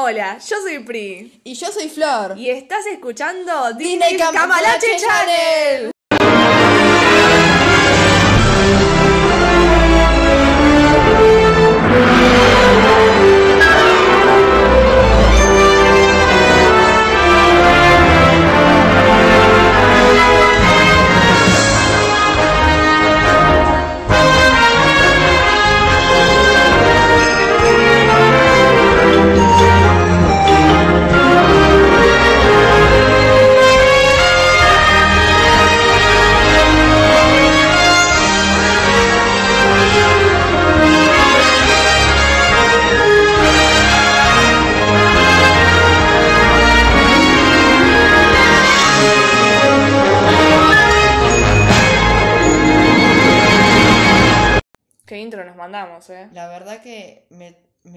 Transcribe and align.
Hola, 0.00 0.38
yo 0.38 0.56
soy 0.62 0.78
Pri. 0.84 1.40
Y 1.42 1.54
yo 1.54 1.72
soy 1.72 1.88
Flor. 1.88 2.38
Y 2.38 2.50
estás 2.50 2.86
escuchando 2.86 3.72
Disney 3.72 3.96
Disney 3.98 4.16
Cam- 4.16 4.32
Camalache 4.32 4.86
Camalache 4.86 4.96
Channel. 4.96 5.90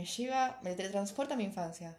Me, 0.01 0.05
lleva, 0.07 0.59
me 0.63 0.73
teletransporta 0.75 1.33
a 1.35 1.37
mi 1.37 1.43
infancia. 1.43 1.95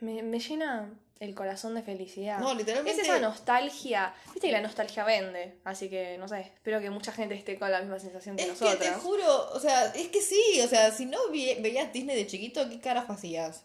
Me, 0.00 0.22
me 0.22 0.38
llena 0.40 0.90
el 1.20 1.34
corazón 1.34 1.74
de 1.74 1.82
felicidad. 1.82 2.38
No, 2.40 2.54
literalmente- 2.54 3.00
Es 3.00 3.08
esa 3.08 3.20
nostalgia. 3.20 4.12
Viste 4.32 4.48
que 4.48 4.52
la 4.52 4.60
nostalgia 4.60 5.04
vende. 5.04 5.58
Así 5.64 5.88
que, 5.88 6.18
no 6.18 6.26
sé, 6.28 6.40
espero 6.40 6.80
que 6.80 6.90
mucha 6.90 7.12
gente 7.12 7.34
esté 7.34 7.58
con 7.58 7.70
la 7.70 7.80
misma 7.80 7.98
sensación 8.00 8.36
que 8.36 8.42
Es 8.42 8.48
que 8.58 8.64
nosotros. 8.64 8.78
te 8.78 8.92
juro, 8.94 9.50
o 9.52 9.60
sea, 9.60 9.86
es 9.94 10.08
que 10.08 10.20
sí, 10.20 10.60
o 10.62 10.68
sea, 10.68 10.90
si 10.90 11.06
no 11.06 11.18
veías 11.30 11.92
Disney 11.92 12.16
de 12.16 12.26
chiquito, 12.26 12.68
¿qué 12.68 12.80
carajo 12.80 13.12
hacías? 13.12 13.64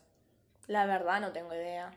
La 0.67 0.85
verdad 0.85 1.19
no 1.19 1.31
tengo 1.31 1.53
idea. 1.53 1.91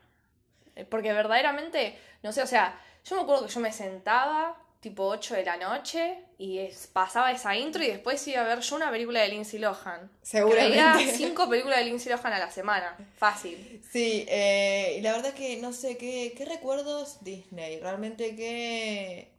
Eh, 0.76 0.86
Porque 0.86 1.12
verdaderamente, 1.12 1.98
no 2.22 2.32
sé, 2.32 2.42
o 2.42 2.46
sea, 2.46 2.80
yo 3.04 3.16
me 3.16 3.22
acuerdo 3.22 3.46
que 3.46 3.52
yo 3.52 3.60
me 3.60 3.72
sentaba 3.72 4.56
tipo 4.82 5.06
8 5.06 5.34
de 5.36 5.44
la 5.44 5.56
noche 5.56 6.18
y 6.38 6.58
es- 6.58 6.88
pasaba 6.88 7.30
esa 7.30 7.56
intro 7.56 7.82
y 7.84 7.86
después 7.86 8.26
iba 8.26 8.42
a 8.42 8.44
ver 8.44 8.60
yo 8.60 8.76
una 8.76 8.90
película 8.90 9.20
de 9.22 9.28
Lindsay 9.28 9.60
Lohan. 9.60 10.10
Seguramente. 10.22 10.76
Veía 10.76 10.96
cinco 11.16 11.48
películas 11.48 11.78
de 11.78 11.84
Lindsay 11.84 12.10
Lohan 12.12 12.32
a 12.32 12.38
la 12.40 12.50
semana. 12.50 12.96
Fácil. 13.16 13.80
Sí, 13.90 14.26
eh, 14.28 14.96
y 14.98 15.00
la 15.00 15.12
verdad 15.12 15.32
que 15.34 15.56
no 15.58 15.72
sé, 15.72 15.96
¿qué, 15.96 16.34
qué 16.36 16.44
recuerdos 16.44 17.22
Disney? 17.22 17.78
Realmente, 17.80 18.34
¿qué, 18.36 19.30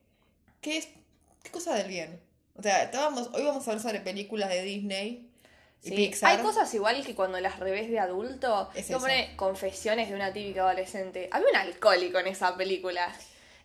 qué, 0.62 0.78
es, 0.78 0.88
qué 1.44 1.52
cosa 1.52 1.76
del 1.76 1.90
bien? 1.90 2.20
O 2.56 2.62
sea, 2.64 2.84
estábamos, 2.84 3.30
hoy 3.34 3.44
vamos 3.44 3.68
a 3.68 3.72
hablar 3.72 3.84
sobre 3.84 4.00
películas 4.00 4.48
de 4.50 4.62
Disney 4.64 5.30
y 5.84 5.90
Sí, 5.90 5.96
Pixar. 5.98 6.38
Hay 6.38 6.42
cosas 6.42 6.74
igual 6.74 7.06
que 7.06 7.16
cuando 7.16 7.38
las 7.42 7.60
revés 7.60 7.90
de 7.90 8.00
adulto, 8.00 8.70
Es 8.74 8.90
pone 8.90 9.36
confesiones 9.36 10.08
de 10.10 10.16
una 10.16 10.32
típica 10.32 10.62
adolescente. 10.62 11.28
Había 11.32 11.50
un 11.50 11.56
alcohólico 11.58 12.20
en 12.20 12.28
esa 12.28 12.56
película. 12.56 13.14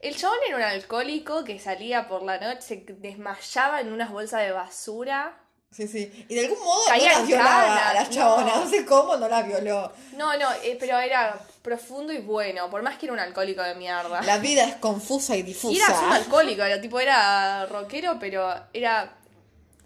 El 0.00 0.16
chabón 0.16 0.38
era 0.46 0.56
un 0.56 0.62
alcohólico 0.62 1.44
que 1.44 1.58
salía 1.58 2.06
por 2.08 2.22
la 2.22 2.38
noche, 2.38 2.60
se 2.60 2.84
desmayaba 2.98 3.80
en 3.80 3.92
unas 3.92 4.10
bolsas 4.10 4.42
de 4.42 4.52
basura. 4.52 5.36
Sí, 5.70 5.86
sí. 5.86 6.26
Y 6.28 6.34
de 6.34 6.46
algún 6.46 6.64
modo 6.64 6.80
Caía 6.86 7.12
no 7.12 7.18
las 7.18 7.26
violaba 7.26 7.62
cana, 7.62 7.90
a 7.90 7.94
las 7.94 8.08
no. 8.08 8.14
chabonas. 8.14 8.56
No. 8.56 8.70
sé 8.70 8.86
cómo 8.86 9.16
no 9.16 9.28
las 9.28 9.46
violó. 9.46 9.92
No, 10.16 10.36
no, 10.38 10.52
eh, 10.62 10.76
pero 10.80 10.98
era 10.98 11.38
profundo 11.62 12.12
y 12.12 12.18
bueno, 12.18 12.70
por 12.70 12.82
más 12.82 12.96
que 12.96 13.06
era 13.06 13.12
un 13.12 13.18
alcohólico 13.18 13.62
de 13.62 13.74
mierda. 13.74 14.22
La 14.22 14.38
vida 14.38 14.64
es 14.64 14.76
confusa 14.76 15.36
y 15.36 15.42
difusa. 15.42 15.74
Y 15.74 15.78
era 15.78 16.00
un 16.00 16.12
alcohólico, 16.12 16.62
era 16.62 16.80
tipo, 16.80 16.98
era 17.00 17.66
rockero, 17.66 18.18
pero 18.18 18.54
era. 18.72 19.14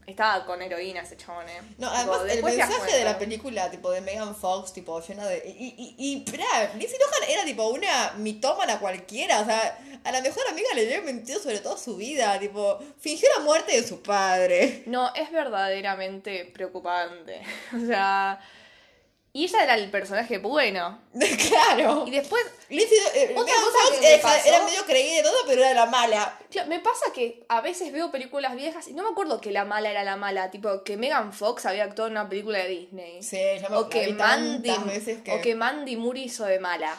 Estaba 0.07 0.45
con 0.45 0.61
heroína 0.61 1.03
ese 1.03 1.17
chabón, 1.17 1.49
eh. 1.49 1.61
No, 1.79 1.89
Tipo, 1.89 2.13
además 2.15 2.21
el 2.29 2.43
mensaje 2.43 2.97
de 2.97 3.05
la 3.05 3.19
película, 3.19 3.71
tipo 3.71 3.91
de 3.93 4.01
Megan 4.01 4.35
Fox, 4.35 4.73
tipo 4.73 5.01
llena 5.01 5.27
de. 5.27 5.43
Y, 5.47 5.75
y, 5.79 5.95
y, 5.97 6.25
esperá, 6.25 6.45
Lindsay 6.75 6.99
Lohan 6.99 7.31
era 7.31 7.45
tipo 7.45 7.69
una 7.69 8.13
mitómana 8.17 8.81
cualquiera, 8.81 9.41
o 9.41 9.45
sea, 9.45 9.79
a 10.03 10.13
la 10.13 10.21
mejor 10.21 10.43
amiga 10.49 10.69
le 10.75 10.83
había 10.83 11.03
mentido 11.03 11.41
sobre 11.41 11.61
toda 11.61 11.79
su 11.79 11.97
vida, 11.97 12.39
tipo, 12.41 12.81
fingió 12.99 13.29
la 13.39 13.45
muerte 13.45 13.81
de 13.81 13.87
su 13.87 14.03
padre. 14.03 14.83
No, 14.87 15.15
es 15.15 15.31
verdaderamente 15.31 16.51
preocupante. 16.53 17.43
O 17.73 17.87
sea. 17.87 18.41
Y 19.35 19.45
ella 19.45 19.65
era 19.65 19.75
el 19.77 19.91
personaje 19.91 20.37
bueno. 20.39 21.01
claro. 21.49 22.05
Y 22.07 22.11
después. 22.11 22.45
Lindsay, 22.69 22.99
eh, 23.15 23.33
Otra 23.35 23.45
Megan 23.55 23.65
cosa 23.65 23.79
Fox 23.79 23.91
que 23.97 24.01
me 24.01 24.13
era, 24.15 24.23
pasó- 24.23 24.49
era 24.49 24.65
medio 24.65 24.85
creída 24.85 25.17
de 25.17 25.23
todo, 25.23 25.37
pero 25.47 25.65
era 25.65 25.73
la 25.75 25.87
mala. 25.87 26.39
claro, 26.51 26.69
me 26.69 26.81
pasa 26.81 27.07
que 27.15 27.43
a 27.49 27.63
veces 27.63 27.93
veo 27.93 28.11
películas 28.11 28.55
viejas 28.55 28.89
y 28.89 28.93
no 28.93 29.03
me 29.05 29.09
acuerdo 29.11 29.41
que 29.41 29.51
la 29.51 29.65
mala 29.65 29.91
era 29.91 30.05
la 30.05 30.17
mala. 30.17 30.51
Tipo, 30.51 30.83
que 30.85 30.99
Megan 30.99 31.33
Fox 31.33 31.65
había 31.65 31.85
actuado 31.85 32.09
en 32.09 32.13
una 32.13 32.29
película 32.29 32.59
de 32.59 32.69
Disney. 32.69 33.23
Sí, 33.23 33.39
yo 33.63 33.71
me 33.71 33.77
o 33.77 33.89
que 33.89 34.13
Mandy. 34.13 34.71
veces 34.85 35.23
que. 35.23 35.33
O 35.33 35.41
que 35.41 35.55
Mandy 35.55 35.97
Moore 35.97 36.21
hizo 36.21 36.45
de 36.45 36.59
mala. 36.59 36.95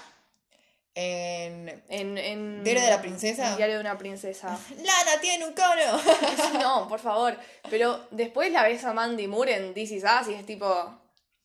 En. 0.95 1.83
En, 1.89 2.17
en 2.17 2.63
¿Diario 2.63 2.83
de 2.83 2.89
la 2.89 3.01
princesa? 3.01 3.55
Diario 3.55 3.75
de 3.75 3.81
una 3.81 3.97
princesa. 3.97 4.47
Lana 4.77 5.21
tiene 5.21 5.45
un 5.45 5.53
cono. 5.53 6.59
No, 6.59 6.87
por 6.87 6.99
favor. 6.99 7.37
Pero 7.69 8.07
después 8.11 8.51
la 8.51 8.63
ves 8.63 8.83
a 8.85 8.93
Mandy 8.93 9.27
Moore 9.27 9.55
en 9.55 9.73
This 9.75 9.91
Is 9.91 10.03
Us 10.03 10.27
y 10.29 10.33
es 10.33 10.45
tipo. 10.45 10.99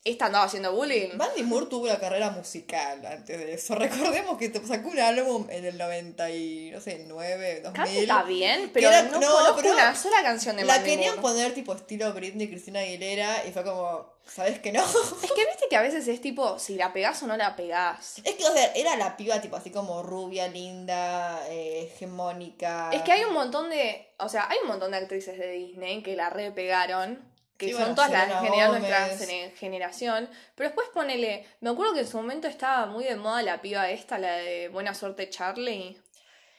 Esta 0.08 0.26
andaba 0.26 0.46
haciendo 0.46 0.72
bullying. 0.72 1.16
Mandy 1.16 1.42
Moore 1.42 1.66
tuvo 1.66 1.84
una 1.84 1.98
carrera 1.98 2.30
musical 2.30 3.04
antes 3.04 3.38
de 3.38 3.52
eso. 3.54 3.74
Recordemos 3.78 4.38
que 4.38 4.50
sacó 4.66 4.88
un 4.88 4.98
álbum 4.98 5.46
en 5.50 5.64
el 5.66 5.76
90 5.76 6.30
y, 6.30 6.70
no 6.72 6.80
sé, 6.80 7.04
9, 7.06 7.60
2000. 7.62 8.06
Canta 8.08 8.22
bien, 8.24 8.70
pero 8.72 8.88
era- 8.88 9.02
no, 9.02 9.20
no, 9.20 9.30
conozco 9.32 9.56
pero 9.62 9.72
una 9.74 9.94
sola 9.94 10.22
canción 10.22 10.56
de 10.56 10.64
La 10.64 10.74
Mandy 10.74 10.90
querían 10.90 11.16
Moore. 11.16 11.22
poner 11.22 11.54
tipo 11.54 11.74
estilo 11.74 12.12
Britney, 12.12 12.48
Cristina 12.48 12.80
Aguilera 12.80 13.44
y 13.46 13.52
fue 13.52 13.62
como, 13.64 14.14
¿sabes 14.26 14.58
que 14.60 14.72
no? 14.72 14.82
Es 15.22 15.32
que 15.32 15.44
viste 15.46 15.66
que 15.68 15.76
a 15.76 15.82
veces 15.82 16.08
es 16.08 16.20
tipo, 16.20 16.58
si 16.58 16.76
la 16.76 16.92
pegás 16.92 17.22
o 17.22 17.26
no 17.26 17.36
la 17.36 17.54
pegás. 17.54 18.14
Es 18.24 18.34
que, 18.34 18.44
o 18.46 18.52
sea, 18.52 18.72
era 18.74 18.96
la 18.96 19.16
piba 19.16 19.40
tipo 19.40 19.56
así 19.56 19.70
como 19.70 20.02
rubia, 20.02 20.48
linda, 20.48 21.44
eh, 21.50 21.90
hegemónica. 21.94 22.90
Es 22.92 23.02
que 23.02 23.12
hay 23.12 23.24
un 23.24 23.34
montón 23.34 23.68
de. 23.70 24.08
O 24.18 24.28
sea, 24.28 24.48
hay 24.48 24.58
un 24.62 24.68
montón 24.68 24.90
de 24.92 24.96
actrices 24.96 25.38
de 25.38 25.50
Disney 25.52 26.02
que 26.02 26.16
la 26.16 26.30
repegaron. 26.30 27.27
Que 27.58 27.66
Sí, 27.66 27.72
son 27.72 27.80
bueno, 27.80 27.94
todas 27.96 28.10
las 28.12 28.28
Gomez. 28.42 28.68
nuestra 28.68 29.08
gene- 29.18 29.50
generación. 29.56 30.30
Pero 30.54 30.68
después 30.70 30.88
ponele. 30.94 31.44
Me 31.60 31.70
acuerdo 31.70 31.92
que 31.92 32.00
en 32.00 32.06
su 32.08 32.16
momento 32.16 32.46
estaba 32.48 32.86
muy 32.86 33.04
de 33.04 33.16
moda 33.16 33.42
la 33.42 33.60
piba 33.60 33.90
esta, 33.90 34.16
la 34.16 34.36
de 34.36 34.68
Buena 34.68 34.94
Suerte 34.94 35.28
Charlie. 35.28 36.00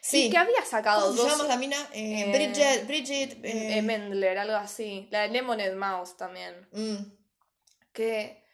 Sí. 0.02 0.26
Y 0.26 0.30
que 0.30 0.38
había 0.38 0.62
sacado 0.64 1.06
¿Cómo 1.08 1.16
se 1.16 1.22
dos. 1.22 1.32
llama 1.32 1.44
la 1.48 1.56
mina? 1.56 1.76
Eh, 1.92 2.22
eh, 2.26 2.32
Bridget, 2.32 2.86
Bridget. 2.86 3.38
eh, 3.42 3.82
Mendler, 3.82 4.38
algo 4.38 4.56
así. 4.56 5.08
La 5.10 5.22
de 5.22 5.28
Lemonade 5.28 5.74
Mouse 5.74 6.16
también. 6.16 6.68
mm. 6.72 6.96
Que. 7.92 8.44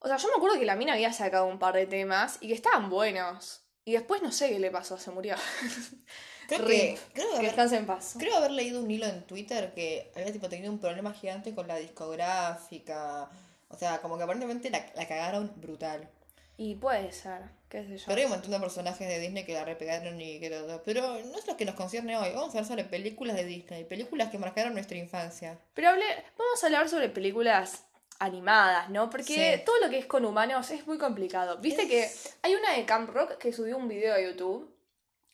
O 0.00 0.06
sea, 0.08 0.16
yo 0.18 0.28
me 0.28 0.34
acuerdo 0.36 0.58
que 0.58 0.64
la 0.66 0.76
mina 0.76 0.92
había 0.92 1.12
sacado 1.12 1.46
un 1.46 1.58
par 1.58 1.74
de 1.74 1.86
temas 1.86 2.38
y 2.40 2.48
que 2.48 2.54
estaban 2.54 2.88
buenos. 2.90 3.62
Y 3.84 3.92
después 3.92 4.22
no 4.22 4.30
sé 4.30 4.50
qué 4.50 4.58
le 4.58 4.70
pasó, 4.70 4.96
se 4.98 5.10
murió. 5.10 5.34
Creo 6.48 6.66
Rip. 6.66 6.68
que, 6.68 6.98
creo, 7.12 7.28
Que 7.30 7.36
haber, 7.36 7.46
descanse 7.46 7.76
en 7.76 7.86
paz. 7.86 8.16
creo 8.18 8.36
haber 8.36 8.50
leído 8.50 8.80
un 8.80 8.90
hilo 8.90 9.06
en 9.06 9.22
Twitter 9.22 9.72
que 9.74 10.10
había 10.16 10.32
tipo 10.32 10.48
tenido 10.48 10.72
un 10.72 10.78
problema 10.80 11.12
gigante 11.12 11.54
con 11.54 11.68
la 11.68 11.76
discográfica. 11.76 13.28
O 13.68 13.76
sea, 13.76 13.98
como 14.00 14.16
que 14.16 14.24
aparentemente 14.24 14.70
la, 14.70 14.84
la 14.94 15.06
cagaron 15.06 15.52
brutal. 15.56 16.08
Y 16.56 16.74
puede 16.74 17.12
ser, 17.12 17.42
qué 17.68 17.84
sé 17.84 17.98
yo. 17.98 18.04
Pero 18.06 18.18
hay 18.18 18.24
un 18.24 18.30
montón 18.32 18.50
de 18.50 18.58
personajes 18.58 19.06
de 19.06 19.20
Disney 19.20 19.44
que 19.44 19.52
la 19.52 19.64
repegaron 19.64 20.20
y 20.20 20.40
que 20.40 20.50
todo. 20.50 20.82
Pero 20.84 21.20
no 21.24 21.38
es 21.38 21.46
lo 21.46 21.56
que 21.56 21.64
nos 21.64 21.74
concierne 21.76 22.16
hoy. 22.16 22.30
Vamos 22.30 22.48
a 22.48 22.58
hablar 22.58 22.64
sobre 22.64 22.84
películas 22.84 23.36
de 23.36 23.44
Disney, 23.44 23.84
películas 23.84 24.30
que 24.30 24.38
marcaron 24.38 24.72
nuestra 24.72 24.96
infancia. 24.96 25.58
Pero 25.74 25.90
hable, 25.90 26.04
vamos 26.36 26.62
a 26.62 26.66
hablar 26.66 26.88
sobre 26.88 27.10
películas 27.10 27.84
animadas, 28.18 28.90
¿no? 28.90 29.08
Porque 29.10 29.58
Sí. 29.58 29.62
todo 29.64 29.78
lo 29.80 29.90
que 29.90 29.98
es 29.98 30.06
con 30.06 30.24
humanos 30.24 30.70
es 30.72 30.84
muy 30.88 30.98
complicado. 30.98 31.58
Viste 31.58 31.82
Es- 31.82 31.88
que 31.88 32.30
hay 32.42 32.54
una 32.56 32.72
de 32.74 32.84
Camp 32.84 33.10
Rock 33.10 33.38
que 33.38 33.52
subió 33.52 33.76
un 33.76 33.86
video 33.86 34.14
a 34.14 34.20
YouTube 34.20 34.68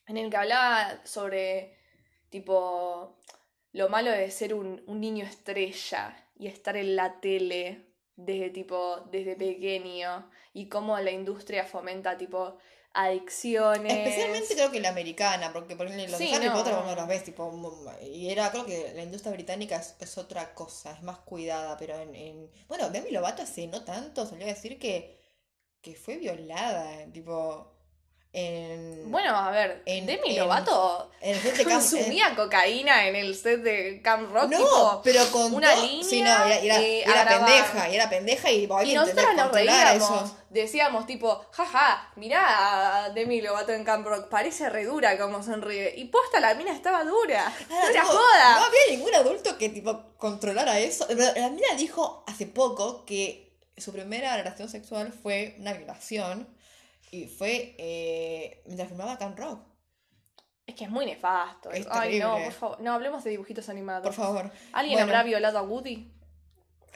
en 0.06 0.16
el 0.16 0.30
que 0.30 0.36
hablaba 0.36 1.00
sobre, 1.04 1.76
tipo, 2.30 3.18
lo 3.72 3.88
malo 3.88 4.10
de 4.10 4.30
ser 4.30 4.54
un, 4.54 4.82
un 4.86 5.00
niño 5.00 5.24
estrella 5.24 6.16
y 6.36 6.46
estar 6.46 6.76
en 6.76 6.96
la 6.96 7.20
tele 7.20 7.86
desde, 8.16 8.50
tipo, 8.50 9.00
desde 9.10 9.36
pequeño 9.36 10.30
y 10.52 10.68
cómo 10.68 10.98
la 10.98 11.10
industria 11.10 11.64
fomenta, 11.64 12.16
tipo, 12.16 12.58
adicciones. 12.92 13.92
Especialmente 13.92 14.54
creo 14.54 14.70
que 14.70 14.80
la 14.80 14.90
americana, 14.90 15.52
porque 15.52 15.74
por 15.76 15.86
ejemplo 15.86 16.06
los 16.08 16.16
Sí, 16.16 16.28
de 16.30 16.36
Harry 16.36 16.46
no. 16.46 16.52
Potter 16.54 16.74
vos 16.74 16.86
no 16.86 16.94
los 16.94 17.08
ves, 17.08 17.24
tipo, 17.24 17.90
y 18.00 18.30
era, 18.30 18.50
creo 18.52 18.64
que 18.64 18.92
la 18.94 19.02
industria 19.02 19.32
británica 19.32 19.76
es, 19.76 19.96
es 19.98 20.16
otra 20.16 20.54
cosa, 20.54 20.92
es 20.92 21.02
más 21.02 21.18
cuidada, 21.18 21.76
pero 21.76 21.98
en, 21.98 22.14
en... 22.14 22.50
bueno, 22.68 22.90
Demi 22.90 23.10
Lovato 23.10 23.42
hace 23.42 23.66
no 23.66 23.82
tanto 23.82 24.24
salió 24.26 24.44
a 24.46 24.48
decir 24.48 24.78
que, 24.78 25.20
que 25.80 25.96
fue 25.96 26.18
violada, 26.18 27.04
tipo, 27.12 27.73
en. 28.34 29.10
Bueno, 29.10 29.36
a 29.36 29.50
ver, 29.50 29.82
En- 29.86 30.06
Demi 30.06 30.30
en- 30.36 30.40
Lovato 30.42 31.10
en 31.20 31.40
de 31.42 31.50
Camp- 31.52 31.70
consumía 31.70 32.34
cocaína 32.34 33.06
en 33.06 33.14
el 33.16 33.34
set 33.36 33.62
de 33.62 34.02
Camp 34.02 34.30
Rock. 34.32 34.50
No, 34.50 34.58
tipo, 34.58 35.00
pero 35.04 35.30
con 35.30 35.54
una 35.54 35.72
to- 35.74 35.82
línea. 35.82 36.04
Sí, 36.04 36.20
no, 36.22 36.28
era, 36.44 36.58
era- 36.58 36.80
eh, 36.82 37.02
era 37.02 37.26
pendeja, 37.28 37.88
y 37.88 37.94
era 37.94 38.10
pendeja 38.10 38.50
y 38.50 38.68
hay 38.70 38.86
Y 38.86 38.90
que 38.90 38.94
nosotros 38.96 39.26
nos 39.36 39.52
reíamos, 39.52 40.02
eso. 40.10 40.36
decíamos 40.50 41.06
tipo, 41.06 41.46
jaja, 41.52 42.10
mirá 42.16 43.04
a 43.04 43.10
Demi 43.10 43.40
Lovato 43.40 43.72
en 43.72 43.84
Camp 43.84 44.06
Rock, 44.06 44.28
parece 44.28 44.68
re 44.68 44.84
dura 44.84 45.16
como 45.16 45.42
sonríe. 45.42 45.94
Y 45.96 46.06
posta, 46.06 46.40
la 46.40 46.54
mina 46.54 46.72
estaba 46.72 47.04
dura. 47.04 47.52
No 47.70 47.76
era 47.88 48.02
tipo, 48.02 48.06
joda. 48.14 48.56
No 48.58 48.64
había 48.64 48.80
ningún 48.90 49.14
adulto 49.14 49.56
que 49.56 49.68
tipo 49.68 50.14
controlara 50.18 50.78
eso. 50.80 51.06
La 51.08 51.48
mina 51.50 51.68
dijo 51.76 52.24
hace 52.26 52.46
poco 52.46 53.04
que 53.04 53.52
su 53.76 53.92
primera 53.92 54.36
relación 54.36 54.68
sexual 54.68 55.12
fue 55.12 55.54
una 55.58 55.72
violación 55.72 56.48
y 57.14 57.28
fue 57.28 57.74
eh, 57.78 58.62
mientras 58.66 58.88
filmaba 58.88 59.16
Camp 59.18 59.38
Rock. 59.38 59.60
Es 60.66 60.74
que 60.74 60.84
es 60.84 60.90
muy 60.90 61.04
nefasto. 61.06 61.70
Es 61.70 61.86
Ay, 61.90 62.18
no, 62.18 62.38
por 62.42 62.52
favor. 62.52 62.80
No, 62.80 62.92
hablemos 62.92 63.22
de 63.22 63.30
dibujitos 63.30 63.68
animados. 63.68 64.02
Por 64.02 64.14
favor. 64.14 64.50
¿Alguien 64.72 64.96
Bueno. 64.96 65.04
habrá 65.12 65.22
violado 65.22 65.58
a 65.58 65.62
Woody? 65.62 66.10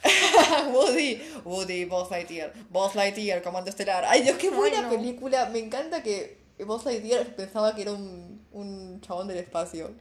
Woody, 0.73 1.21
Woody, 1.43 1.85
Buzz 1.85 2.09
Lightyear, 2.09 2.53
Buzz 2.69 2.95
Lightyear, 2.95 3.41
Comando 3.41 3.69
Estelar. 3.69 4.05
Ay 4.05 4.21
Dios, 4.23 4.37
qué 4.37 4.49
buena 4.49 4.81
no. 4.81 4.89
película. 4.89 5.49
Me 5.49 5.59
encanta 5.59 6.01
que 6.01 6.41
Buzz 6.65 6.85
Lightyear 6.85 7.35
pensaba 7.35 7.75
que 7.75 7.83
era 7.83 7.91
un, 7.93 8.47
un 8.51 9.01
chabón 9.01 9.27
del 9.27 9.37
espacio. 9.37 9.93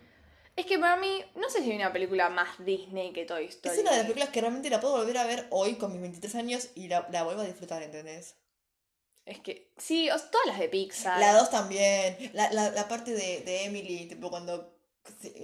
Es 0.57 0.67
que 0.67 0.79
para 0.79 0.97
mí, 0.97 1.23
no 1.37 1.49
sé 1.51 1.63
si 1.63 1.71
hay 1.71 1.77
una 1.77 1.93
película 1.93 2.29
más 2.31 2.49
Disney 2.65 3.13
que 3.13 3.25
Toy 3.25 3.45
Story. 3.47 3.75
Es 3.77 3.81
una 3.81 3.91
de 3.93 3.97
las 3.99 4.07
películas 4.07 4.31
que 4.31 4.41
realmente 4.41 4.71
la 4.71 4.81
puedo 4.81 4.97
volver 4.97 5.19
a 5.19 5.25
ver 5.27 5.47
hoy 5.51 5.75
con 5.75 5.93
mis 5.93 6.01
23 6.01 6.35
años 6.35 6.69
y 6.75 6.89
la, 6.89 7.07
la 7.13 7.23
vuelvo 7.23 7.43
a 7.43 7.45
disfrutar, 7.45 7.83
¿entendés? 7.83 8.35
Es 9.29 9.41
que, 9.41 9.71
sí, 9.77 10.09
todas 10.09 10.47
las 10.47 10.59
de 10.59 10.69
Pixar. 10.69 11.21
La 11.21 11.35
2 11.35 11.51
también. 11.51 12.31
La, 12.33 12.51
la, 12.51 12.71
la 12.71 12.89
parte 12.89 13.13
de, 13.13 13.43
de 13.43 13.65
Emily, 13.65 14.07
tipo 14.07 14.31
cuando 14.31 14.79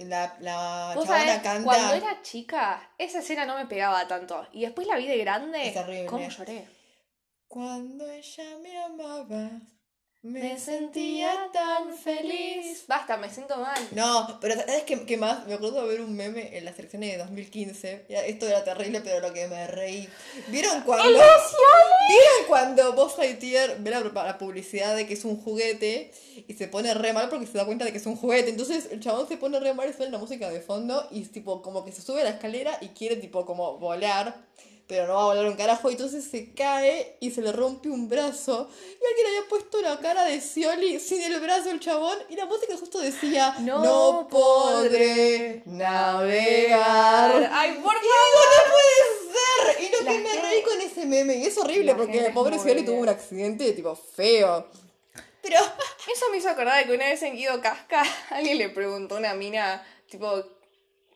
la, 0.05 0.35
la 0.39 0.93
chabona 0.95 1.41
canta. 1.41 1.63
cuando 1.63 1.93
era 1.93 2.21
chica, 2.23 2.93
esa 2.97 3.19
escena 3.19 3.45
no 3.45 3.55
me 3.55 3.67
pegaba 3.67 4.07
tanto. 4.07 4.47
Y 4.53 4.61
después 4.61 4.87
la 4.87 4.95
vi 4.95 5.07
de 5.07 5.17
grande. 5.17 5.67
Es 5.67 5.73
terrible. 5.73 6.07
¿Cómo 6.07 6.27
lloré? 6.27 6.67
Cuando 7.47 8.09
ella 8.09 8.57
me 8.61 8.83
amaba, 8.83 9.49
me, 10.25 10.57
sentía 10.57 11.31
tan 11.53 11.95
feliz. 11.95 12.83
Basta, 12.87 13.15
me 13.15 13.29
siento 13.29 13.57
mal. 13.57 13.77
No, 13.91 14.39
pero 14.41 14.55
¿sabes 14.55 14.81
qué, 14.83 15.05
qué 15.05 15.17
más? 15.17 15.45
Me 15.45 15.53
acuerdo 15.53 15.83
de 15.83 15.87
ver 15.87 16.01
un 16.01 16.15
meme 16.15 16.57
en 16.57 16.65
las 16.65 16.79
elecciones 16.79 17.11
de 17.11 17.17
2015. 17.19 18.07
Ya, 18.09 18.25
Esto 18.25 18.47
era 18.47 18.63
terrible, 18.63 19.01
pero 19.01 19.19
lo 19.19 19.31
que 19.31 19.47
me 19.47 19.67
reí. 19.67 20.09
¿Vieron 20.47 20.81
cuando... 20.81 21.13
¿Vieron 21.13 22.47
cuando 22.47 22.93
Buzz 22.93 23.19
Lightyear 23.19 23.77
ve 23.81 23.91
la, 23.91 23.99
la 24.01 24.37
publicidad 24.39 24.95
de 24.95 25.05
que 25.05 25.13
es 25.13 25.25
un 25.25 25.39
juguete 25.39 26.11
y 26.47 26.53
se 26.55 26.67
pone 26.67 26.93
re 26.95 27.13
mal 27.13 27.29
porque 27.29 27.45
se 27.45 27.59
da 27.59 27.65
cuenta 27.65 27.85
de 27.85 27.91
que 27.91 27.99
es 27.99 28.05
un 28.07 28.15
juguete? 28.15 28.49
Entonces 28.49 28.87
el 28.91 29.01
chabón 29.01 29.27
se 29.27 29.37
pone 29.37 29.59
re 29.59 29.75
mal 29.75 29.87
y 29.87 29.93
suena 29.93 30.13
la 30.13 30.17
música 30.17 30.49
de 30.49 30.59
fondo 30.59 31.07
y 31.11 31.21
tipo 31.25 31.61
como 31.61 31.85
que 31.85 31.91
se 31.91 32.01
sube 32.01 32.21
a 32.21 32.23
la 32.23 32.31
escalera 32.31 32.79
y 32.81 32.87
quiere 32.89 33.17
tipo 33.17 33.45
como 33.45 33.77
volar. 33.77 34.35
Pero 34.87 35.07
no 35.07 35.15
va 35.15 35.21
a 35.21 35.25
volar 35.25 35.45
un 35.47 35.55
carajo, 35.55 35.89
y 35.89 35.93
entonces 35.93 36.25
se 36.25 36.53
cae 36.53 37.17
y 37.19 37.31
se 37.31 37.41
le 37.41 37.51
rompe 37.51 37.89
un 37.89 38.07
brazo. 38.07 38.69
Y 38.69 39.05
alguien 39.07 39.27
había 39.27 39.49
puesto 39.49 39.81
la 39.81 39.99
cara 39.99 40.25
de 40.25 40.39
Scioli 40.39 40.99
sin 40.99 41.21
el 41.23 41.39
brazo 41.39 41.71
el 41.71 41.79
chabón. 41.79 42.17
Y 42.29 42.35
la 42.35 42.45
música 42.45 42.77
justo 42.77 42.99
decía: 42.99 43.55
No 43.61 43.83
No, 43.83 44.27
podré 44.29 45.63
navegar. 45.65 47.49
Ay, 47.51 47.79
por 47.83 47.95
Y 47.95 47.99
digo, 47.99 48.41
no 48.51 48.61
puede 48.71 49.03
ser. 49.33 49.83
Y 49.83 49.91
lo 49.91 50.01
La 50.03 50.11
que 50.11 50.19
me 50.19 50.41
reí 50.41 50.61
con 50.61 50.81
ese 50.81 51.05
meme. 51.05 51.35
Y 51.37 51.45
es 51.45 51.57
horrible 51.57 51.91
La 51.91 51.97
porque 51.97 52.25
el 52.25 52.33
pobre 52.33 52.59
Scioli 52.59 52.85
tuvo 52.85 52.99
un 52.99 53.09
accidente 53.09 53.71
tipo 53.73 53.95
feo. 53.95 54.67
Pero. 55.41 55.59
Eso 56.11 56.25
me 56.31 56.37
hizo 56.37 56.49
acordar 56.49 56.77
de 56.77 56.85
que 56.85 56.95
una 56.95 57.05
vez 57.05 57.21
en 57.23 57.35
Guido 57.35 57.59
Casca 57.61 58.03
alguien 58.29 58.57
le 58.57 58.69
preguntó 58.69 59.15
a 59.15 59.19
una 59.19 59.33
mina, 59.33 59.83
tipo, 60.09 60.43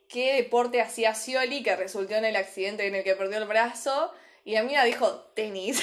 ¿qué 0.10 0.34
deporte 0.34 0.82
hacía 0.82 1.16
Scioli 1.16 1.64
que 1.64 1.76
resultó 1.76 2.16
en 2.16 2.26
el 2.26 2.36
accidente 2.36 2.86
en 2.86 2.96
el 2.96 3.04
que 3.04 3.16
perdió 3.16 3.38
el 3.38 3.46
brazo? 3.46 4.12
Y 4.44 4.54
la 4.54 4.64
mina 4.64 4.84
dijo, 4.84 5.08
tenis. 5.36 5.82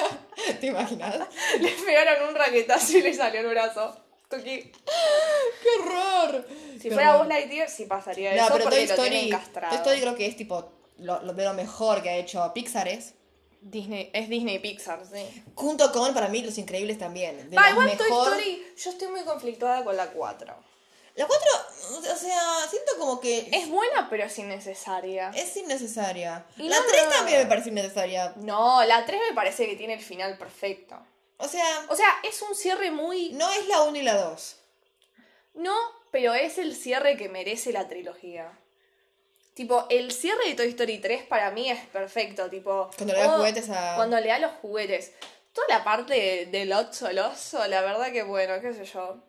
¿Te 0.60 0.66
imaginas? 0.68 1.16
le 1.60 1.70
pegaron 1.70 2.28
un 2.28 2.34
raquetazo 2.34 2.98
y 2.98 3.02
le 3.02 3.12
salió 3.12 3.40
el 3.40 3.48
brazo. 3.48 3.96
Tuki. 4.30 4.72
¡Qué 4.72 5.68
horror! 5.80 6.46
Si 6.80 6.90
fuera. 6.90 7.16
Buzz 7.18 7.28
Lightyear, 7.28 7.68
sí 7.68 7.86
pasaría 7.86 8.34
No, 8.34 8.44
eso 8.44 8.52
pero 8.52 8.64
porque 8.64 8.76
Toy 8.78 8.86
lo 8.86 8.92
Story, 8.92 9.10
tienen 9.10 9.30
Toy 9.30 9.38
castrado. 9.38 9.74
Story 9.76 10.00
creo 10.00 10.14
que 10.16 10.26
es 10.26 10.36
tipo 10.36 10.72
lo, 10.98 11.22
lo 11.22 11.32
de 11.32 11.44
lo 11.44 11.54
mejor 11.54 12.02
que 12.02 12.10
ha 12.10 12.16
hecho 12.16 12.52
Pixar 12.54 12.88
es. 12.88 13.14
Disney, 13.60 14.10
es 14.12 14.28
Disney 14.28 14.58
Pixar, 14.58 15.00
sí. 15.06 15.42
Junto 15.54 15.90
con, 15.90 16.12
para 16.12 16.28
mí, 16.28 16.42
Los 16.42 16.58
Increíbles 16.58 16.98
también. 16.98 17.48
De 17.50 17.56
Ah, 17.58 17.70
igual 17.70 17.86
mejor... 17.86 18.06
Toy 18.06 18.18
Story, 18.18 18.66
yo 18.76 18.90
estoy 18.90 19.08
muy 19.08 19.22
conflictuada 19.22 19.82
con 19.82 19.96
la 19.96 20.10
4. 20.10 20.54
La 21.16 21.26
4, 21.28 21.48
o 22.12 22.16
sea, 22.16 22.40
siento 22.68 22.92
como 22.98 23.20
que 23.20 23.48
Es 23.52 23.68
buena, 23.68 24.08
pero 24.10 24.24
es 24.24 24.36
innecesaria. 24.38 25.30
es 25.34 25.56
innecesaria. 25.56 26.44
Y 26.56 26.68
la 26.68 26.80
no, 26.80 26.86
3 26.86 27.04
no. 27.04 27.10
también 27.10 27.38
me 27.40 27.46
parece 27.46 27.68
innecesaria. 27.68 28.32
No, 28.36 28.82
la 28.84 29.04
3 29.06 29.20
me 29.30 29.34
parece 29.34 29.66
que 29.68 29.76
tiene 29.76 29.94
el 29.94 30.00
final 30.02 30.36
perfecto. 30.38 30.96
O 31.36 31.46
sea, 31.48 31.64
O 31.88 31.94
sea, 31.94 32.08
es 32.24 32.42
un 32.42 32.54
cierre 32.56 32.90
muy... 32.90 33.30
no 33.30 33.48
es 33.52 33.68
la 33.68 33.82
1 33.82 33.96
y 33.96 34.02
la 34.02 34.14
2. 34.16 34.56
No, 35.54 35.74
pero 36.10 36.34
es 36.34 36.58
el 36.58 36.74
cierre 36.74 37.16
que 37.16 37.28
merece 37.28 37.72
la 37.72 37.86
trilogía. 37.86 38.58
Tipo, 39.54 39.86
el 39.90 40.10
cierre 40.10 40.48
de 40.48 40.54
Toy 40.54 40.70
Story 40.70 40.98
3 40.98 41.26
para 41.26 41.52
mí 41.52 41.70
es 41.70 41.78
perfecto, 41.86 42.50
tipo... 42.50 42.90
Cuando 42.96 43.14
le 43.14 43.20
da 43.20 43.34
oh, 43.34 43.36
juguetes 43.38 43.70
a- 43.70 43.94
Cuando 43.94 44.18
le 44.18 44.26
da 44.28 44.38
los 44.40 44.52
juguetes. 44.62 45.12
Toda 45.52 45.68
la 45.68 45.84
parte 45.84 46.14
de- 46.14 46.46
del 46.46 46.72
Otso 46.72 47.12
Loso, 47.12 47.64
la 47.68 47.82
verdad 47.82 48.10
que 48.10 48.24
bueno, 48.24 48.60
qué 48.60 48.74
sé 48.74 48.84
yo. 48.84 49.22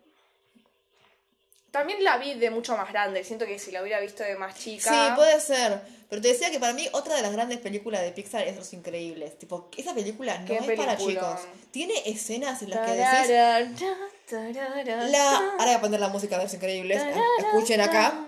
También 1.76 2.02
la 2.02 2.16
vi 2.16 2.32
de 2.32 2.48
mucho 2.48 2.74
más 2.74 2.90
grande, 2.90 3.22
siento 3.22 3.44
que 3.44 3.58
si 3.58 3.70
la 3.70 3.82
hubiera 3.82 4.00
visto 4.00 4.22
de 4.22 4.34
más 4.34 4.58
chica... 4.58 4.90
Sí, 4.90 5.14
puede 5.14 5.38
ser. 5.38 5.82
Pero 6.08 6.22
te 6.22 6.28
decía 6.28 6.50
que 6.50 6.58
para 6.58 6.72
mí 6.72 6.88
otra 6.92 7.16
de 7.16 7.20
las 7.20 7.30
grandes 7.30 7.58
películas 7.58 8.00
de 8.00 8.12
Pixar 8.12 8.44
es 8.44 8.56
Los 8.56 8.72
Increíbles. 8.72 9.38
Tipo, 9.38 9.68
esa 9.76 9.94
película 9.94 10.38
no 10.38 10.54
es 10.54 10.70
para 10.74 10.96
chicos. 10.96 11.40
Tiene 11.72 11.92
escenas 12.06 12.62
en 12.62 12.70
las 12.70 12.86
que 12.86 12.92
decís... 12.92 13.28
La... 15.10 15.36
Ahora 15.36 15.64
voy 15.66 15.74
a 15.74 15.80
poner 15.82 16.00
la 16.00 16.08
música 16.08 16.38
de 16.38 16.44
Los 16.44 16.54
Increíbles. 16.54 17.02
Escuchen 17.40 17.82
acá. 17.82 18.24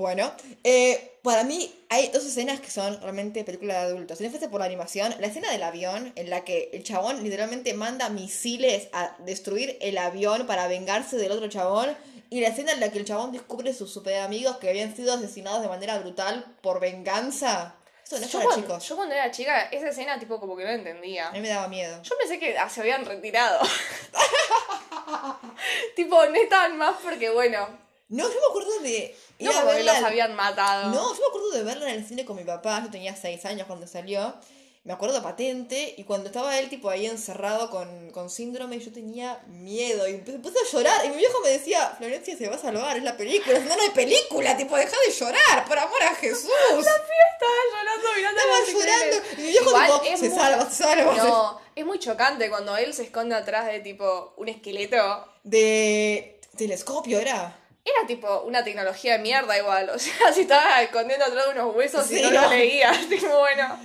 Bueno, 0.00 0.32
eh, 0.64 1.18
para 1.22 1.44
mí 1.44 1.70
hay 1.90 2.08
dos 2.08 2.24
escenas 2.24 2.58
que 2.58 2.70
son 2.70 2.98
realmente 3.02 3.44
películas 3.44 3.82
de 3.82 3.92
adultos. 3.92 4.16
Si 4.16 4.24
no 4.24 4.30
fuese 4.30 4.48
por 4.48 4.60
la 4.60 4.64
animación, 4.64 5.14
la 5.20 5.26
escena 5.26 5.52
del 5.52 5.62
avión, 5.62 6.14
en 6.16 6.30
la 6.30 6.42
que 6.42 6.70
el 6.72 6.82
chabón 6.82 7.22
literalmente 7.22 7.74
manda 7.74 8.08
misiles 8.08 8.88
a 8.94 9.14
destruir 9.18 9.76
el 9.82 9.98
avión 9.98 10.46
para 10.46 10.68
vengarse 10.68 11.18
del 11.18 11.32
otro 11.32 11.50
chabón, 11.50 11.94
y 12.30 12.40
la 12.40 12.48
escena 12.48 12.72
en 12.72 12.80
la 12.80 12.90
que 12.90 12.98
el 12.98 13.04
chabón 13.04 13.30
descubre 13.30 13.74
sus 13.74 13.92
super 13.92 14.20
amigos 14.20 14.56
que 14.56 14.70
habían 14.70 14.96
sido 14.96 15.12
asesinados 15.12 15.60
de 15.60 15.68
manera 15.68 15.98
brutal 15.98 16.46
por 16.62 16.80
venganza. 16.80 17.74
Eso 18.02 18.18
no 18.18 18.24
es 18.24 18.32
Yo 18.32 18.38
para 18.38 18.48
cuando, 18.48 18.66
chicos. 18.66 18.88
yo 18.88 18.96
cuando 18.96 19.14
era 19.14 19.30
chica, 19.30 19.64
esa 19.64 19.90
escena 19.90 20.18
tipo 20.18 20.40
como 20.40 20.56
que 20.56 20.64
no 20.64 20.70
entendía. 20.70 21.28
A 21.28 21.32
mí 21.32 21.40
me 21.40 21.50
daba 21.50 21.68
miedo. 21.68 22.02
Yo 22.02 22.16
pensé 22.16 22.38
que 22.38 22.56
ah, 22.56 22.70
se 22.70 22.80
habían 22.80 23.04
retirado. 23.04 23.60
tipo, 25.94 26.24
no 26.24 26.34
estaban 26.36 26.78
más 26.78 26.96
porque, 27.02 27.28
bueno, 27.28 27.89
No, 28.10 28.24
yo 28.24 28.34
me 28.40 28.46
acuerdo 28.50 28.78
de 28.80 29.16
no 29.38 29.50
a 29.50 29.54
como 29.54 29.68
que 29.70 29.76
verla 29.76 29.94
los 29.94 30.02
habían 30.04 30.36
matado. 30.36 30.90
No, 30.90 31.14
yo 31.14 31.20
me 31.20 31.26
acuerdo 31.28 31.50
de 31.52 31.62
verla 31.62 31.90
en 31.90 31.94
el 32.00 32.06
cine 32.06 32.24
con 32.24 32.36
mi 32.36 32.44
papá, 32.44 32.82
yo 32.84 32.90
tenía 32.90 33.16
6 33.16 33.44
años 33.46 33.66
cuando 33.66 33.86
salió. 33.86 34.34
Me 34.82 34.94
acuerdo 34.94 35.22
patente, 35.22 35.94
y 35.98 36.04
cuando 36.04 36.28
estaba 36.28 36.58
él 36.58 36.70
tipo 36.70 36.88
ahí 36.88 37.04
encerrado 37.06 37.68
con, 37.68 38.10
con 38.12 38.30
síndrome, 38.30 38.78
yo 38.80 38.90
tenía 38.90 39.38
miedo 39.46 40.08
y 40.08 40.12
empe- 40.12 40.34
empecé 40.36 40.56
a 40.58 40.72
llorar. 40.72 41.04
Y 41.04 41.10
mi 41.10 41.16
viejo 41.16 41.38
me 41.42 41.50
decía, 41.50 41.94
Florencia 41.98 42.34
se 42.36 42.48
va 42.48 42.56
a 42.56 42.58
salvar, 42.58 42.96
es 42.96 43.02
la 43.04 43.14
película. 43.14 43.58
No, 43.58 43.76
no 43.76 43.82
hay 43.82 43.90
película, 43.90 44.56
tipo, 44.56 44.76
deja 44.78 44.96
de 45.06 45.12
llorar, 45.12 45.66
por 45.68 45.78
amor 45.78 46.02
a 46.02 46.14
Jesús. 46.14 46.44
Estaba 46.70 47.52
llorando 47.76 48.08
mirando 48.16 48.40
Estaba 48.40 48.64
llorando. 48.72 49.16
Y 49.36 49.40
mi 49.42 49.48
viejo 49.50 49.68
Igual 49.68 49.86
tipo, 50.02 50.16
se 50.16 50.28
muy- 50.30 50.38
salva, 50.38 50.70
se 50.70 50.82
salva. 50.82 51.14
No, 51.14 51.60
es 51.76 51.84
muy 51.86 51.98
chocante 51.98 52.48
cuando 52.48 52.74
él 52.78 52.94
se 52.94 53.02
esconde 53.02 53.34
atrás 53.34 53.66
de 53.66 53.80
tipo 53.80 54.32
un 54.38 54.48
esqueleto. 54.48 55.26
De 55.44 56.40
telescopio 56.56 57.18
era. 57.20 57.54
Era 57.84 58.06
tipo 58.06 58.42
una 58.42 58.62
tecnología 58.62 59.14
de 59.14 59.18
mierda 59.20 59.56
igual. 59.58 59.90
O 59.90 59.98
sea, 59.98 60.32
si 60.34 60.42
estaba 60.42 60.82
escondiendo 60.82 61.24
atrás 61.24 61.46
de 61.46 61.52
unos 61.60 61.74
huesos 61.74 62.06
Sí, 62.06 62.18
y 62.18 62.22
no 62.22 62.30
no. 62.30 62.42
los 62.42 62.50
leías. 62.50 62.98
Tipo, 63.08 63.38
bueno. 63.38 63.80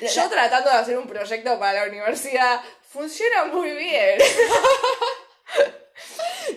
La- 0.00 0.08
Yo 0.08 0.28
tratando 0.28 0.70
de 0.70 0.76
hacer 0.76 0.98
un 0.98 1.06
proyecto 1.06 1.58
para 1.58 1.84
la 1.84 1.88
universidad. 1.88 2.60
Funciona 2.88 3.44
muy 3.44 3.70
bien. 3.70 4.18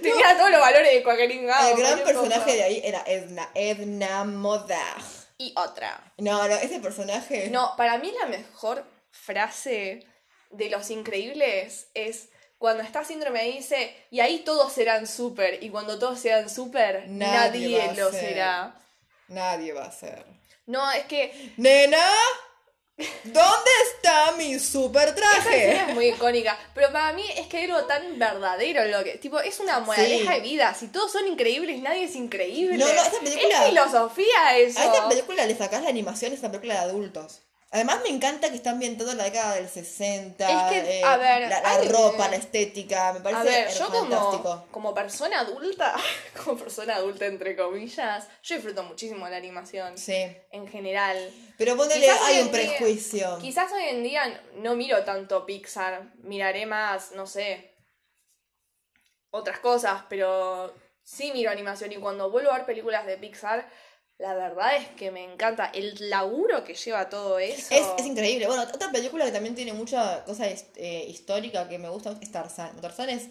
Tenía 0.02 0.38
todos 0.38 0.50
los 0.52 0.60
valores 0.60 0.92
de 0.94 1.04
cualquier 1.04 1.32
ingado, 1.32 1.70
El 1.72 1.78
gran 1.78 2.00
personaje 2.00 2.40
cosa. 2.42 2.54
de 2.54 2.64
ahí 2.64 2.82
era 2.84 3.04
Edna, 3.06 3.50
Edna 3.54 4.24
Moda. 4.24 4.82
Y 5.38 5.54
otra. 5.58 6.14
No, 6.18 6.48
no, 6.48 6.56
ese 6.56 6.80
personaje. 6.80 7.50
No, 7.50 7.74
para 7.78 7.98
mí 8.00 8.12
la 8.20 8.26
mejor 8.28 8.86
frase 9.12 10.06
de 10.50 10.70
Los 10.70 10.90
Increíbles 10.90 11.88
es 11.94 12.30
cuando 12.64 12.82
está 12.82 13.04
síndrome 13.04 13.44
dice, 13.44 13.94
y 14.10 14.22
ahí 14.22 14.40
todos 14.40 14.72
serán 14.72 15.06
súper, 15.06 15.62
y 15.62 15.70
cuando 15.70 16.00
todos 16.00 16.18
sean 16.18 16.50
súper, 16.50 17.10
Nadie 17.10 17.92
lo 17.94 18.10
ser. 18.10 18.22
será. 18.22 18.74
Nadie 19.28 19.74
va 19.74 19.84
a 19.84 19.92
ser. 19.92 20.24
No, 20.66 20.90
es 20.92 21.04
que 21.04 21.52
Nena, 21.58 22.08
¿dónde 23.26 23.72
está 23.92 24.32
mi 24.38 24.58
super 24.60 25.10
esa 25.10 25.16
traje? 25.16 25.72
es 25.76 25.88
muy 25.94 26.06
icónica, 26.08 26.58
pero 26.74 26.90
para 26.94 27.12
mí 27.12 27.26
es 27.36 27.48
que 27.48 27.58
hay 27.58 27.64
algo 27.66 27.84
tan 27.86 28.18
verdadero 28.18 28.86
lo 28.86 29.04
que, 29.04 29.18
tipo, 29.18 29.42
es 29.42 29.60
una 29.60 29.82
moraleja 29.82 30.32
Sí. 30.34 30.40
de 30.40 30.48
vida, 30.48 30.74
si 30.74 30.88
todos 30.88 31.12
son 31.12 31.28
increíbles, 31.28 31.82
nadie 31.82 32.06
es 32.06 32.16
increíble. 32.16 32.78
No, 32.78 32.86
no, 32.86 32.94
esa 32.94 33.20
película- 33.20 33.60
Es 33.66 33.70
filosofía 33.72 34.58
eso. 34.58 34.80
A 34.80 34.86
esta 34.86 35.10
película 35.10 35.46
le 35.46 35.56
sacás 35.58 35.84
la 35.84 35.90
animación, 35.90 36.32
es 36.32 36.40
una 36.40 36.52
película 36.52 36.76
de 36.76 36.80
adultos. 36.80 37.42
Además 37.74 38.02
me 38.04 38.10
encanta 38.10 38.52
que 38.52 38.56
está 38.58 38.70
ambientada 38.70 39.14
en 39.14 39.18
la 39.18 39.24
década 39.24 39.56
del 39.56 39.68
60. 39.68 40.48
Es 40.48 40.72
que, 40.72 41.00
eh, 41.00 41.04
a 41.04 41.18
ver, 41.18 41.50
la, 41.50 41.78
ropa, 41.90 42.30
la 42.30 42.36
estética, 42.36 43.14
me 43.14 43.20
parece 43.20 43.42
A 43.42 43.44
ver, 43.44 43.70
yo 43.74 43.88
fantástico. 43.88 44.44
como, 44.44 44.68
como 44.72 44.94
persona 44.94 45.40
adulta, 45.40 45.96
como 46.46 46.56
persona 46.56 46.98
adulta 46.98 47.26
entre 47.26 47.56
comillas, 47.56 48.28
yo 48.44 48.56
disfruto 48.56 48.84
muchísimo 48.84 49.26
de 49.26 49.32
la 49.32 49.38
animación. 49.38 49.98
Sí. 49.98 50.24
En 50.52 50.68
general. 50.68 51.18
Pero 51.58 51.76
ponele, 51.76 52.00
Quizás 52.00 52.22
hay 52.22 52.42
un 52.42 52.52
día- 52.52 52.62
prejuicio. 52.62 53.40
Quizás 53.42 53.72
hoy 53.72 53.86
en 53.90 54.04
día 54.04 54.44
no 54.58 54.76
miro 54.76 55.04
tanto 55.04 55.44
Pixar, 55.48 56.14
miraré 56.20 56.68
más, 56.68 57.14
no 57.14 57.26
sé, 57.26 57.74
otras 59.32 59.58
cosas, 59.58 60.04
pero 60.10 60.72
sí 61.02 61.32
miro 61.34 61.50
animación 61.50 61.92
y 61.92 61.96
cuando 61.96 62.30
vuelvo 62.30 62.52
a 62.52 62.58
ver 62.58 62.66
películas 62.68 63.08
de 63.08 63.18
Pixar, 63.18 63.68
la 64.20 64.34
verdad 64.36 64.76
es 64.78 64.88
que 64.90 65.12
me 65.12 65.24
encanta 65.24 65.66
el 65.74 66.10
laburo 66.10 66.64
que 66.64 66.76
lleva 66.76 67.10
todo 67.10 67.40
eso. 67.40 67.68
Es, 67.74 67.86
es 67.98 68.06
increíble. 68.06 68.48
Bueno, 68.48 68.64
otra 68.64 68.92
película 68.92 69.26
que 69.26 69.32
también 69.32 69.56
tiene 69.56 69.74
mucha 69.74 70.24
cosa 70.24 70.46
eh, 70.48 71.06
histórica 71.10 71.68
que 71.68 71.78
me 71.80 71.90
gusta 71.90 72.16
es 72.22 72.32
Tarzán. 72.32 72.80
Tarzán 72.80 73.10
es, 73.10 73.28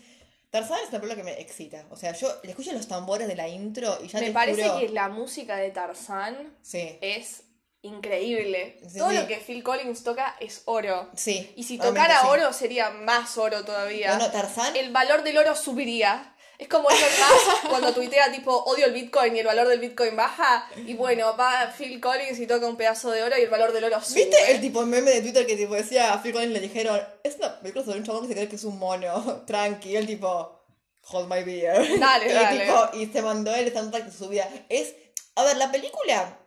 Tarzán 0.50 0.78
es 0.82 0.90
una 0.90 1.00
película 1.00 1.14
que 1.16 1.22
me 1.24 1.40
excita. 1.40 1.86
O 1.90 1.96
sea, 1.96 2.12
yo 2.12 2.28
le 2.42 2.50
escucho 2.50 2.72
los 2.72 2.88
tambores 2.88 3.26
de 3.28 3.36
la 3.36 3.48
intro 3.48 3.98
y 4.02 4.08
ya 4.08 4.20
me 4.20 4.26
te 4.26 4.32
parece 4.32 4.64
juro- 4.68 4.80
que 4.80 4.88
la 4.90 5.08
música 5.08 5.56
de 5.56 5.70
Tarzán 5.70 6.56
Sí, 6.62 6.98
es 7.00 7.44
increíble. 7.82 8.78
Sí, 8.88 8.98
Todo 8.98 9.10
sí. 9.10 9.16
lo 9.16 9.26
que 9.26 9.36
Phil 9.38 9.62
Collins 9.62 10.04
toca 10.04 10.36
es 10.40 10.62
oro. 10.66 11.10
sí. 11.16 11.52
Y 11.56 11.64
si 11.64 11.78
tocara 11.78 12.28
oro 12.28 12.52
sería 12.52 12.90
más 12.90 13.36
oro 13.38 13.64
todavía. 13.64 14.16
No, 14.16 14.26
no, 14.26 14.30
Tarzán. 14.30 14.76
el 14.76 14.92
valor 14.92 15.22
del 15.22 15.38
oro 15.38 15.54
subiría. 15.56 16.31
Es 16.62 16.68
como 16.68 16.88
Elon 16.88 17.02
Musk 17.02 17.68
cuando 17.68 17.92
tuitea 17.92 18.30
tipo 18.30 18.56
odio 18.56 18.86
el 18.86 18.92
Bitcoin 18.92 19.34
y 19.34 19.40
el 19.40 19.46
valor 19.46 19.66
del 19.66 19.80
Bitcoin 19.80 20.14
baja. 20.14 20.64
Y 20.76 20.94
bueno, 20.94 21.36
va 21.36 21.74
Phil 21.76 22.00
Collins 22.00 22.38
y 22.38 22.46
toca 22.46 22.68
un 22.68 22.76
pedazo 22.76 23.10
de 23.10 23.20
oro 23.24 23.36
y 23.36 23.42
el 23.42 23.50
valor 23.50 23.72
del 23.72 23.82
oro 23.82 24.00
sube. 24.00 24.26
¿Viste 24.26 24.52
el 24.52 24.60
tipo 24.60 24.86
meme 24.86 25.10
de 25.10 25.22
Twitter 25.22 25.44
que 25.44 25.56
tipo 25.56 25.74
decía 25.74 26.12
a 26.12 26.22
Phil 26.22 26.32
Collins 26.32 26.52
le 26.52 26.60
dijeron, 26.60 27.02
es 27.24 27.34
una 27.34 27.58
película 27.58 27.84
sobre 27.84 27.98
un 27.98 28.04
chabón 28.04 28.22
que 28.22 28.28
se 28.28 28.34
cree 28.34 28.48
que 28.48 28.54
es 28.54 28.62
un 28.62 28.78
mono, 28.78 29.42
tranqui, 29.46 29.96
él 29.96 30.06
tipo, 30.06 30.62
hold 31.10 31.28
my 31.28 31.42
beer. 31.42 31.98
Dale, 31.98 32.26
y, 32.30 32.32
dale. 32.32 32.60
tipo, 32.60 32.90
y 32.92 33.06
se 33.06 33.22
mandó 33.22 33.52
el 33.52 33.72
soundtrack 33.72 34.04
de 34.04 34.12
su 34.12 34.28
vida. 34.28 34.48
Es, 34.68 34.94
a 35.34 35.42
ver, 35.42 35.56
la 35.56 35.72
película, 35.72 36.38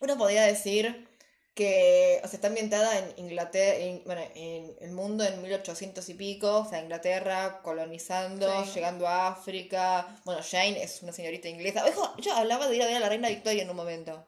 uno 0.00 0.18
podría 0.18 0.42
decir 0.42 1.06
que, 1.54 2.20
o 2.24 2.28
sea, 2.28 2.36
está 2.36 2.48
ambientada 2.48 2.98
en 2.98 3.12
Inglaterra, 3.18 3.76
en, 3.76 4.02
bueno, 4.04 4.22
en 4.34 4.74
el 4.80 4.92
mundo 4.92 5.22
en 5.24 5.42
1800 5.42 6.08
y 6.08 6.14
pico, 6.14 6.60
o 6.60 6.64
sea, 6.68 6.80
Inglaterra 6.80 7.60
colonizando, 7.62 8.64
Sí. 8.64 8.72
llegando 8.74 9.06
a 9.06 9.28
África. 9.28 10.18
Bueno, 10.24 10.40
Jane 10.48 10.82
es 10.82 11.02
una 11.02 11.12
señorita 11.12 11.48
inglesa. 11.48 11.84
Ojo, 11.86 12.14
yo 12.18 12.34
hablaba 12.34 12.68
de 12.68 12.76
ir 12.76 12.82
a 12.82 12.86
ver 12.86 12.96
a 12.96 13.00
la 13.00 13.08
reina 13.08 13.28
Victoria 13.28 13.62
en 13.62 13.70
un 13.70 13.76
momento. 13.76 14.26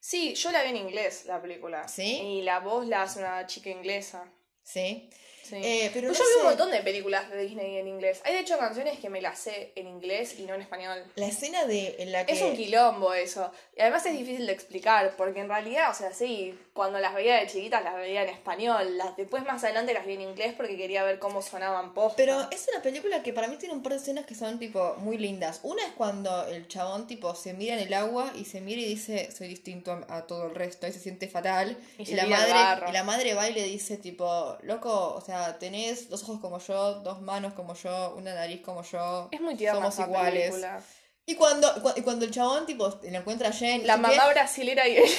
Sí, 0.00 0.34
yo 0.34 0.50
la 0.50 0.62
vi 0.62 0.70
en 0.70 0.76
inglés, 0.76 1.24
la 1.26 1.42
película. 1.42 1.86
¿Sí? 1.88 2.20
Y 2.20 2.42
la 2.42 2.60
voz 2.60 2.86
la 2.86 3.02
hace 3.02 3.18
una 3.18 3.46
chica 3.46 3.68
inglesa. 3.70 4.32
¿Sí? 4.62 5.10
Sí. 5.42 5.56
Eh, 5.56 5.90
pero 5.92 6.08
Pues 6.08 6.18
no 6.18 6.24
yo 6.24 6.30
vi 6.30 6.34
un 6.36 6.42
sé. 6.42 6.48
montón 6.48 6.70
de 6.70 6.80
películas 6.82 7.28
de 7.30 7.42
Disney 7.42 7.76
en 7.78 7.88
inglés. 7.88 8.20
Hay 8.24 8.34
de 8.34 8.40
hecho 8.40 8.56
canciones 8.58 8.98
que 8.98 9.10
me 9.10 9.20
las 9.20 9.38
sé 9.38 9.72
en 9.74 9.86
inglés 9.88 10.36
y 10.38 10.42
no 10.42 10.54
en 10.54 10.62
español. 10.62 11.02
La 11.16 11.26
escena 11.26 11.64
de 11.64 11.96
en 11.98 12.12
la 12.12 12.24
que 12.26 12.32
Es 12.32 12.42
un 12.42 12.54
quilombo 12.56 13.12
eso. 13.14 13.50
Y 13.76 13.80
además 13.80 14.04
es 14.06 14.12
difícil 14.12 14.46
de 14.46 14.52
explicar, 14.52 15.14
porque 15.16 15.40
en 15.40 15.48
realidad, 15.48 15.90
o 15.90 15.94
sea, 15.94 16.12
sí, 16.12 16.56
cuando 16.72 16.98
las 17.00 17.14
veía 17.14 17.36
de 17.40 17.46
chiquitas 17.46 17.82
las 17.82 17.94
veía 17.96 18.22
en 18.22 18.28
español. 18.28 18.96
Las, 18.96 19.16
después 19.16 19.44
más 19.44 19.62
adelante 19.64 19.92
las 19.92 20.06
vi 20.06 20.14
en 20.14 20.20
inglés 20.22 20.54
porque 20.56 20.76
quería 20.76 21.02
ver 21.04 21.18
cómo 21.18 21.42
sonaban 21.42 21.94
post. 21.94 22.16
Pero 22.16 22.48
es 22.50 22.66
una 22.72 22.82
película 22.82 23.22
que 23.22 23.32
para 23.32 23.48
mí 23.48 23.56
tiene 23.56 23.74
un 23.74 23.82
par 23.82 23.92
de 23.94 23.98
escenas 23.98 24.26
que 24.26 24.34
son 24.34 24.58
tipo 24.58 24.94
muy 24.98 25.18
lindas. 25.18 25.60
Una 25.62 25.82
es 25.84 25.92
cuando 25.92 26.46
el 26.46 26.68
chabón 26.68 27.06
tipo 27.06 27.34
se 27.34 27.54
mira 27.54 27.74
en 27.74 27.80
el 27.80 27.94
agua 27.94 28.32
y 28.36 28.44
se 28.44 28.60
mira 28.60 28.80
y 28.80 28.84
dice 28.84 29.30
soy 29.36 29.48
distinto 29.48 29.92
a, 30.08 30.16
a 30.18 30.26
todo 30.26 30.46
el 30.46 30.54
resto 30.54 30.86
y 30.86 30.92
se 30.92 31.00
siente 31.00 31.28
fatal. 31.28 31.76
Y 31.98 32.10
Y, 32.10 32.14
la 32.14 32.26
madre 32.26 32.54
y 32.88 32.92
la 32.92 33.04
madre 33.04 33.34
va 33.34 33.48
y 33.48 33.54
le 33.54 33.64
dice 33.64 33.96
tipo, 33.96 34.56
loco, 34.62 35.14
o 35.14 35.20
sea, 35.20 35.29
tenés 35.58 36.08
dos 36.08 36.22
ojos 36.24 36.40
como 36.40 36.58
yo, 36.58 36.94
dos 37.00 37.20
manos 37.22 37.54
como 37.54 37.74
yo, 37.74 38.14
una 38.16 38.34
nariz 38.34 38.60
como 38.62 38.82
yo. 38.82 39.28
Es 39.30 39.40
muy 39.40 39.54
tierna 39.56 39.78
Somos 39.80 39.94
esa 39.94 40.04
iguales. 40.06 40.50
película. 40.50 40.82
Y 41.26 41.34
cuando, 41.36 41.72
cu- 41.82 41.92
y 41.96 42.02
cuando 42.02 42.24
el 42.24 42.30
chabón 42.32 42.66
tipo 42.66 42.88
le 43.02 43.16
encuentra 43.16 43.48
a 43.50 43.52
Jane, 43.52 43.84
La 43.84 43.94
qué, 43.96 44.00
mamá 44.00 44.28
brasilera 44.28 44.88
y 44.88 44.96
él. 44.96 45.04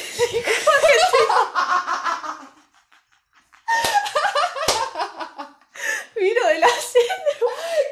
Vino 6.15 6.47
de 6.47 6.59
la 6.59 6.67
cena. 6.67 7.15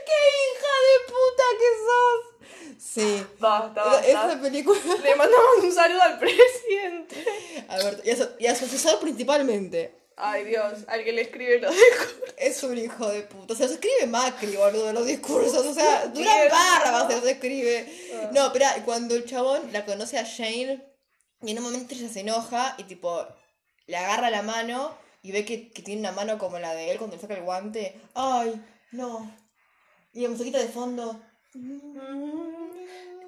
¡Qué 0.05 0.19
hija 0.43 0.73
de 0.85 0.95
puta 1.07 1.43
que 1.59 1.69
sos! 1.85 2.21
Sí. 2.79 3.25
Basta, 3.39 3.83
basta. 3.83 4.07
Esa 4.07 4.41
película. 4.41 4.79
Le 5.03 5.15
mandamos 5.15 5.49
un 5.63 5.71
saludo 5.71 6.01
al 6.01 6.19
presidente. 6.19 7.65
Alberto, 7.69 8.01
y 8.05 8.11
a 8.11 8.15
su, 8.17 8.29
y 8.39 8.47
a 8.47 8.55
su 8.55 8.65
asesor 8.65 8.99
principalmente. 8.99 9.95
Ay, 10.21 10.43
Dios, 10.43 10.79
al 10.87 11.03
que 11.03 11.13
le 11.13 11.21
escribe 11.21 11.59
los 11.59 11.73
discursos. 11.73 12.33
Es 12.37 12.63
un 12.63 12.77
hijo 12.77 13.07
de 13.07 13.21
puta. 13.21 13.53
O 13.53 13.55
sea, 13.55 13.67
se 13.67 13.75
escribe 13.75 14.05
Macri, 14.07 14.55
boludo, 14.55 14.91
los 14.91 15.05
discursos. 15.05 15.65
O 15.65 15.73
sea, 15.73 16.11
Tierno. 16.13 16.51
barbas 16.51 17.13
se 17.13 17.21
se 17.21 17.31
escribe. 17.31 18.29
No, 18.33 18.51
pero 18.51 18.65
cuando 18.85 19.15
el 19.15 19.25
chabón 19.25 19.71
la 19.71 19.85
conoce 19.85 20.17
a 20.19 20.25
Jane, 20.25 20.85
y 21.41 21.51
en 21.51 21.57
un 21.57 21.63
momento 21.63 21.95
ella 21.95 22.09
se 22.09 22.19
enoja 22.19 22.75
y 22.77 22.83
tipo, 22.83 23.25
le 23.87 23.95
agarra 23.97 24.29
la 24.29 24.41
mano 24.41 24.93
y 25.21 25.31
ve 25.31 25.45
que, 25.45 25.71
que 25.71 25.81
tiene 25.81 26.01
una 26.01 26.11
mano 26.11 26.37
como 26.37 26.59
la 26.59 26.73
de 26.75 26.91
él 26.91 26.97
cuando 26.97 27.15
le 27.15 27.21
saca 27.21 27.35
el 27.35 27.43
guante. 27.43 27.99
Ay, 28.13 28.61
no. 28.91 29.33
Y 30.11 30.21
la 30.21 30.29
musiquita 30.29 30.57
de 30.59 30.67
fondo. 30.67 31.21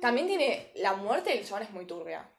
También 0.01 0.27
tiene. 0.27 0.71
La 0.75 0.93
muerte 0.93 1.29
del 1.29 1.45
chabón 1.47 1.63
es 1.63 1.71
muy 1.71 1.85
turbia. 1.85 2.29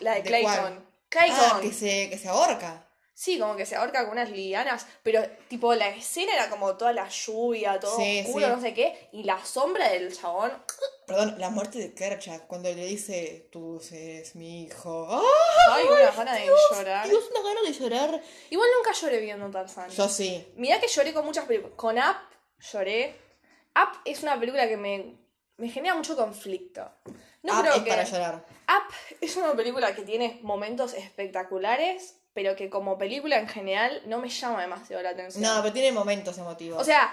La 0.00 0.12
de 0.14 0.22
¿De 0.22 0.28
Clayton. 0.28 0.52
cuál? 0.54 0.86
Clayton. 1.08 1.38
Ah, 1.52 1.58
que 1.62 1.72
se, 1.72 2.10
que 2.10 2.18
se 2.18 2.28
ahorca. 2.28 2.86
Sí, 3.22 3.38
como 3.38 3.54
que 3.54 3.66
se 3.66 3.76
ahorca 3.76 4.04
con 4.04 4.12
unas 4.12 4.30
lianas, 4.30 4.86
pero 5.02 5.20
tipo 5.48 5.74
la 5.74 5.88
escena 5.90 6.32
era 6.32 6.48
como 6.48 6.78
toda 6.78 6.94
la 6.94 7.06
lluvia, 7.06 7.78
todo 7.78 7.94
Sí, 7.98 8.22
oscuro, 8.24 8.46
sí. 8.46 8.52
no 8.52 8.60
sé 8.62 8.72
qué, 8.72 9.10
y 9.12 9.24
la 9.24 9.44
sombra 9.44 9.90
del 9.90 10.10
chabón. 10.18 10.50
Perdón, 11.06 11.34
la 11.36 11.50
muerte 11.50 11.78
de 11.80 11.92
Kerchak, 11.92 12.46
cuando 12.46 12.72
le 12.72 12.86
dice, 12.86 13.46
tú 13.52 13.78
eres 13.92 14.34
mi 14.36 14.62
hijo. 14.62 15.06
¡Ah! 15.10 15.20
Ay, 15.70 15.84
una 15.86 16.10
gana 16.12 16.34
de 16.34 16.46
llorar. 16.72 17.06
Dios, 17.10 17.24
una 17.30 17.42
gana 17.46 17.60
de 17.60 17.72
llorar. 17.74 18.22
Igual 18.48 18.68
nunca 18.78 18.92
lloré 18.98 19.20
viendo 19.20 19.50
Tarzán. 19.50 19.90
Yo 19.90 20.08
sí. 20.08 20.46
Mirá 20.56 20.80
que 20.80 20.88
lloré 20.88 21.12
con 21.12 21.26
muchas 21.26 21.44
películas. 21.44 21.74
Con 21.76 21.98
Up 21.98 22.16
lloré. 22.72 23.16
Up 23.76 23.98
es 24.06 24.22
una 24.22 24.40
película 24.40 24.66
que 24.66 24.78
me, 24.78 25.18
me 25.58 25.68
genera 25.68 25.94
mucho 25.94 26.16
conflicto. 26.16 26.90
No 27.42 27.52
Ah, 27.52 27.60
creo 27.60 27.74
es 27.74 27.82
que. 27.82 27.90
para 27.90 28.04
llorar. 28.04 28.46
Up 28.66 28.94
es 29.20 29.36
una 29.36 29.52
película 29.52 29.94
que 29.94 30.02
tiene 30.04 30.38
momentos 30.42 30.94
espectaculares, 30.94 32.16
pero 32.40 32.56
que 32.56 32.70
como 32.70 32.96
película 32.96 33.38
en 33.38 33.46
general 33.46 34.00
no 34.06 34.16
me 34.16 34.30
llama 34.30 34.62
demasiado 34.62 35.02
la 35.02 35.10
atención. 35.10 35.42
No, 35.44 35.60
pero 35.60 35.74
tiene 35.74 35.92
momentos 35.92 36.38
emotivos. 36.38 36.80
O 36.80 36.84
sea, 36.84 37.12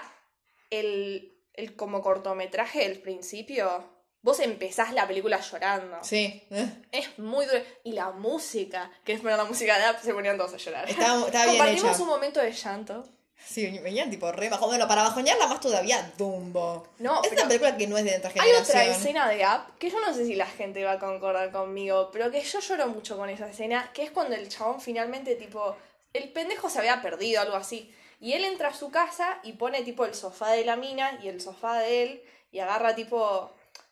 el, 0.70 1.36
el 1.52 1.76
como 1.76 2.00
cortometraje 2.00 2.78
del 2.88 3.02
principio, 3.02 3.92
vos 4.22 4.40
empezás 4.40 4.94
la 4.94 5.06
película 5.06 5.38
llorando. 5.38 5.98
Sí. 6.02 6.48
Es 6.92 7.18
muy 7.18 7.44
duro. 7.44 7.58
Y 7.84 7.92
la 7.92 8.10
música, 8.12 8.90
que 9.04 9.12
es 9.12 9.20
poner 9.20 9.36
la 9.36 9.44
música 9.44 9.78
de 9.78 9.90
Up, 9.90 9.98
se 10.02 10.14
ponían 10.14 10.38
todos 10.38 10.54
a 10.54 10.56
llorar. 10.56 10.88
Estaba 10.88 11.26
bien 11.26 11.46
Compartimos 11.58 11.90
hecha. 11.92 12.02
un 12.02 12.08
momento 12.08 12.40
de 12.40 12.52
llanto. 12.52 13.04
Sí, 13.44 13.78
venían 13.78 14.10
tipo 14.10 14.30
re 14.32 14.48
bajo. 14.50 14.66
Bueno, 14.66 14.86
para 14.86 15.02
bajonearla 15.04 15.46
más 15.46 15.60
todavía, 15.60 16.12
Dumbo. 16.18 16.88
No, 16.98 17.22
es 17.22 17.28
pero- 17.30 17.42
una 17.42 17.48
película 17.48 17.76
que 17.76 17.86
no 17.86 17.96
es 17.96 18.04
de 18.04 18.10
nuestra 18.18 18.30
Hay 18.30 18.48
generación. 18.48 18.78
otra 18.82 18.96
escena 18.96 19.28
de 19.28 19.44
Up 19.46 19.78
que 19.78 19.90
yo 19.90 20.00
no 20.00 20.12
sé 20.12 20.26
si 20.26 20.34
la 20.34 20.46
gente 20.46 20.84
va 20.84 20.92
a 20.92 20.98
concordar 20.98 21.50
conmigo, 21.50 22.10
pero 22.12 22.30
que 22.30 22.42
yo 22.42 22.60
lloro 22.60 22.88
mucho 22.88 23.16
con 23.16 23.30
esa 23.30 23.48
escena, 23.48 23.90
que 23.94 24.02
es 24.04 24.10
cuando 24.10 24.34
el 24.36 24.48
chabón 24.48 24.80
finalmente, 24.80 25.34
tipo, 25.36 25.76
el 26.12 26.30
pendejo 26.30 26.68
se 26.68 26.78
había 26.80 27.00
perdido, 27.00 27.40
algo 27.40 27.56
así. 27.56 27.94
Y 28.20 28.32
él 28.34 28.44
entra 28.44 28.68
a 28.68 28.74
su 28.74 28.90
casa 28.90 29.38
y 29.44 29.52
pone, 29.52 29.82
tipo, 29.82 30.04
el 30.04 30.14
sofá 30.14 30.50
de 30.50 30.64
la 30.64 30.76
mina 30.76 31.18
y 31.22 31.28
el 31.28 31.40
sofá 31.40 31.78
de 31.78 32.02
él, 32.02 32.22
y 32.50 32.58
agarra, 32.58 32.94
tipo, 32.94 33.50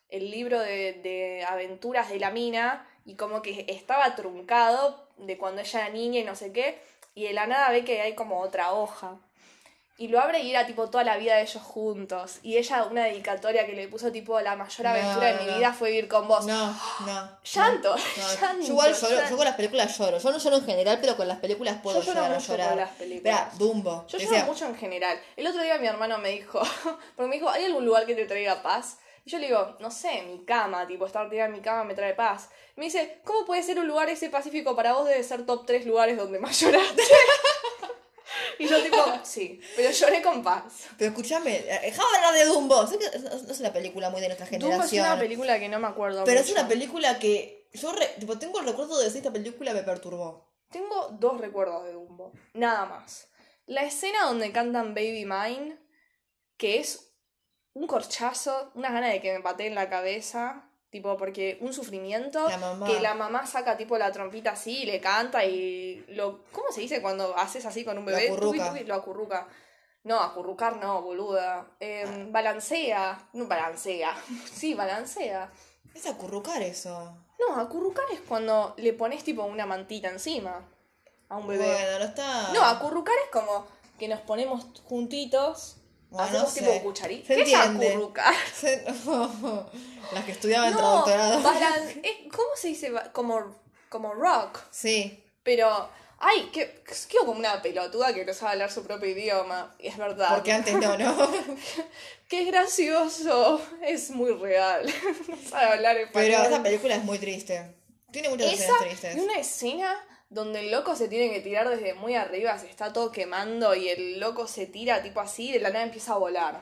el 0.09 0.29
libro 0.29 0.59
de, 0.59 0.93
de 0.93 1.45
aventuras 1.47 2.09
de 2.09 2.19
la 2.19 2.29
mina, 2.31 2.87
y 3.05 3.15
como 3.15 3.41
que 3.41 3.65
estaba 3.69 4.15
truncado 4.15 5.07
de 5.17 5.37
cuando 5.37 5.61
ella 5.61 5.79
era 5.85 5.89
niña 5.89 6.19
y 6.19 6.23
no 6.25 6.35
sé 6.35 6.51
qué, 6.51 6.79
y 7.15 7.23
de 7.23 7.33
la 7.33 7.47
nada 7.47 7.69
ve 7.71 7.83
que 7.85 8.01
hay 8.01 8.13
como 8.15 8.41
otra 8.41 8.73
hoja. 8.73 9.17
Y 9.99 10.09
lo 10.09 10.19
abre 10.19 10.41
y 10.41 10.51
era 10.51 10.67
tipo 10.67 10.89
toda 10.91 11.03
la 11.03 11.17
vida 11.17 11.35
de 11.35 11.41
ellos 11.41 11.63
juntos. 11.63 12.37
Y 12.43 12.57
ella, 12.57 12.83
una 12.83 13.05
dedicatoria 13.05 13.65
que 13.65 13.73
le 13.73 13.87
puso 13.87 14.11
tipo 14.11 14.39
la 14.41 14.55
mayor 14.55 14.83
No, 14.85 14.89
aventura 14.91 15.27
de 15.33 15.43
mi 15.43 15.51
no. 15.51 15.57
vida 15.57 15.73
fue 15.73 15.89
vivir 15.89 16.07
con 16.07 16.27
vos. 16.27 16.45
No, 16.45 16.67
no. 16.67 17.37
Llanto, 17.53 17.95
llanto, 18.41 18.61
Yo 18.65 18.73
igual 18.73 18.93
lloro, 18.93 19.29
yo 19.29 19.35
con 19.37 19.45
las 19.45 19.55
películas 19.55 19.97
lloro. 19.97 20.17
Yo 20.19 20.31
no 20.31 20.37
lloro 20.37 20.57
en 20.57 20.65
general, 20.65 20.99
pero 21.01 21.17
con 21.17 21.27
las 21.27 21.39
películas 21.39 21.79
puedo 21.81 21.99
Yo 21.99 22.05
lloro 22.05 22.15
llegar 22.21 22.31
a 22.31 22.35
mucho 22.35 22.51
llorar. 22.51 22.69
con 22.69 22.77
las 22.77 22.89
películas. 22.91 23.39
Espera, 23.41 23.51
Dumbo. 23.57 24.05
Yo 24.07 24.17
lloro 24.19 24.45
mucho 24.45 24.65
en 24.67 24.75
general. 24.75 25.19
El 25.35 25.47
otro 25.47 25.63
día 25.63 25.77
mi 25.79 25.87
hermano 25.87 26.17
me 26.19 26.29
dijo, 26.29 26.59
porque 27.15 27.29
me 27.29 27.35
dijo, 27.37 27.49
¿hay 27.49 27.65
algún 27.65 27.83
lugar 27.85 28.05
que 28.05 28.13
te 28.13 28.25
traiga 28.25 28.61
paz? 28.61 28.97
Y 29.25 29.31
yo 29.31 29.39
le 29.39 29.47
digo, 29.47 29.75
no 29.79 29.89
sé, 29.91 30.21
mi 30.21 30.45
cama, 30.45 30.85
tipo, 30.87 31.05
estar 31.07 31.27
tirada 31.29 31.47
en 31.49 31.53
mi 31.53 31.61
cama 31.61 31.83
me 31.83 31.95
trae 31.95 32.13
paz. 32.13 32.49
Me 32.75 32.85
dice, 32.85 33.19
¿cómo 33.25 33.45
puede 33.45 33.61
ser 33.63 33.77
un 33.79 33.87
lugar 33.87 34.07
ese 34.09 34.29
pacífico 34.29 34.75
para 34.75 34.93
vos? 34.93 35.07
Debe 35.07 35.21
ser 35.23 35.45
top 35.45 35.65
3 35.65 35.85
lugares 35.87 36.15
donde 36.17 36.37
más 36.39 36.57
lloraste. 36.61 37.01
Y 38.59 38.67
yo 38.67 38.81
tipo, 38.83 38.97
sí, 39.23 39.59
pero 39.75 39.91
lloré 39.91 40.21
con 40.21 40.43
paz. 40.43 40.63
Pero 40.97 41.09
escúchame, 41.11 41.55
eh, 41.57 41.79
dejá 41.83 42.01
de 42.11 42.15
hablar 42.17 42.33
de 42.33 42.45
Dumbo. 42.45 42.87
Sé 42.87 42.97
que 42.97 43.05
no 43.19 43.51
es 43.51 43.59
una 43.59 43.73
película 43.73 44.09
muy 44.09 44.21
de 44.21 44.27
nuestra 44.27 44.45
Dumbo 44.47 44.67
es 44.67 44.71
generación. 44.89 45.05
una 45.05 45.19
película 45.19 45.59
que 45.59 45.69
no 45.69 45.79
me 45.79 45.87
acuerdo 45.87 46.23
pero 46.25 46.39
es 46.39 46.49
una 46.51 46.67
película 46.67 47.19
que 47.19 47.67
yo 47.73 47.91
re- 47.91 48.15
tipo, 48.19 48.37
tengo 48.39 48.59
el 48.59 48.65
recuerdo 48.65 48.97
de 48.97 49.05
decir 49.05 49.17
esta 49.19 49.31
película 49.31 49.73
me 49.73 49.83
perturbó. 49.83 50.47
Tengo 50.71 51.09
dos 51.19 51.39
recuerdos 51.39 51.83
de 51.85 51.93
Dumbo, 51.93 52.33
nada 52.53 52.85
más. 52.85 53.27
La 53.67 53.83
escena 53.83 54.23
donde 54.25 54.51
cantan 54.51 54.93
Baby 54.95 55.25
Mine, 55.25 55.77
que 56.57 56.79
es 56.79 57.13
un 57.73 57.85
corchazo, 57.87 58.71
unas 58.75 58.91
ganas 58.91 59.11
de 59.11 59.21
que 59.21 59.33
me 59.33 59.41
patee 59.41 59.67
en 59.67 59.75
la 59.75 59.89
cabeza, 59.89 60.66
tipo, 60.89 61.17
porque 61.17 61.57
un 61.61 61.73
sufrimiento, 61.73 62.47
La 62.49 62.85
que 62.85 62.99
la 62.99 63.13
mamá 63.13 63.45
saca 63.45 63.77
tipo 63.77 63.97
la 63.97 64.11
trompita 64.11 64.51
así 64.51 64.83
y 64.83 64.85
le 64.85 65.01
canta 65.01 65.45
y 65.45 66.05
lo... 66.09 66.43
¿Cómo 66.51 66.71
se 66.71 66.81
dice 66.81 67.01
cuando 67.01 67.35
haces 67.37 67.65
así 67.65 67.83
con 67.83 67.97
un 67.97 68.05
Lo 68.05 68.11
bebé? 68.11 68.27
acurruca. 68.29 68.73
Lo 68.85 68.95
acurruca. 68.95 69.47
No, 70.03 70.21
acurrucar 70.21 70.77
no, 70.77 71.01
boluda. 71.01 71.67
Em, 71.79 72.31
balancea. 72.31 73.29
No, 73.33 73.47
balancea. 73.47 74.15
Sí, 74.53 74.73
balancea. 74.73 75.51
Es 75.93 76.05
acurrucar 76.05 76.61
eso. 76.61 77.17
No, 77.39 77.59
acurrucar 77.59 78.05
es 78.13 78.21
cuando 78.21 78.73
le 78.77 78.93
pones 78.93 79.23
tipo 79.23 79.43
una 79.43 79.65
mantita 79.65 80.09
encima 80.09 80.65
a 81.29 81.37
un 81.37 81.47
bebé. 81.47 81.65
Bueno, 81.65 81.99
no 81.99 82.05
está. 82.05 82.53
No, 82.53 82.63
acurrucar 82.63 83.15
es 83.25 83.29
como 83.31 83.67
que 83.99 84.07
nos 84.07 84.21
ponemos 84.21 84.65
juntitos, 84.85 85.77
Bueno, 86.09 86.25
hacemos 86.25 86.43
no 86.43 86.49
sé. 86.49 86.59
tipo 86.61 86.83
cucharita. 86.83 87.27
¿Qué 87.35 87.41
es 87.41 87.49
entiende. 87.53 87.87
acurrucar? 87.89 88.33
Se- 88.55 88.85
Las 90.13 90.23
que 90.25 90.31
estudiaban 90.31 90.71
No, 90.71 90.77
traductorado. 91.03 91.41
balan- 91.43 91.99
es- 92.03 92.31
¿cómo 92.31 92.49
se 92.55 92.69
dice? 92.69 92.91
Como, 93.11 93.55
como 93.89 94.13
rock. 94.13 94.59
Sí. 94.71 95.23
Pero, 95.43 95.89
ay, 96.19 96.49
que 96.53 96.81
quedo 97.09 97.25
como 97.25 97.39
una 97.39 97.61
pelotuda 97.61 98.13
que 98.13 98.23
no 98.25 98.33
sabe 98.33 98.53
hablar 98.53 98.71
su 98.71 98.83
propio 98.85 99.09
idioma. 99.09 99.75
Y 99.79 99.87
es 99.87 99.97
verdad. 99.97 100.29
Porque 100.35 100.53
antes 100.53 100.73
no, 100.75 100.97
¿no? 100.97 101.29
Qué 102.29 102.45
gracioso. 102.45 103.61
Es 103.83 104.09
muy 104.11 104.31
real. 104.31 104.85
no 105.27 105.37
sabe 105.49 105.73
hablar 105.73 105.97
español. 105.97 106.31
Pero 106.31 106.43
esa 106.49 106.63
película 106.63 106.95
es 106.95 107.03
muy 107.03 107.19
triste. 107.19 107.75
Tiene 108.11 108.29
muchas 108.29 108.53
escenas 108.53 108.79
tristes. 108.79 109.15
y 109.17 109.19
una 109.19 109.39
escena 109.39 110.05
donde 110.29 110.59
el 110.59 110.71
loco 110.71 110.95
se 110.95 111.07
tiene 111.07 111.33
que 111.33 111.41
tirar 111.41 111.69
desde 111.69 111.93
muy 111.93 112.15
arriba, 112.15 112.57
se 112.59 112.69
está 112.69 112.91
todo 112.93 113.11
quemando 113.11 113.73
y 113.75 113.89
el 113.89 114.19
loco 114.19 114.47
se 114.47 114.65
tira 114.65 115.01
tipo 115.01 115.19
así 115.21 115.49
y 115.49 115.53
de 115.53 115.59
la 115.59 115.69
nada 115.69 115.85
empieza 115.85 116.13
a 116.13 116.17
volar 116.17 116.61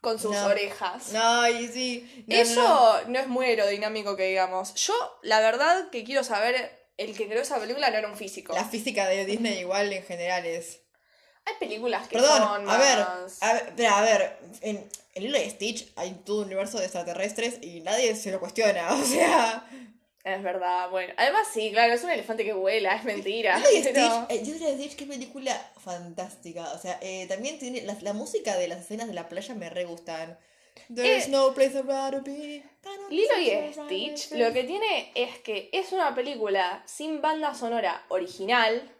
con 0.00 0.18
sus 0.18 0.32
No. 0.34 0.46
orejas. 0.46 1.12
No, 1.12 1.48
y 1.48 1.68
sí. 1.68 2.24
No, 2.26 2.34
Eso 2.36 2.62
no. 3.04 3.08
no. 3.08 3.18
es 3.20 3.28
muy 3.28 3.46
aerodinámico 3.46 4.16
que 4.16 4.24
digamos. 4.28 4.74
Yo, 4.74 4.94
la 5.22 5.40
verdad, 5.40 5.90
que 5.90 6.02
quiero 6.04 6.24
saber, 6.24 6.88
el 6.96 7.16
que 7.16 7.28
creó 7.28 7.42
esa 7.42 7.60
película 7.60 7.90
no 7.90 7.98
era 7.98 8.08
un 8.08 8.16
físico. 8.16 8.52
La 8.54 8.64
física 8.64 9.06
de 9.06 9.24
Disney 9.26 9.58
igual 9.60 9.92
en 9.92 10.02
general 10.02 10.44
es. 10.46 10.80
Hay 11.44 11.54
películas 11.60 12.08
que 12.08 12.16
Perdón, 12.16 12.38
son 12.38 12.70
a 12.70 12.78
ver, 12.78 12.98
más... 12.98 13.42
a 13.42 13.52
ver, 13.52 13.62
espera, 13.68 13.98
a 13.98 14.02
ver, 14.02 14.38
en, 14.60 14.88
en 15.14 15.22
Lilo 15.24 15.38
y 15.38 15.50
Stitch 15.50 15.92
hay 15.96 16.12
todo 16.24 16.38
un 16.42 16.46
universo 16.46 16.78
de 16.78 16.84
extraterrestres 16.84 17.58
y 17.62 17.80
nadie 17.80 18.14
se 18.16 18.30
lo 18.30 18.38
cuestiona, 18.40 18.92
o 18.94 19.04
sea... 19.04 19.68
Es 20.24 20.40
verdad, 20.42 20.88
bueno. 20.90 21.12
Además, 21.16 21.48
sí, 21.52 21.72
claro, 21.72 21.94
es 21.94 22.04
un 22.04 22.10
elefante 22.10 22.44
que 22.44 22.52
vuela, 22.52 22.94
es 22.94 23.02
mentira. 23.04 23.58
Lilo 23.58 23.70
y 23.72 23.82
pero- 23.92 24.24
Stitch, 24.30 24.30
eh, 24.30 24.42
y 24.44 24.74
Stitch, 24.74 24.96
qué 24.96 25.06
película 25.06 25.72
fantástica, 25.82 26.72
o 26.72 26.78
sea, 26.78 26.98
eh, 27.02 27.26
también 27.26 27.58
tiene, 27.58 27.82
la, 27.82 27.96
la 28.02 28.12
música 28.12 28.56
de 28.56 28.68
las 28.68 28.80
escenas 28.82 29.08
de 29.08 29.14
la 29.14 29.28
playa 29.28 29.54
me 29.56 29.68
re 29.68 29.84
gustan. 29.84 30.38
There's 30.94 31.26
Eh, 31.26 31.30
no 31.30 31.52
place 31.52 31.82
rather 31.82 32.20
be. 32.22 32.62
Lilo 33.10 33.38
y 33.38 33.72
Stitch 33.72 34.30
lo 34.32 34.52
que 34.52 34.64
tiene 34.64 35.10
es 35.14 35.38
que 35.40 35.68
es 35.72 35.92
una 35.92 36.14
película 36.14 36.82
sin 36.86 37.20
banda 37.20 37.54
sonora 37.54 38.04
original, 38.08 38.90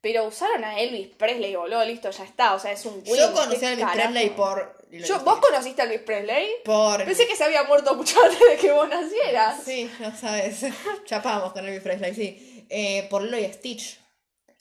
pero 0.00 0.24
usaron 0.24 0.64
a 0.64 0.80
Elvis 0.80 1.08
Presley, 1.16 1.54
boludo, 1.54 1.84
listo, 1.84 2.10
ya 2.10 2.24
está, 2.24 2.54
o 2.54 2.58
sea, 2.58 2.72
es 2.72 2.84
un 2.86 3.04
Yo 3.04 3.32
conocí 3.32 3.60
¿qué 3.60 3.66
a 3.66 3.72
Elvis? 3.72 3.86
Presley 3.92 4.30
por 4.30 4.81
Yo. 5.00 5.20
¿Vos 5.20 5.38
conociste 5.40 5.80
a 5.82 5.84
Elvis 5.86 6.00
Presley? 6.02 6.48
Por... 6.64 7.04
Pensé 7.04 7.26
que 7.26 7.34
se 7.36 7.44
había 7.44 7.62
muerto 7.64 7.94
mucho 7.94 8.20
antes 8.24 8.38
de 8.38 8.56
que 8.58 8.70
vos 8.72 8.88
nacieras. 8.88 9.62
Sí, 9.64 9.90
no 10.00 10.14
sabes, 10.16 10.64
chapamos 11.06 11.52
con 11.52 11.66
Elvis 11.66 11.82
Presley, 11.82 12.14
sí. 12.14 12.66
Eh, 12.68 13.06
por 13.10 13.22
Lilo 13.22 13.38
y 13.38 13.44
Stitch. 13.52 13.98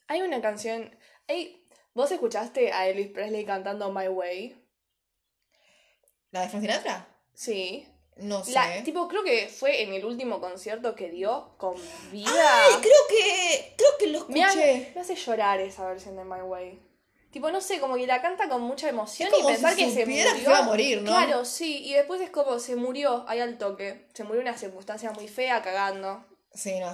Hay 0.08 0.21
una 0.21 0.41
canción... 0.41 0.97
hay- 1.27 1.58
¿Vos 1.93 2.10
escuchaste 2.12 2.71
a 2.71 2.88
Elvis 2.88 3.10
Presley 3.10 3.43
cantando 3.45 3.91
My 3.91 4.08
Way? 4.08 4.55
¿La 6.32 6.41
de 6.43 6.49
Frank 6.49 6.62
Sinatra? 6.62 7.08
Sí. 7.34 7.86
No 8.17 8.43
sé. 8.43 8.53
La, 8.53 8.82
tipo, 8.84 9.08
creo 9.10 9.23
que 9.23 9.47
fue 9.49 9.82
en 9.84 9.93
el 9.93 10.05
último 10.05 10.39
concierto 10.39 10.95
que 10.95 11.10
dio 11.10 11.55
con 11.58 11.75
vida. 12.12 12.29
Ay, 12.32 12.75
creo 12.82 13.08
que. 13.10 13.73
Creo 13.77 13.89
que 13.99 14.08
lo 14.08 14.25
Me, 14.27 14.39
escuché. 14.41 14.91
me 14.95 15.01
hace 15.01 15.15
llorar 15.15 15.60
esa 15.60 15.86
versión 15.88 16.15
de 16.15 16.23
My 16.23 16.41
Way. 16.41 16.79
Tipo, 17.31 17.49
no 17.49 17.61
sé, 17.61 17.79
como 17.79 17.95
que 17.95 18.05
la 18.07 18.21
canta 18.21 18.49
con 18.49 18.61
mucha 18.61 18.89
emoción 18.89 19.29
Es 19.29 19.33
como 19.35 19.49
y 19.49 19.53
pensar 19.53 19.73
si 19.75 19.85
que 19.85 19.91
se 19.91 20.05
murió. 20.05 20.33
que 20.35 20.41
iba 20.41 20.57
a 20.57 20.61
morir, 20.63 21.01
¿no? 21.01 21.11
Claro, 21.11 21.45
sí, 21.45 21.81
y 21.85 21.93
después 21.93 22.19
es 22.21 22.29
como 22.29 22.59
se 22.59 22.75
murió 22.75 23.23
ahí 23.27 23.39
al 23.39 23.57
toque. 23.57 24.05
Se 24.13 24.23
murió 24.25 24.41
en 24.41 24.47
una 24.49 24.57
circunstancia 24.57 25.11
muy 25.11 25.27
fea, 25.29 25.61
cagando. 25.61 26.25
Sí, 26.53 26.73
no. 26.81 26.93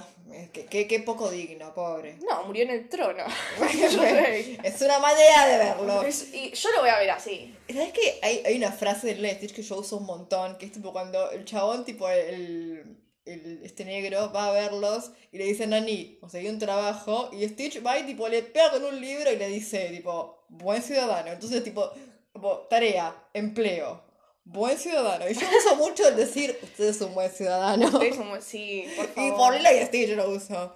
Que, 0.52 0.66
que- 0.66 0.86
que 0.86 1.00
poco 1.00 1.28
digno, 1.30 1.74
pobre. 1.74 2.16
No, 2.30 2.44
murió 2.44 2.62
en 2.62 2.70
el 2.70 2.88
trono. 2.88 3.24
Es 4.62 4.80
una 4.82 4.98
manera 5.00 5.46
de 5.48 5.56
verlo. 5.58 6.02
Es- 6.02 6.32
y 6.32 6.52
yo 6.52 6.70
lo 6.70 6.80
voy 6.82 6.90
a 6.90 6.98
ver 6.98 7.10
así. 7.10 7.56
¿Sabes 7.68 7.92
qué? 7.92 8.20
Hay, 8.22 8.42
hay 8.46 8.56
una 8.56 8.70
frase 8.70 9.12
de 9.14 9.34
Stitch 9.34 9.52
que 9.54 9.62
yo 9.62 9.76
uso 9.78 9.96
un 9.96 10.06
montón, 10.06 10.56
que 10.58 10.66
es 10.66 10.72
tipo 10.72 10.92
cuando 10.92 11.30
el 11.32 11.44
chabón, 11.44 11.84
tipo 11.84 12.08
el, 12.08 12.96
el- 13.32 13.60
este 13.64 13.84
negro, 13.84 14.32
va 14.32 14.48
a 14.48 14.52
verlos 14.52 15.10
y 15.32 15.38
le 15.38 15.44
dice, 15.44 15.66
Nani, 15.66 16.16
conseguí 16.20 16.48
un 16.48 16.58
trabajo, 16.58 17.30
y 17.32 17.46
Stitch 17.48 17.84
va 17.84 17.98
y 17.98 18.04
tipo 18.04 18.28
le 18.28 18.42
pega 18.42 18.70
con 18.70 18.84
un 18.84 19.00
libro 19.00 19.30
y 19.32 19.36
le 19.36 19.48
dice, 19.48 19.90
tipo, 19.90 20.44
buen 20.48 20.82
ciudadano. 20.82 21.30
Entonces, 21.32 21.62
tipo, 21.64 21.90
tipo, 22.32 22.66
tarea, 22.70 23.14
empleo, 23.34 24.02
buen 24.44 24.78
ciudadano. 24.78 25.28
Y 25.28 25.34
yo 25.34 25.40
uso 25.58 25.76
mucho 25.76 26.08
el 26.08 26.16
decir, 26.16 26.58
usted 26.62 26.84
es 26.88 27.00
un 27.00 27.14
buen 27.14 27.30
ciudadano. 27.30 28.00
Es 28.02 28.16
un- 28.16 28.40
sí, 28.42 28.86
por 28.96 29.06
favor. 29.08 29.28
Y 29.28 29.36
por 29.36 29.54
Lilo 29.54 29.70
y 29.82 29.86
Stitch 29.86 30.10
lo 30.16 30.30
uso. 30.30 30.74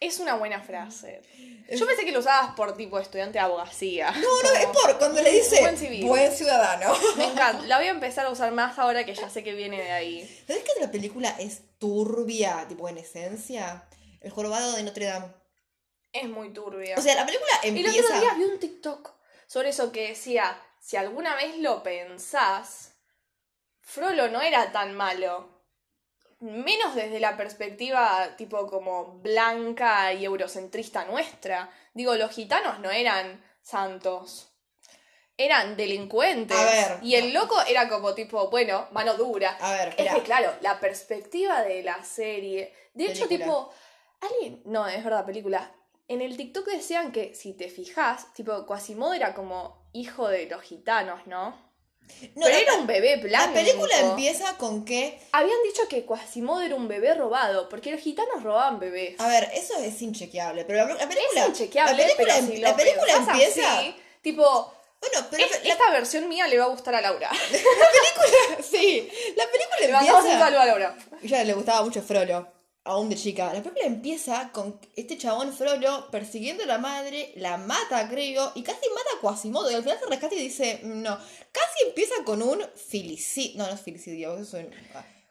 Es 0.00 0.18
una 0.18 0.34
buena 0.34 0.62
frase. 0.62 1.20
Yo 1.70 1.86
pensé 1.86 2.04
que 2.06 2.10
lo 2.12 2.20
usabas 2.20 2.54
por 2.54 2.74
tipo 2.76 2.98
estudiante 2.98 3.34
de 3.34 3.40
abogacía. 3.40 4.10
No, 4.10 4.42
no, 4.42 4.50
es 4.58 4.66
por 4.66 4.98
cuando 4.98 5.20
le 5.22 5.30
dice, 5.30 5.60
Buen 5.60 5.76
civil. 5.76 6.04
buen 6.06 6.32
ciudadano. 6.32 6.92
Me 7.16 7.26
encanta. 7.26 7.66
La 7.66 7.76
voy 7.78 7.86
a 7.86 7.90
empezar 7.90 8.24
a 8.26 8.30
usar 8.30 8.50
más 8.52 8.78
ahora 8.78 9.04
que 9.04 9.14
ya 9.14 9.28
sé 9.28 9.44
que 9.44 9.52
viene 9.54 9.76
de 9.82 9.90
ahí. 9.92 10.42
¿Sabes 10.46 10.64
que 10.64 10.80
la 10.80 10.90
película 10.90 11.28
es 11.38 11.62
turbia, 11.78 12.64
tipo 12.66 12.88
en 12.88 12.98
esencia? 12.98 13.86
El 14.20 14.30
jorobado 14.30 14.72
de 14.72 14.82
Notre 14.82 15.04
Dame. 15.04 15.26
Es 16.12 16.28
muy 16.28 16.52
turbia. 16.52 16.96
O 16.98 17.02
sea, 17.02 17.14
la 17.14 17.26
película 17.26 17.50
El 17.62 17.76
empieza. 17.76 18.00
otro 18.06 18.20
día 18.20 18.34
vi 18.34 18.44
un 18.44 18.58
TikTok 18.58 19.12
sobre 19.46 19.68
eso 19.68 19.92
que 19.92 20.08
decía, 20.08 20.60
si 20.80 20.96
alguna 20.96 21.34
vez 21.36 21.58
lo 21.58 21.82
pensás, 21.82 22.92
Frollo 23.80 24.28
no 24.28 24.40
era 24.40 24.72
tan 24.72 24.94
malo. 24.94 25.59
Menos 26.40 26.94
desde 26.94 27.20
la 27.20 27.36
perspectiva 27.36 28.34
tipo 28.36 28.66
como 28.66 29.18
blanca 29.20 30.12
y 30.12 30.24
eurocentrista 30.24 31.04
nuestra. 31.04 31.70
Digo, 31.92 32.14
los 32.14 32.30
gitanos 32.30 32.80
no 32.80 32.90
eran 32.90 33.44
santos. 33.60 34.48
Eran 35.36 35.76
delincuentes. 35.76 36.56
A 36.58 36.64
ver. 36.64 36.98
Y 37.02 37.14
el 37.14 37.32
loco 37.32 37.60
era 37.68 37.88
como 37.88 38.14
tipo, 38.14 38.48
bueno, 38.50 38.88
mano 38.92 39.14
dura. 39.14 39.56
A 39.60 39.72
ver, 39.72 39.88
Es 39.88 39.94
espera. 39.98 40.14
que 40.14 40.22
claro, 40.22 40.52
la 40.62 40.80
perspectiva 40.80 41.62
de 41.62 41.82
la 41.82 42.02
serie. 42.04 42.74
De 42.94 43.06
hecho, 43.06 43.26
tipo, 43.28 43.70
alguien. 44.20 44.62
No, 44.64 44.86
es 44.86 45.02
verdad, 45.04 45.24
película. 45.26 45.70
En 46.08 46.22
el 46.22 46.36
TikTok 46.36 46.66
decían 46.66 47.12
que 47.12 47.34
si 47.34 47.52
te 47.54 47.68
fijas, 47.68 48.32
tipo, 48.34 48.66
Quasimodo 48.66 49.12
era 49.14 49.32
como 49.34 49.88
hijo 49.92 50.28
de 50.28 50.46
los 50.46 50.62
gitanos, 50.62 51.26
¿no? 51.26 51.69
No, 52.34 52.46
Pero 52.46 52.56
la, 52.56 52.60
era 52.60 52.74
un 52.74 52.86
bebé 52.86 53.16
blanco. 53.16 53.46
la 53.48 53.52
película 53.52 53.98
empieza 54.00 54.56
con 54.56 54.84
que. 54.84 55.18
Habían 55.32 55.56
dicho 55.64 55.88
que 55.88 56.04
Quasimodo 56.04 56.60
era 56.62 56.74
un 56.74 56.88
bebé 56.88 57.14
robado, 57.14 57.68
porque 57.68 57.90
los 57.92 58.00
gitanos 58.00 58.42
robaban 58.42 58.78
bebés. 58.78 59.18
A 59.20 59.28
ver, 59.28 59.50
eso 59.54 59.74
es 59.82 60.00
inchequeable. 60.02 60.64
Pero 60.64 60.86
la, 60.86 60.94
la 60.94 61.08
película. 61.08 61.42
es 61.42 61.48
inchequeable, 61.48 61.92
la 61.92 61.98
película, 62.16 62.26
pero 62.34 62.38
em- 62.38 62.50
si 62.52 62.56
la 62.58 62.76
película 62.76 63.12
empieza. 63.14 63.78
así, 63.78 63.96
tipo, 64.22 64.72
Bueno, 65.00 65.26
pero 65.30 65.44
es- 65.44 65.64
la, 65.64 65.72
esta 65.72 65.90
versión 65.90 66.28
mía 66.28 66.46
le 66.46 66.58
va 66.58 66.64
a 66.64 66.68
gustar 66.68 66.94
a 66.94 67.00
Laura. 67.00 67.30
sí, 68.70 69.08
la 69.36 69.44
película 69.46 69.78
Le 69.80 69.84
empieza. 70.08 70.38
saludo 70.38 70.60
a 70.60 70.66
Laura. 70.66 70.96
Ya 71.22 71.44
le 71.44 71.52
gustaba 71.54 71.82
mucho 71.82 72.02
Frollo. 72.02 72.46
Aún 72.90 73.08
de 73.08 73.16
chica. 73.16 73.46
La 73.52 73.62
película 73.62 73.86
empieza 73.86 74.50
con 74.52 74.78
este 74.96 75.16
chabón 75.16 75.52
Frollo 75.52 76.08
persiguiendo 76.10 76.64
a 76.64 76.66
la 76.66 76.78
madre, 76.78 77.32
la 77.36 77.56
mata, 77.56 78.08
creo, 78.08 78.52
y 78.54 78.62
casi 78.62 78.80
mata 78.94 79.10
a 79.16 79.20
Quasimodo. 79.20 79.70
Y 79.70 79.74
al 79.74 79.82
final 79.82 79.98
se 79.98 80.06
rescata 80.06 80.34
y 80.34 80.38
dice, 80.40 80.80
no. 80.84 81.16
Casi 81.52 81.86
empieza 81.88 82.14
con 82.24 82.42
un 82.42 82.62
filicidio. 82.88 83.58
No, 83.58 83.66
no 83.68 83.74
es 83.74 83.80
filicidio, 83.80 84.36
es 84.38 84.52
un- 84.52 84.70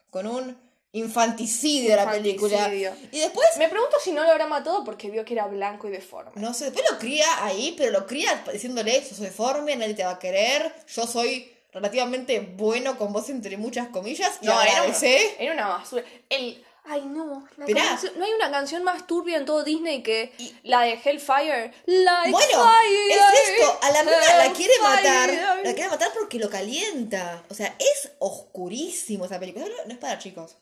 con 0.10 0.26
un 0.28 0.58
infanticidio 0.92 1.92
de 1.92 1.96
la 1.96 2.10
película. 2.12 2.54
Infanticidio. 2.56 2.94
Y 3.12 3.20
después, 3.20 3.48
Me 3.58 3.70
pregunto 3.70 3.98
si 4.04 4.12
no 4.12 4.24
lo 4.24 4.32
habrá 4.32 4.48
matado 4.48 4.84
porque 4.84 5.10
vio 5.10 5.24
que 5.26 5.34
era 5.34 5.48
blanco 5.48 5.88
y 5.88 5.92
deforme. 5.92 6.32
no 6.36 6.54
sé, 6.54 6.66
después 6.66 6.86
lo 6.90 6.98
cría 6.98 7.26
ahí, 7.46 7.74
pero 7.78 7.92
lo 7.92 8.08
cría 8.08 8.44
diciéndole, 8.52 9.04
soy 9.06 9.26
deforme, 9.26 9.76
nadie 9.76 9.94
te 9.94 10.04
va 10.04 10.12
a 10.12 10.20
querer, 10.20 10.74
yo 10.88 11.06
soy 11.06 11.52
relativamente 11.72 12.40
bueno 12.40 12.98
con 12.98 13.14
vos 13.14 13.30
entre 13.30 13.56
muchas 13.58 13.90
comillas, 13.90 14.40
y 14.42 14.48
No, 14.48 14.54
era, 14.54 14.72
un- 14.72 14.78
agradecé. 14.80 15.36
era 15.38 15.54
una 15.54 15.68
basura. 15.68 16.04
El. 16.30 16.64
Ay, 16.92 17.02
no. 17.06 17.48
la 17.58 17.66
canción- 17.66 18.14
no 18.18 18.26
hay 18.26 18.32
una 18.34 18.50
canción 18.50 18.84
más 18.84 19.06
turbia 19.06 19.38
en 19.38 19.46
todo 19.46 19.64
Disney 19.64 20.02
que 20.02 20.34
Y- 20.40 20.56
la 20.64 20.82
de 20.82 20.94
Hellfire. 20.94 21.72
Like 21.86 22.32
Bueno, 22.32 22.64
fire, 22.64 23.12
es 23.12 23.50
esto, 23.50 23.78
a 23.82 23.92
la 23.92 24.04
mina 24.04 24.36
la 24.38 24.54
quiere 24.54 24.74
matar, 24.82 25.30
la 25.64 25.74
quiere 25.76 25.90
matar 25.90 26.12
porque 26.14 26.40
lo 26.40 26.50
calienta. 26.50 27.44
O 27.50 27.54
sea, 27.54 27.76
es 27.78 28.12
oscurísimo 28.20 29.26
esa 29.26 29.40
película, 29.40 29.66
no, 29.86 29.92
es 29.94 30.00
para 30.00 30.18
chicos. 30.18 30.58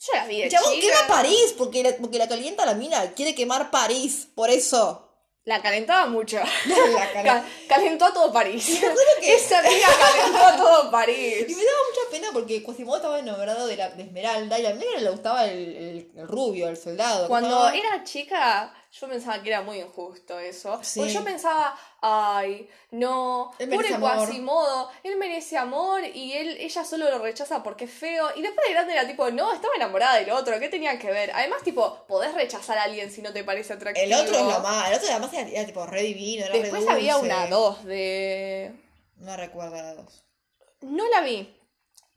Yo 0.00 0.12
la 0.14 0.26
vi 0.26 0.42
de 0.42 0.48
chabón 0.50 0.74
chica. 0.74 0.86
quema 0.86 1.06
París 1.06 1.54
porque 1.56 1.82
la, 1.82 1.96
porque 1.96 2.18
la 2.18 2.28
calienta 2.28 2.66
la 2.66 2.74
mina, 2.74 3.12
quiere 3.12 3.34
quemar 3.34 3.70
París, 3.70 4.26
por 4.34 4.50
eso. 4.50 5.03
La 5.46 5.60
calentaba 5.60 6.06
mucho. 6.06 6.38
La 6.66 7.12
calen- 7.12 7.24
Ca- 7.24 7.44
calentó 7.68 8.06
a 8.06 8.14
todo 8.14 8.32
París. 8.32 8.80
que- 9.20 9.34
Esa 9.34 9.58
amiga 9.58 9.88
calentó 10.00 10.38
a 10.42 10.56
todo 10.56 10.90
París. 10.90 11.44
Y 11.48 11.54
me 11.54 11.64
daba 11.64 11.78
mucha 11.90 12.10
pena 12.10 12.28
porque 12.32 12.62
Quasimodo 12.62 12.96
estaba 12.96 13.18
enamorado 13.18 13.66
de, 13.66 13.76
la, 13.76 13.90
de 13.90 14.04
Esmeralda 14.04 14.58
y 14.58 14.64
a 14.66 14.74
mí 14.74 14.84
le 14.98 15.10
gustaba 15.10 15.44
el, 15.44 15.58
el- 15.76 16.10
el 16.16 16.28
rubio, 16.28 16.68
el 16.68 16.78
soldado. 16.78 17.28
Cuando 17.28 17.68
era 17.68 18.02
chica, 18.04 18.72
yo 18.98 19.06
pensaba 19.08 19.42
que 19.42 19.50
era 19.50 19.60
muy 19.60 19.80
injusto 19.80 20.38
eso. 20.38 20.80
Sí. 20.82 21.00
Porque 21.00 21.12
yo 21.12 21.22
pensaba, 21.22 21.78
ay, 22.06 22.68
no, 22.90 23.52
pobre. 23.58 23.88
Quasimodo, 23.98 24.90
él 25.02 25.16
merece 25.16 25.56
amor 25.56 26.02
y 26.04 26.34
él, 26.34 26.58
ella 26.60 26.84
solo 26.84 27.10
lo 27.10 27.18
rechaza 27.18 27.62
porque 27.62 27.86
es 27.86 27.90
feo. 27.90 28.28
Y 28.36 28.42
después 28.42 28.66
de 28.66 28.74
grande 28.74 28.92
era 28.92 29.06
tipo, 29.06 29.30
no, 29.30 29.54
estaba 29.54 29.74
enamorada 29.74 30.16
del 30.16 30.30
otro, 30.30 30.60
¿qué 30.60 30.68
tenía 30.68 30.98
que 30.98 31.10
ver? 31.10 31.30
Además, 31.34 31.62
tipo, 31.62 32.04
podés 32.06 32.34
rechazar 32.34 32.76
a 32.76 32.82
alguien 32.82 33.10
si 33.10 33.22
no 33.22 33.32
te 33.32 33.42
parece 33.42 33.72
atractivo. 33.72 34.04
El 34.04 34.12
otro 34.12 34.36
es 34.36 34.42
lo 34.42 34.60
más, 34.60 34.88
el 34.90 34.96
otro 34.96 35.08
además 35.10 35.32
era, 35.32 35.48
era 35.48 35.64
tipo 35.66 35.86
re 35.86 36.02
divino, 36.02 36.44
era 36.44 36.52
re 36.52 36.60
Después 36.60 36.86
había 36.86 37.14
dulce. 37.14 37.26
una 37.26 37.46
dos 37.46 37.84
de 37.84 38.74
No 39.16 39.36
recuerdo 39.38 39.76
la 39.76 39.94
dos. 39.94 40.24
No 40.82 41.08
la 41.08 41.22
vi. 41.22 41.58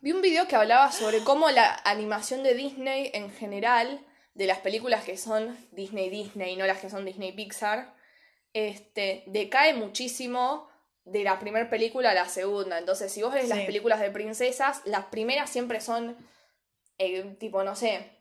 Vi 0.02 0.12
un 0.12 0.21
video 0.21 0.50
que 0.50 0.58
hablaba 0.58 0.91
sobre 0.91 1.23
cómo 1.23 1.50
la 1.50 1.82
animación 1.86 2.43
de 2.43 2.56
Disney 2.56 3.10
en 3.13 3.32
general, 3.32 4.06
de 4.34 4.47
las 4.47 4.60
películas 4.60 5.06
que 5.06 5.17
son 5.17 5.58
Disney 5.71 6.10
Disney, 6.10 6.58
no 6.58 6.67
las 6.67 6.80
que 6.80 6.89
son 6.89 7.06
Disney 7.06 7.32
Pixar, 7.32 7.95
este, 8.54 9.24
decae 9.28 9.74
muchísimo 9.74 10.68
de 11.06 11.24
la 11.24 11.40
primera 11.40 11.70
película 11.70 12.12
a 12.12 12.14
la 12.14 12.28
segunda. 12.28 12.78
Entonces, 12.78 13.12
si 13.12 13.22
vos 13.22 13.34
ves 13.34 13.48
las 13.48 13.60
películas 13.60 14.00
de 14.00 14.12
princesas, 14.12 14.82
las 14.86 15.06
primeras 15.06 15.50
siempre 15.50 15.80
son 15.80 16.18
eh, 16.98 17.36
tipo, 17.40 17.64
no 17.64 17.76
sé, 17.76 18.18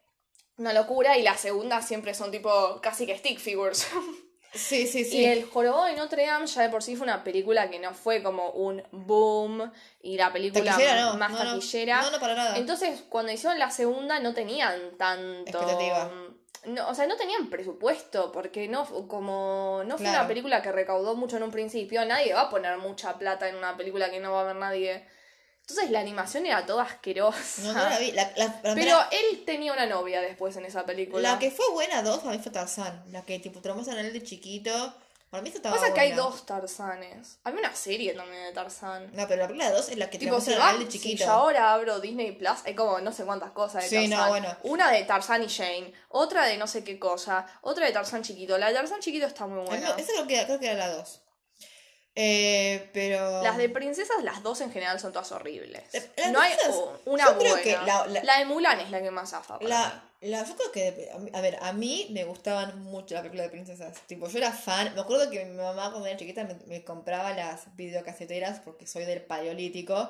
una 0.57 0.73
locura, 0.73 1.19
y 1.19 1.23
las 1.23 1.41
segundas 1.41 1.87
siempre 1.87 2.15
son 2.15 2.31
tipo 2.31 2.81
casi 2.81 3.07
que 3.07 3.19
stick 3.19 3.39
figures. 3.39 3.87
Sí, 4.55 4.87
sí, 4.87 5.05
sí. 5.05 5.19
Y 5.19 5.25
El 5.27 5.45
Jorobado 5.45 5.85
de 5.85 5.97
Notre 5.97 6.25
Dame 6.25 6.47
ya 6.47 6.63
de 6.63 6.71
por 6.71 6.83
sí 6.83 6.97
fue 6.97 7.05
una 7.05 7.23
película 7.23 7.69
que 7.69 7.79
no 7.79 7.93
fue 7.93 8.23
como 8.23 8.51
un 8.53 8.83
boom 8.91 9.71
y 10.01 10.17
la 10.17 10.33
película 10.33 10.65
Taquillera 10.65 11.01
no. 11.03 11.19
más 11.19 11.33
no, 11.33 11.45
no. 11.45 11.55
taquillera. 11.55 12.01
No, 12.01 12.11
no, 12.11 12.21
para 12.21 12.35
nada. 12.35 12.57
Entonces, 12.57 13.05
cuando 13.11 13.33
hicieron 13.33 13.59
la 13.59 13.71
segunda 13.71 14.19
no 14.21 14.33
tenían 14.33 14.97
tanto... 14.97 15.51
Expectativa. 15.51 16.11
No, 16.67 16.89
o 16.89 16.95
sea, 16.95 17.07
no 17.07 17.17
tenían 17.17 17.49
presupuesto, 17.49 18.33
porque 18.33 18.69
no, 18.69 18.85
como 19.09 19.83
no 19.87 19.97
fue 19.97 20.05
Claro. 20.07 20.21
una 20.21 20.29
película 20.29 20.63
que 20.63 20.73
recaudó 20.73 21.15
mucho 21.15 21.37
en 21.37 21.45
un 21.45 21.51
principio, 21.51 22.05
nadie 22.05 22.35
va 22.35 22.43
a 22.43 22.51
poner 22.51 22.77
mucha 22.79 23.17
plata 23.19 23.49
en 23.49 23.55
una 23.57 23.77
película 23.77 24.11
que 24.11 24.21
no 24.21 24.33
va 24.33 24.41
a 24.43 24.45
ver 24.45 24.57
nadie. 24.57 25.07
Entonces 25.61 25.91
la 25.91 26.01
animación 26.01 26.47
era 26.47 26.65
toda 26.67 26.85
asquerosa. 26.85 27.63
No, 27.63 27.73
no 27.73 27.89
la 27.89 27.99
vi. 27.99 28.13
La, 28.13 28.31
la- 28.37 28.61
la- 28.63 28.75
Pero 28.75 28.99
él 29.11 29.45
tenía 29.45 29.73
una 29.73 29.87
novia 29.87 30.21
después 30.21 30.57
en 30.57 30.65
esa 30.65 30.85
película. 30.87 31.33
la 31.33 31.39
que 31.39 31.51
fue 31.51 31.69
buena 31.73 32.03
dos 32.03 32.25
a 32.25 32.31
mí 32.31 32.39
fue 32.39 32.53
Tarzán. 32.53 33.03
La 33.11 33.23
que 33.23 33.39
tipo 33.39 33.61
muestran 33.75 33.99
a 33.99 34.01
él 34.03 34.13
de 34.13 34.23
chiquito. 34.23 34.95
Para 35.31 35.43
mí 35.43 35.49
eso 35.49 35.59
estaba 35.59 35.75
Pasa 35.77 35.93
que 35.93 36.01
hay 36.01 36.09
buena. 36.13 36.23
dos 36.23 36.47
Tarzanes. 36.47 37.39
Había 37.43 37.61
una 37.61 37.75
serie 37.75 38.15
también 38.15 38.45
de 38.45 38.53
Tarzán. 38.53 39.11
No, 39.13 39.27
pero 39.27 39.43
la 39.43 39.49
película 39.49 39.71
dos 39.73 39.89
es 39.89 39.97
la 39.99 40.09
que 40.09 40.19
te 40.19 40.25
Tipo, 40.25 40.41
si, 40.41 40.55
va, 40.55 40.73
de 40.73 40.79
si 40.85 40.89
chiquito. 40.89 41.25
yo 41.25 41.31
ahora 41.33 41.73
abro 41.73 41.99
Disney 42.01 42.33
Plus, 42.33 42.59
hay 42.65 42.75
como 42.77 43.01
no 43.01 43.13
sé 43.13 43.25
cuántas 43.25 43.51
cosas 43.51 43.83
de 43.83 43.89
Sí, 43.89 44.09
no, 44.09 44.29
bueno. 44.29 44.57
Una 44.63 44.91
de 44.93 45.03
Tarzán 45.03 45.43
y 45.43 45.49
Jane, 45.49 45.93
otra 46.11 46.45
de 46.45 46.57
no 46.57 46.67
sé 46.69 46.85
qué 46.85 46.99
cosa, 46.99 47.45
otra 47.63 47.87
de 47.87 47.93
Tarzán 47.93 48.23
chiquito. 48.23 48.57
La 48.57 48.69
de 48.69 48.75
Tarzán 48.75 49.01
chiquito 49.01 49.27
está 49.27 49.47
muy 49.47 49.67
buena. 49.67 49.91
esa 49.97 50.13
creo 50.13 50.27
que, 50.29 50.45
creo 50.47 50.61
que 50.61 50.67
era 50.71 50.87
la 50.87 50.95
dos. 50.97 51.23
Eh, 52.15 52.89
pero. 52.95 53.43
Las 53.43 53.57
de 53.59 53.69
princesas, 53.69 54.23
las 54.23 54.43
dos 54.43 54.61
en 54.63 54.73
general 54.73 54.99
son 54.99 55.13
todas 55.13 55.31
horribles. 55.33 55.83
Las 56.17 56.31
no 56.33 56.41
hay 56.41 56.53
princesas, 56.55 56.77
u- 56.77 57.11
una 57.11 57.27
yo 57.27 57.39
creo 57.39 57.51
buena. 57.57 57.63
que 57.63 57.73
la- 57.87 58.23
la- 58.23 58.39
de 58.39 58.45
Mulan 58.47 58.81
es 58.81 58.91
la 58.91 59.03
que 59.03 59.11
más 59.11 59.31
zafa. 59.31 59.59
para 59.59 59.65
mí. 59.65 59.67
La, 59.69 60.03
la, 60.21 60.45
yo 60.45 60.57
creo 60.57 60.73
que, 60.73 61.11
a 61.33 61.41
ver, 61.41 61.59
a 61.61 61.73
mí 61.73 62.09
me 62.11 62.25
gustaban 62.25 62.83
mucho 62.83 63.15
las 63.15 63.23
películas 63.23 63.47
de 63.47 63.51
princesas. 63.51 63.97
Tipo, 64.07 64.29
yo 64.29 64.39
era 64.39 64.51
fan. 64.51 64.95
Me 64.95 65.01
acuerdo 65.01 65.31
que 65.31 65.45
mi 65.45 65.57
mamá 65.57 65.91
cuando 65.91 66.07
era 66.07 66.17
chiquita 66.17 66.45
me, 66.45 66.55
me 66.67 66.85
compraba 66.85 67.33
las 67.33 67.77
videocaseteras 67.77 68.61
porque 68.61 68.87
soy 68.87 69.05
del 69.05 69.21
paleolítico. 69.23 70.09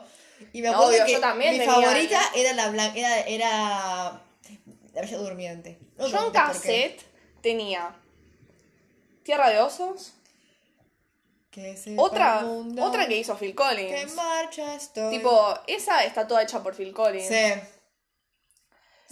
Y 0.52 0.62
me 0.62 0.68
acuerdo 0.68 0.90
Obvio, 0.90 1.04
que 1.06 1.12
yo 1.12 1.20
también 1.20 1.58
mi 1.58 1.64
favorita 1.64 2.20
era 2.34 2.52
la 2.52 2.68
blanca, 2.70 2.98
era, 2.98 3.20
era 3.22 4.22
la 4.92 5.00
bella 5.00 5.18
durmiente. 5.18 5.78
No 5.96 6.06
Yo 6.06 6.26
en 6.26 6.32
cassette 6.32 7.02
tenía 7.42 7.94
Tierra 9.22 9.50
de 9.50 9.60
Osos, 9.60 10.14
Que 11.50 11.74
otra, 11.96 12.46
otra 12.80 13.08
que 13.08 13.16
hizo 13.16 13.36
Phil 13.36 13.50
que 13.50 13.54
Collins. 13.56 14.02
en 14.02 14.14
marcha 14.14 14.74
estoy. 14.74 15.16
Tipo, 15.16 15.58
esa 15.66 16.04
está 16.04 16.28
toda 16.28 16.42
hecha 16.42 16.62
por 16.62 16.74
Phil 16.74 16.92
Collins. 16.92 17.26
Sí. 17.26 17.75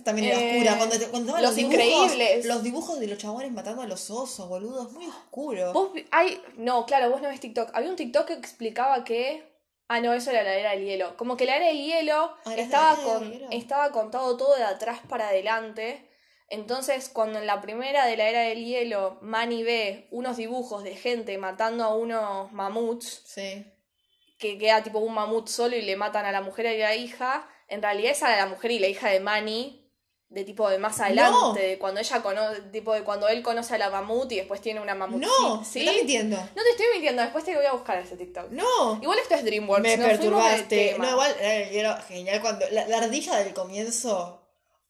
También 0.03 0.29
era 0.29 0.41
Eh, 0.41 0.51
oscura. 0.53 0.77
Cuando, 0.79 0.97
cuando 1.11 1.19
estaban 1.21 1.43
Los 1.43 1.55
dibujos, 1.57 1.75
Increíbles. 1.75 2.47
Los 2.47 2.63
dibujos 2.63 3.01
de 3.01 3.07
los 3.07 3.19
chabones 3.19 3.53
matando 3.53 3.83
a 3.83 3.87
los 3.87 4.11
osos, 4.11 4.49
boludo. 4.49 4.89
Es 4.89 4.93
muy 4.93 5.07
oscuro. 5.07 5.73
Vos 5.73 5.91
hay, 6.11 6.41
no, 6.57 6.85
claro, 6.87 7.11
vos 7.11 7.23
no 7.23 7.29
ves 7.29 7.41
TikTok. 7.41 7.71
Había 7.75 7.91
un 7.91 7.97
TikTok 7.97 8.27
que 8.27 8.33
explicaba 8.35 9.05
que. 9.05 9.53
Ah, 9.89 10.01
no, 10.01 10.13
eso 10.15 10.31
era 10.31 10.43
la 10.43 10.55
era 10.55 10.71
del 10.71 10.85
hielo. 10.85 11.17
Como 11.17 11.37
que 11.37 11.45
la 11.45 11.57
era 11.57 11.67
del 11.67 11.77
hielo 11.85 12.35
Ah, 12.47 12.55
estaba, 12.57 12.97
del 12.97 13.05
con, 13.05 13.33
hielo. 13.33 13.49
estaba 13.51 13.93
contado 13.93 14.37
todo 14.37 14.57
de 14.57 14.65
atrás 14.65 15.01
para 15.09 15.29
adelante. 15.29 16.11
Entonces, 16.49 17.09
cuando 17.09 17.39
en 17.39 17.47
la 17.47 17.61
primera 17.61 18.07
de 18.07 18.17
la 18.17 18.29
era 18.29 18.41
del 18.43 18.65
hielo, 18.65 19.19
Manny 19.23 19.63
ve 19.63 20.09
unos 20.11 20.37
dibujos 20.37 20.85
de 20.85 20.97
gente 20.97 21.37
matando 21.39 21.85
a 21.85 21.95
unos 21.95 22.51
mamuts, 22.53 23.23
Sí. 23.27 23.65
que 24.39 24.59
queda 24.59 24.83
tipo 24.83 24.99
un 24.99 25.15
mamut 25.15 25.49
solo 25.49 25.77
y 25.77 25.83
le 25.83 25.97
matan 25.97 26.27
a 26.27 26.33
la 26.33 26.41
mujer 26.43 26.67
y 26.67 26.83
a 26.83 26.89
la 26.89 26.97
hija, 26.97 27.49
en 27.69 27.81
realidad 27.83 28.13
esa 28.13 28.33
era 28.33 28.45
la 28.45 28.51
mujer 28.51 28.71
y 28.73 28.79
la 28.79 28.89
hija 28.89 29.09
de 29.09 29.21
Manny, 29.21 29.84
de 30.35 30.45
tipo 30.45 30.69
de 30.69 30.79
más 30.79 31.01
adelante, 31.01 31.73
No. 31.75 31.79
cuando 31.79 32.01
ella 32.01 32.21
conoce, 32.23 32.61
tipo 32.73 32.93
de 32.93 33.03
cuando 33.03 33.29
él 33.29 33.43
conoce 33.43 33.75
a 33.75 33.79
la 33.79 33.89
mamut 33.89 34.31
y 34.33 34.37
después 34.37 34.61
tiene 34.61 34.81
una 34.81 34.95
mamut. 34.95 35.23
No, 35.23 35.65
¿sí? 35.65 35.81
estás 35.81 35.95
mintiendo. 35.95 36.37
No 36.37 36.63
te 36.63 36.71
estoy 36.71 36.87
mintiendo, 36.93 37.23
después 37.23 37.45
te 37.45 37.55
voy 37.55 37.65
a 37.67 37.73
buscar 37.73 37.99
ese 37.99 38.17
TikTok. 38.17 38.51
No. 38.51 38.99
Igual 39.01 39.19
esto 39.21 39.35
es 39.37 39.45
DreamWorks, 39.45 39.83
Me 39.83 39.97
nos 39.97 40.07
perturbaste. 40.09 40.97
No, 40.99 41.09
igual 41.11 41.35
eh, 41.41 41.71
era 41.73 41.97
genial 42.03 42.41
cuando. 42.41 42.67
La, 42.71 42.87
la 42.89 42.99
ardilla 42.99 43.37
del 43.39 43.55
comienzo. 43.55 44.41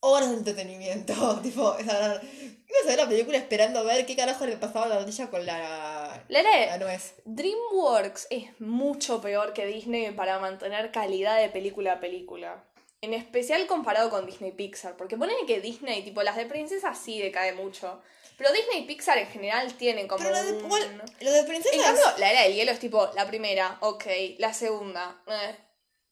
Horas 0.01 0.31
de 0.31 0.37
entretenimiento. 0.37 1.15
tipo, 1.43 1.75
esa 1.77 1.97
gran- 1.99 2.21
Iba 2.67 2.79
a 2.83 2.87
ver 2.87 2.99
la 2.99 3.09
película 3.09 3.39
esperando 3.39 3.85
ver 3.85 4.05
qué 4.07 4.17
carajo 4.17 4.47
le 4.47 4.57
pasaba 4.57 4.87
a 4.87 4.89
la 4.89 4.95
ardilla 4.97 5.29
con 5.31 5.45
la. 5.47 6.25
De- 6.29 6.43
La 6.43 6.79
nuez. 6.79 7.15
DreamWorks 7.25 8.27
es 8.31 8.45
mucho 8.61 9.21
peor 9.21 9.53
que 9.53 9.67
Disney 9.67 10.11
para 10.13 10.39
mantener 10.39 10.91
calidad 10.91 11.39
de 11.39 11.49
película 11.51 11.93
a 11.95 12.01
película. 12.01 12.65
En 13.05 13.15
especial 13.15 13.67
comparado 13.67 14.11
con 14.11 14.27
Disney 14.27 14.53
Pixar. 14.53 14.97
Porque 14.97 15.17
ponen 15.17 15.47
que 15.47 15.61
Disney, 15.61 16.03
tipo 16.03 16.23
las 16.23 16.37
de 16.37 16.47
princesas 16.47 16.99
sí 16.99 17.21
decae 17.21 17.53
mucho. 17.53 18.01
Pero 18.37 18.53
Disney 18.53 18.81
y 18.81 18.87
Pixar 18.87 19.19
en 19.19 19.29
general 19.29 19.73
tienen 19.75 20.09
como 20.09 20.23
Pero 20.25 20.35
lo 20.35 20.43
de, 20.43 20.53
un- 20.55 20.65
igual, 20.65 21.03
lo 21.21 21.31
de 21.33 21.39
En 21.41 21.47
princesas. 21.47 21.81
cambio, 21.83 22.05
la 22.19 22.31
era 22.33 22.43
del 22.43 22.55
hielo 22.55 22.73
es 22.73 22.79
tipo 22.81 23.09
la 23.15 23.27
primera, 23.27 23.79
ok, 23.81 24.05
la 24.39 24.53
segunda, 24.53 25.23
eh. 25.29 25.55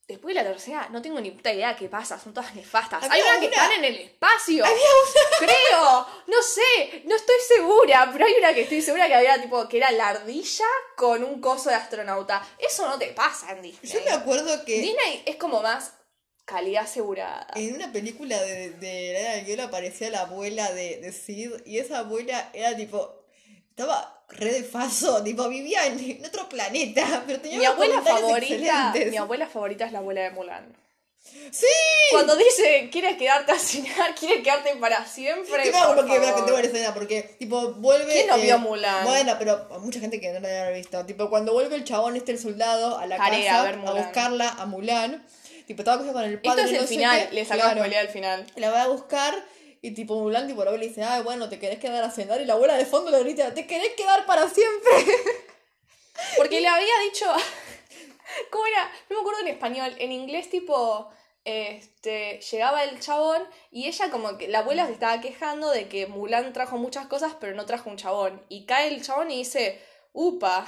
Después 0.06 0.34
de 0.34 0.42
la 0.42 0.48
tercera, 0.48 0.88
no 0.90 1.00
tengo 1.00 1.20
ni 1.20 1.30
puta 1.30 1.52
idea 1.52 1.74
qué 1.76 1.88
pasa, 1.88 2.18
son 2.18 2.34
todas 2.34 2.54
nefastas. 2.54 3.02
Había 3.04 3.14
Hay 3.14 3.22
una 3.22 3.40
que 3.40 3.46
una- 3.46 3.54
están 3.56 3.72
en 3.72 3.84
el 3.86 3.96
espacio. 4.00 4.64
Creo, 5.38 6.06
no 6.26 6.42
sé, 6.42 7.02
no 7.06 7.14
estoy 7.16 7.36
segura, 7.48 8.10
pero 8.12 8.26
hay 8.26 8.34
una 8.34 8.52
que 8.52 8.62
estoy 8.62 8.82
segura 8.82 9.06
que 9.06 9.14
había 9.14 9.40
tipo 9.40 9.66
que 9.68 9.78
era 9.78 9.90
la 9.92 10.08
ardilla 10.10 10.66
con 10.96 11.24
un 11.24 11.40
coso 11.40 11.70
de 11.70 11.76
astronauta. 11.76 12.46
Eso 12.58 12.86
no 12.88 12.98
te 12.98 13.08
pasa 13.08 13.52
en 13.52 13.62
Disney. 13.62 13.90
Yo 13.92 14.00
me 14.04 14.10
acuerdo 14.10 14.64
que. 14.64 14.80
Disney 14.80 15.22
es 15.24 15.36
como 15.36 15.62
más 15.62 15.94
calidad 16.52 16.84
asegurada. 16.84 17.46
En 17.54 17.74
una 17.74 17.90
película 17.92 18.40
de, 18.40 18.70
de 18.70 19.12
la 19.12 19.18
era 19.20 19.32
del 19.34 19.46
hielo 19.46 19.62
aparecía 19.64 20.10
la 20.10 20.20
abuela 20.22 20.70
de, 20.72 20.98
de 20.98 21.12
Sid 21.12 21.50
y 21.66 21.78
esa 21.78 22.00
abuela 22.00 22.50
era 22.52 22.76
tipo. 22.76 23.18
Estaba 23.70 24.22
re 24.28 24.52
de 24.52 24.62
faso, 24.64 25.22
tipo 25.24 25.48
vivía 25.48 25.86
en, 25.86 25.98
en 25.98 26.24
otro 26.24 26.48
planeta, 26.48 27.22
pero 27.26 27.40
tenía 27.40 27.58
Mi 27.58 27.64
abuela 27.64 28.02
favorita, 28.02 28.54
excelentes. 28.54 29.10
mi 29.10 29.16
abuela 29.16 29.46
favorita 29.46 29.86
es 29.86 29.92
la 29.92 29.98
abuela 30.00 30.22
de 30.22 30.30
Mulan. 30.30 30.82
¡Sí! 31.50 31.66
Cuando 32.10 32.36
dice, 32.36 32.88
¿quieres 32.90 33.16
quedarte 33.16 33.52
a 33.52 33.58
cenar? 33.58 34.14
¿Quieres 34.18 34.42
quedarte 34.42 34.74
para 34.76 35.06
siempre? 35.06 35.70
Hago 35.70 35.94
Por 35.94 36.04
porque, 36.04 36.20
favor. 36.20 36.44
tengo 36.44 36.58
escena, 36.58 36.92
porque, 36.92 37.22
tipo, 37.38 37.72
vuelve... 37.74 38.12
¿Quién 38.12 38.26
no 38.26 38.36
eh, 38.36 38.42
vio 38.42 38.58
Mulan? 38.58 39.04
Bueno, 39.04 39.36
pero 39.38 39.68
mucha 39.80 40.00
gente 40.00 40.20
que 40.20 40.32
no 40.32 40.40
la 40.40 40.48
haber 40.62 40.74
visto. 40.74 41.04
Tipo, 41.06 41.30
cuando 41.30 41.52
vuelve 41.52 41.76
el 41.76 41.84
chabón 41.84 42.16
este, 42.16 42.32
el 42.32 42.38
soldado, 42.38 42.98
a 42.98 43.06
la 43.06 43.16
casa, 43.16 43.68
a 43.68 43.92
buscarla 43.92 44.48
a 44.48 44.66
Mulan. 44.66 45.24
Tipo, 45.66 45.82
estaba 45.82 45.98
cosa 45.98 46.12
con 46.12 46.24
el 46.24 46.34
Esto 46.34 46.48
padre, 46.48 46.64
es 46.64 46.70
el 46.72 46.80
no 46.80 46.86
final, 46.86 47.28
le 47.32 47.44
sacamos 47.44 47.72
Claro. 47.72 47.82
pelea 47.82 48.00
al 48.00 48.08
final. 48.08 48.46
La 48.56 48.70
va 48.70 48.82
a 48.82 48.88
buscar 48.88 49.44
y 49.80 49.90
tipo 49.92 50.14
Mulan 50.20 50.46
tipo 50.46 50.62
y 50.62 50.78
le 50.78 50.88
dice, 50.88 51.02
ay 51.02 51.22
bueno, 51.22 51.48
te 51.48 51.58
querés 51.58 51.78
quedar 51.78 52.04
a 52.04 52.10
cenar 52.10 52.40
y 52.40 52.44
la 52.44 52.52
abuela 52.54 52.74
de 52.74 52.86
fondo 52.86 53.10
le 53.10 53.18
grita, 53.20 53.52
te 53.52 53.66
querés 53.66 53.94
quedar 53.94 54.26
para 54.26 54.48
siempre. 54.48 54.92
Porque 56.36 56.60
le 56.60 56.68
había 56.68 56.98
dicho. 57.10 57.26
¿Cómo 58.50 58.66
era? 58.66 58.90
No 59.10 59.16
me 59.16 59.20
acuerdo 59.20 59.40
en 59.40 59.48
español. 59.48 59.94
En 59.98 60.12
inglés, 60.12 60.48
tipo. 60.50 61.10
Este. 61.44 62.38
Llegaba 62.40 62.84
el 62.84 63.00
chabón 63.00 63.42
y 63.70 63.88
ella, 63.88 64.10
como 64.10 64.38
que. 64.38 64.48
La 64.48 64.60
abuela 64.60 64.86
se 64.86 64.92
estaba 64.92 65.20
quejando 65.20 65.70
de 65.70 65.88
que 65.88 66.06
Mulan 66.06 66.52
trajo 66.52 66.78
muchas 66.78 67.06
cosas, 67.06 67.34
pero 67.40 67.54
no 67.54 67.66
trajo 67.66 67.90
un 67.90 67.96
chabón. 67.96 68.40
Y 68.48 68.66
cae 68.66 68.88
el 68.88 69.02
chabón 69.02 69.30
y 69.30 69.38
dice. 69.38 69.80
Upa. 70.12 70.66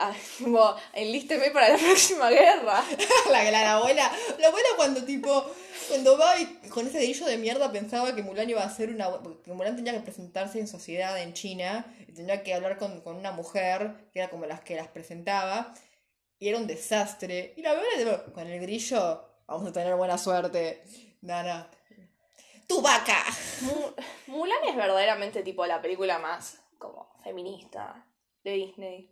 Ah, 0.00 0.14
tipo, 0.38 0.76
enlísteme 0.92 1.50
para 1.50 1.70
la 1.70 1.78
próxima 1.84 2.30
guerra. 2.30 2.84
la, 3.30 3.42
la, 3.44 3.50
la 3.50 3.72
abuela, 3.74 4.10
la 4.38 4.46
abuela 4.48 4.68
cuando 4.76 5.04
tipo, 5.04 5.44
cuando 5.88 6.16
va 6.16 6.38
y 6.38 6.46
con 6.68 6.86
ese 6.86 6.98
dedillo 6.98 7.26
de 7.26 7.36
mierda 7.36 7.72
pensaba 7.72 8.14
que 8.14 8.22
Mulan 8.22 8.48
iba 8.48 8.62
a 8.62 8.70
ser 8.70 8.90
una, 8.90 9.10
porque 9.10 9.52
Mulan 9.52 9.74
tenía 9.76 9.92
que 9.92 10.00
presentarse 10.00 10.60
en 10.60 10.68
sociedad 10.68 11.20
en 11.20 11.32
China 11.34 11.84
y 12.06 12.12
tenía 12.12 12.42
que 12.44 12.54
hablar 12.54 12.78
con, 12.78 13.00
con 13.00 13.16
una 13.16 13.32
mujer 13.32 14.08
que 14.12 14.20
era 14.20 14.30
como 14.30 14.46
las 14.46 14.60
que 14.60 14.76
las 14.76 14.86
presentaba 14.88 15.74
y 16.38 16.48
era 16.48 16.58
un 16.58 16.68
desastre. 16.68 17.54
Y 17.56 17.62
la 17.62 17.70
abuela 17.72 17.88
tipo, 17.98 18.32
con 18.32 18.46
el 18.46 18.60
grillo, 18.60 19.24
vamos 19.48 19.68
a 19.68 19.72
tener 19.72 19.96
buena 19.96 20.16
suerte. 20.16 20.84
Nana. 21.22 21.68
¡Tu 22.68 22.80
vaca! 22.82 23.24
Mu- 23.62 23.94
Mulan 24.36 24.58
es 24.68 24.76
verdaderamente 24.76 25.42
tipo 25.42 25.66
la 25.66 25.80
película 25.82 26.18
más 26.20 26.60
como 26.78 27.10
feminista 27.24 28.06
de 28.44 28.52
Disney. 28.52 29.10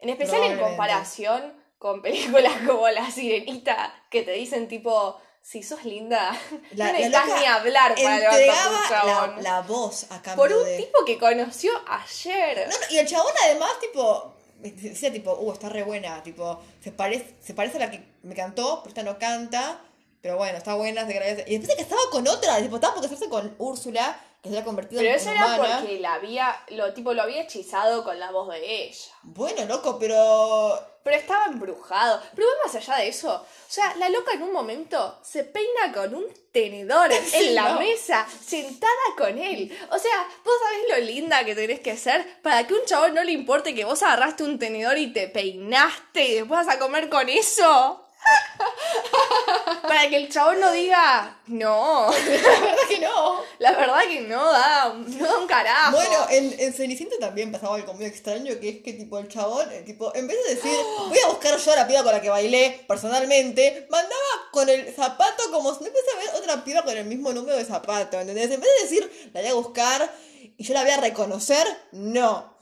En 0.00 0.08
especial 0.10 0.42
en 0.44 0.58
comparación 0.58 1.54
con 1.78 2.02
películas 2.02 2.52
como 2.66 2.88
La 2.88 3.10
Sirenita, 3.10 3.94
que 4.10 4.22
te 4.22 4.32
dicen 4.32 4.68
tipo, 4.68 5.20
si 5.42 5.62
sos 5.62 5.84
linda, 5.84 6.38
La- 6.72 6.86
no 6.86 6.92
necesitas 6.92 7.26
ni 7.40 7.46
hablar 7.46 7.94
para 7.94 8.18
levantar 8.18 8.72
un 8.72 8.88
chabón. 8.88 9.36
la, 9.36 9.42
la 9.42 9.60
voz 9.62 10.04
a 10.10 10.20
cambio 10.22 10.36
Por 10.36 10.52
un 10.52 10.64
de... 10.64 10.76
tipo 10.78 11.04
que 11.04 11.18
conoció 11.18 11.72
ayer. 11.88 12.66
No, 12.68 12.72
no, 12.78 12.86
y 12.94 12.98
el 12.98 13.06
chabón 13.06 13.32
además, 13.44 13.70
tipo, 13.80 14.34
decía 14.60 15.12
tipo, 15.12 15.34
uh, 15.34 15.52
está 15.52 15.68
re 15.68 15.82
buena, 15.82 16.22
tipo, 16.22 16.60
se 16.82 16.92
parece, 16.92 17.34
se 17.42 17.54
parece 17.54 17.76
a 17.76 17.80
la 17.80 17.90
que 17.90 18.02
me 18.22 18.34
cantó, 18.34 18.80
pero 18.82 18.88
esta 18.88 19.02
no 19.02 19.18
canta, 19.18 19.80
pero 20.20 20.36
bueno, 20.36 20.58
está 20.58 20.74
buena, 20.74 21.06
se 21.06 21.12
agradece. 21.12 21.44
Y 21.46 21.58
después 21.58 21.68
de 21.68 21.76
que 21.76 21.82
estaba 21.82 22.00
con 22.10 22.26
otra, 22.26 22.56
tipo, 22.58 22.76
estaba 22.76 22.94
por 22.94 23.02
casarse 23.04 23.28
con 23.28 23.54
Úrsula, 23.58 24.18
que 24.46 24.52
se 24.52 24.56
había 24.58 24.64
convertido 24.64 25.00
Pero 25.00 25.10
en 25.12 25.20
eso 25.20 25.30
era 25.30 25.56
porque 25.56 25.98
la 26.00 26.14
había, 26.14 26.56
lo 26.68 26.92
tipo 26.94 27.12
lo 27.14 27.22
había 27.22 27.42
hechizado 27.42 28.04
con 28.04 28.18
la 28.18 28.30
voz 28.30 28.48
de 28.50 28.84
ella. 28.84 29.12
Bueno, 29.22 29.64
loco, 29.66 29.98
pero... 29.98 30.78
Pero 31.02 31.18
estaba 31.18 31.44
embrujado. 31.46 32.20
Pero 32.34 32.48
va 32.48 32.66
más 32.66 32.74
allá 32.74 32.96
de 32.96 33.08
eso. 33.08 33.32
O 33.32 33.46
sea, 33.72 33.94
la 33.96 34.08
loca 34.08 34.32
en 34.32 34.42
un 34.42 34.52
momento 34.52 35.18
se 35.22 35.44
peina 35.44 35.92
con 35.94 36.14
un 36.14 36.24
tenedor 36.50 37.12
Sí, 37.30 37.48
en 37.48 37.54
la 37.54 37.74
no. 37.74 37.78
mesa, 37.78 38.26
sentada 38.44 38.90
con 39.16 39.38
él. 39.38 39.70
O 39.90 39.98
sea, 39.98 40.28
vos 40.44 40.54
sabés 40.64 41.00
lo 41.00 41.06
linda 41.06 41.44
que 41.44 41.54
tenés 41.54 41.78
que 41.78 41.96
ser 41.96 42.40
para 42.42 42.66
que 42.66 42.74
un 42.74 42.84
chabón 42.86 43.14
no 43.14 43.22
le 43.22 43.32
importe 43.32 43.74
que 43.74 43.84
vos 43.84 44.02
agarraste 44.02 44.42
un 44.42 44.58
tenedor 44.58 44.98
y 44.98 45.12
te 45.12 45.28
peinaste 45.28 46.24
y 46.24 46.34
después 46.34 46.66
vas 46.66 46.74
a 46.74 46.78
comer 46.80 47.08
con 47.08 47.28
eso. 47.28 48.05
para 49.82 50.08
que 50.08 50.16
el 50.16 50.28
chabón 50.28 50.60
no 50.60 50.72
diga, 50.72 51.38
no, 51.46 52.10
La 52.12 52.60
verdad 52.60 52.88
que 52.88 52.98
no. 53.00 53.40
la 53.58 53.72
verdad 53.72 54.00
que 54.08 54.20
no 54.22 54.52
da, 54.52 54.94
no 54.94 55.26
da 55.26 55.38
un 55.38 55.46
carajo. 55.46 55.92
Bueno, 55.96 56.26
en, 56.30 56.58
en 56.58 56.72
Cenicienta 56.72 57.16
también 57.18 57.52
pasaba 57.52 57.76
algo 57.76 57.94
muy 57.94 58.04
extraño, 58.04 58.58
que 58.60 58.68
es 58.68 58.82
que 58.82 58.92
tipo 58.92 59.18
el 59.18 59.28
chabón, 59.28 59.70
eh, 59.72 59.82
tipo, 59.82 60.14
en 60.14 60.26
vez 60.26 60.36
de 60.44 60.54
decir, 60.54 60.76
voy 61.08 61.18
a 61.24 61.28
buscar 61.28 61.58
yo 61.58 61.72
a 61.72 61.76
la 61.76 61.86
piba 61.86 62.02
con 62.02 62.12
la 62.12 62.20
que 62.20 62.30
bailé 62.30 62.84
personalmente, 62.86 63.86
mandaba 63.90 64.16
con 64.52 64.68
el 64.68 64.92
zapato 64.94 65.50
como 65.52 65.74
si 65.74 65.80
no 65.80 65.86
empecé 65.86 66.10
a 66.14 66.18
ver 66.18 66.42
otra 66.42 66.64
piba 66.64 66.82
con 66.82 66.96
el 66.96 67.04
mismo 67.04 67.32
número 67.32 67.56
de 67.56 67.64
zapato, 67.64 68.20
¿entendés? 68.20 68.50
En 68.50 68.60
vez 68.60 68.70
de 68.78 68.84
decir, 68.84 69.30
la 69.32 69.40
voy 69.40 69.50
a 69.50 69.54
buscar 69.54 70.12
y 70.56 70.64
yo 70.64 70.74
la 70.74 70.82
voy 70.82 70.90
a 70.90 70.96
reconocer, 70.98 71.66
no. 71.92 72.55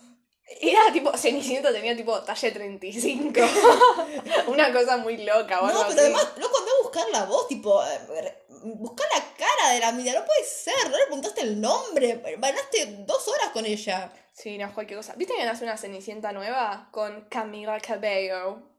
Era 0.60 0.92
tipo, 0.92 1.16
Cenicienta 1.16 1.72
tenía 1.72 1.96
tipo 1.96 2.20
talle 2.22 2.50
35. 2.52 3.40
Una 4.48 4.72
cosa 4.72 4.98
muy 4.98 5.16
loca, 5.24 5.56
No, 5.60 5.66
pero 5.68 5.80
así. 5.80 5.98
además, 5.98 6.28
loco, 6.36 6.58
anda 6.58 6.70
a 6.70 6.82
buscar 6.82 7.08
la 7.10 7.24
voz, 7.24 7.48
tipo, 7.48 7.82
eh, 7.82 8.44
buscar 8.64 9.06
la 9.14 9.24
cara 9.36 9.72
de 9.72 9.80
la 9.80 9.92
mina, 9.92 10.12
no 10.12 10.24
puede 10.24 10.44
ser, 10.44 10.74
no 10.90 10.96
le 10.98 11.04
preguntaste 11.06 11.40
el 11.40 11.60
nombre, 11.60 12.20
bailaste 12.38 13.04
dos 13.06 13.26
horas 13.28 13.48
con 13.52 13.64
ella. 13.64 14.12
Sí, 14.32 14.58
no, 14.58 14.72
cualquier 14.74 14.98
cosa. 14.98 15.14
¿Viste 15.16 15.34
que 15.34 15.42
hacer 15.42 15.66
una 15.66 15.76
Cenicienta 15.78 16.32
nueva? 16.32 16.88
Con 16.90 17.22
Camila 17.30 17.80
Cabello. 17.80 18.73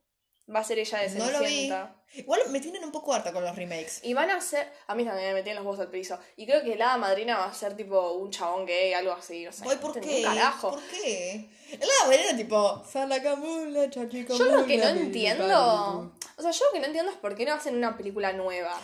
Va 0.54 0.60
a 0.60 0.64
ser 0.64 0.78
ella 0.80 1.00
de 1.00 1.10
No 1.10 1.26
lo 1.32 1.40
vi. 1.40 1.46
Cenicienta. 1.46 1.96
Igual 2.14 2.42
me 2.50 2.60
tienen 2.62 2.84
un 2.84 2.92
poco 2.92 3.14
harta 3.14 3.34
con 3.34 3.44
los 3.44 3.56
remakes. 3.56 4.00
Y 4.04 4.14
van 4.14 4.30
a 4.30 4.36
hacer. 4.38 4.72
A 4.88 4.96
mí 4.96 5.04
también 5.04 5.30
me 5.30 5.34
metían 5.34 5.56
los 5.58 5.66
huevos 5.66 5.80
al 5.82 5.90
piso. 5.90 6.18
Y 6.38 6.46
creo 6.46 6.64
que 6.64 6.76
la 6.76 6.90
hada 6.90 6.98
madrina 6.98 7.38
va 7.38 7.46
a 7.46 7.54
ser 7.54 7.76
tipo 7.76 8.12
un 8.14 8.30
chabón 8.32 8.66
gay, 8.66 8.94
algo 8.94 9.12
así. 9.14 9.44
No 9.44 9.52
sé. 9.52 9.66
Ay, 9.68 9.78
¿por 9.78 9.88
no 9.88 9.94
qué? 9.94 10.00
entendí 10.00 10.26
un 10.26 10.36
carajo. 10.36 10.72
¿Por 10.72 10.84
qué? 10.84 11.50
La 11.80 12.08
manera 12.08 12.38
tipo, 12.38 12.84
Salacamula, 12.90 13.90
chachicamula. 13.90 14.46
Yo 14.46 14.56
lo 14.58 14.66
que 14.66 14.78
no 14.78 14.88
entiendo. 14.88 16.14
O 16.38 16.42
sea, 16.42 16.52
yo 16.52 16.66
lo 16.66 16.72
que 16.74 16.80
no 16.80 16.86
entiendo 16.86 17.12
es 17.12 17.18
por 17.18 17.36
qué 17.36 17.46
no 17.46 17.54
hacen 17.54 17.76
una 17.76 17.98
película 17.98 18.32
nueva. 18.34 18.80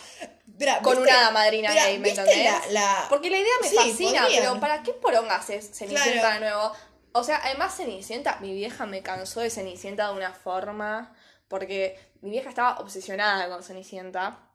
Con 0.82 0.94
¿viste? 0.96 1.00
una 1.02 1.18
hada 1.20 1.30
madrina 1.30 1.68
Espera, 1.68 1.86
gay, 1.86 1.98
¿me 1.98 2.04
¿viste 2.08 2.20
entendés? 2.20 2.52
La, 2.70 2.80
la... 2.80 3.06
Porque 3.08 3.30
la 3.30 3.38
idea 3.38 3.52
me 3.62 3.68
Sí, 3.68 3.76
fascina, 3.76 4.22
podrían. 4.22 4.42
pero 4.42 4.60
¿para 4.60 4.82
qué 4.82 4.92
poronga 4.92 5.36
haces 5.36 5.70
Cenicienta 5.72 6.20
Claro. 6.20 6.34
de 6.34 6.40
nuevo? 6.40 6.72
O 7.12 7.24
sea, 7.24 7.40
además 7.44 7.76
Cenicienta, 7.76 8.38
mi 8.40 8.52
vieja 8.52 8.84
me 8.86 9.02
cansó 9.02 9.40
de 9.40 9.50
Cenicienta 9.50 10.08
de 10.08 10.14
una 10.16 10.32
forma, 10.32 11.14
porque 11.52 11.98
mi 12.22 12.30
vieja 12.30 12.48
estaba 12.48 12.78
obsesionada 12.80 13.46
con 13.50 13.62
Cenicienta. 13.62 14.48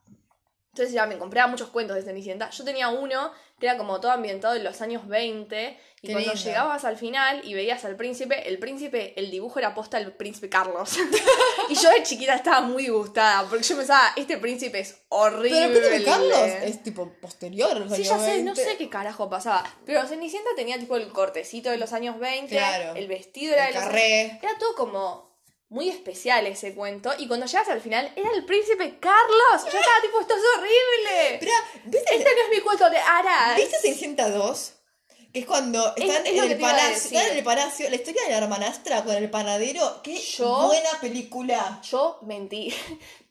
Entonces 0.73 0.93
ya 0.93 1.05
me 1.07 1.17
compraba 1.17 1.47
muchos 1.47 1.69
cuentos 1.69 1.95
de 1.95 2.03
Cenicienta. 2.03 2.49
Yo 2.51 2.63
tenía 2.63 2.89
uno 2.89 3.31
que 3.59 3.65
era 3.67 3.77
como 3.77 3.99
todo 3.99 4.11
ambientado 4.11 4.53
en 4.55 4.63
los 4.63 4.79
años 4.81 5.07
20. 5.07 5.79
Y 6.01 6.07
Qué 6.07 6.13
cuando 6.13 6.31
lindo. 6.33 6.43
llegabas 6.43 6.85
al 6.85 6.97
final 6.97 7.41
y 7.43 7.55
veías 7.55 7.83
al 7.85 7.95
príncipe, 7.95 8.47
el 8.47 8.59
príncipe, 8.59 9.19
el 9.19 9.31
dibujo 9.31 9.57
era 9.57 9.73
posta 9.73 9.97
del 9.97 10.11
príncipe 10.11 10.49
Carlos. 10.49 10.95
y 11.69 11.73
yo 11.73 11.89
de 11.89 12.03
chiquita 12.03 12.35
estaba 12.35 12.61
muy 12.61 12.83
disgustada, 12.83 13.47
porque 13.49 13.63
yo 13.63 13.75
pensaba, 13.77 14.13
este 14.15 14.37
príncipe 14.37 14.79
es 14.79 15.01
horrible. 15.09 15.69
Pero 15.73 15.87
el 15.87 16.03
príncipe 16.03 16.03
Carlos 16.11 16.37
es 16.63 16.83
tipo 16.83 17.11
posterior 17.21 17.87
Sí, 17.95 18.03
ya 18.03 18.19
sé, 18.19 18.43
no 18.43 18.53
20. 18.53 18.63
sé 18.63 18.77
qué 18.77 18.89
carajo 18.89 19.27
pasaba. 19.29 19.63
Pero 19.85 20.05
Cenicienta 20.05 20.51
tenía 20.55 20.77
tipo 20.77 20.95
el 20.95 21.11
cortecito 21.11 21.71
de 21.71 21.77
los 21.77 21.91
años 21.93 22.19
20, 22.19 22.55
Claro. 22.55 22.93
el 22.95 23.07
vestido 23.07 23.53
era 23.55 23.67
El 23.69 23.73
de 23.73 23.79
los 23.79 23.87
carré. 23.87 24.21
Era 24.43 24.57
todo 24.59 24.75
como 24.75 25.26
muy 25.69 25.89
especial 25.89 26.47
ese 26.47 26.73
cuento. 26.73 27.11
Y 27.17 27.27
cuando 27.27 27.45
llegas 27.45 27.67
al 27.69 27.81
final, 27.81 28.11
era 28.15 28.31
el 28.31 28.45
príncipe 28.45 28.99
Carlos. 28.99 29.63
Yo 29.71 29.77
estaba 29.79 30.01
tipo, 30.01 30.19
esto 30.21 30.33
es 30.35 30.41
horrible. 30.57 31.33
Espera, 31.35 31.53
¿viste, 31.85 32.15
Este 32.15 32.23
no 32.35 32.41
es 32.43 32.49
mi 32.57 32.61
cuento 32.61 32.89
de 32.89 32.97
hadas. 32.97 33.55
¿viste 33.57 33.77
Cenicienta 33.81 34.29
2? 34.29 34.73
Que 35.33 35.39
es 35.39 35.45
cuando 35.45 35.93
Es- 35.97 36.05
están 36.05 36.25
es 36.25 36.33
en 36.41 36.51
el 36.51 36.57
palacio. 36.57 36.95
Están 37.17 37.31
en 37.31 37.37
el 37.37 37.43
palacio. 37.43 37.89
La 37.89 37.95
historia 37.97 38.23
de 38.23 38.29
la 38.29 38.37
hermanastra 38.37 39.03
con 39.03 39.13
el 39.13 39.29
panadero. 39.29 40.01
Qué 40.01 40.17
Yo- 40.17 40.67
buena 40.67 40.89
película. 41.01 41.81
Yo 41.89 42.17
mentí. 42.21 42.73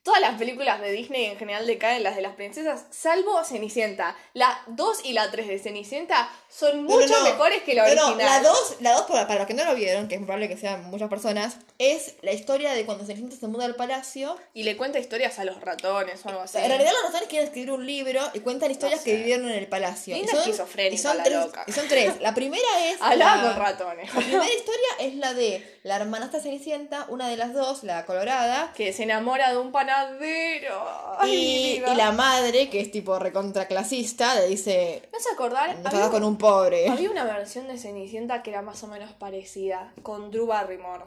Todas 0.06 0.20
las 0.20 0.38
películas 0.38 0.80
de 0.80 0.92
Disney 0.92 1.24
en 1.26 1.36
general 1.36 1.66
decaen 1.66 2.02
las 2.04 2.14
de 2.14 2.22
las 2.22 2.34
princesas, 2.36 2.84
salvo 2.90 3.42
Cenicienta. 3.44 4.16
La 4.34 4.56
2 4.68 5.00
y 5.04 5.12
la 5.14 5.30
3 5.32 5.48
de 5.48 5.58
Cenicienta 5.58 6.30
son 6.48 6.86
No, 6.86 6.94
no, 6.94 7.00
mucho 7.00 7.18
no. 7.18 7.24
mejores 7.24 7.62
que 7.64 7.74
la 7.74 7.82
original. 7.82 8.16
la 8.16 8.40
2, 8.40 8.76
la 8.80 8.92
dos, 8.92 9.02
para, 9.02 9.34
los 9.34 9.46
que 9.48 9.54
no 9.54 9.64
lo 9.64 9.74
vieron, 9.74 10.06
que 10.06 10.14
es 10.14 10.20
probable 10.22 10.48
que 10.48 10.56
sean 10.56 10.84
muchas 10.90 11.10
personas, 11.10 11.56
es 11.80 12.14
la 12.22 12.30
historia 12.32 12.72
de 12.72 12.86
cuando 12.86 13.04
Cenicienta 13.04 13.34
se 13.36 13.48
muda 13.48 13.64
al 13.64 13.74
palacio. 13.74 14.36
Y 14.54 14.62
le 14.62 14.76
cuenta 14.76 15.00
historias 15.00 15.40
a 15.40 15.44
los 15.44 15.60
ratones 15.60 16.24
o 16.24 16.28
algo 16.28 16.42
así. 16.42 16.58
En 16.58 16.68
realidad 16.68 16.92
los 16.92 17.02
ratones 17.02 17.28
quieren 17.28 17.48
escribir 17.48 17.72
un 17.72 17.84
libro 17.84 18.20
y 18.32 18.38
cuentan 18.40 18.70
historias 18.70 19.00
No 19.00 19.04
que 19.04 19.10
sé. 19.10 19.16
vivieron 19.16 19.48
en 19.50 19.56
el 19.58 19.66
palacio. 19.66 20.16
Y 20.16 20.26
son, 20.28 20.48
y 20.48 20.98
son 20.98 21.16
la 21.18 21.24
tres, 21.24 21.36
loca. 21.40 21.64
y 21.66 21.72
son 21.72 21.88
tres. 21.88 22.20
La 22.20 22.32
primera 22.32 22.62
es... 22.84 22.96
Hablaba 23.02 23.42
la- 23.42 23.48
con 23.50 23.58
ratones. 23.60 24.14
La 24.14 24.20
primera 24.20 24.54
historia 24.54 24.88
es 25.00 25.16
la 25.16 25.34
de 25.34 25.78
la 25.82 25.96
hermanastra 25.96 26.38
Cenicienta, 26.40 27.06
una 27.08 27.28
de 27.28 27.36
las 27.36 27.52
dos, 27.52 27.82
la 27.82 28.06
colorada, 28.06 28.72
Que 28.76 28.92
se 28.92 29.02
enamora 29.02 29.50
de 29.50 29.58
un 29.58 29.72
panadero. 29.72 29.95
Ay, 31.18 31.82
y, 31.86 31.94
la 31.96 32.12
madre, 32.12 32.68
que 32.70 32.80
es 32.80 32.90
tipo 32.90 33.18
recontraclasista, 33.18 34.34
le 34.34 34.48
dice, 34.48 35.08
¿No 35.12 35.18
se 35.18 35.30
acordar? 35.32 35.76
no 35.78 35.88
Había, 35.88 36.10
con 36.10 36.24
un 36.24 36.36
pobre. 36.38 36.88
había 36.88 37.10
una 37.10 37.24
versión 37.24 37.66
de 37.68 37.78
Cenicienta 37.78 38.42
que 38.42 38.50
era 38.50 38.62
más 38.62 38.82
o 38.82 38.86
menos 38.86 39.12
parecida, 39.12 39.92
con 40.02 40.30
Drew 40.30 40.46
Barrymore. 40.46 41.04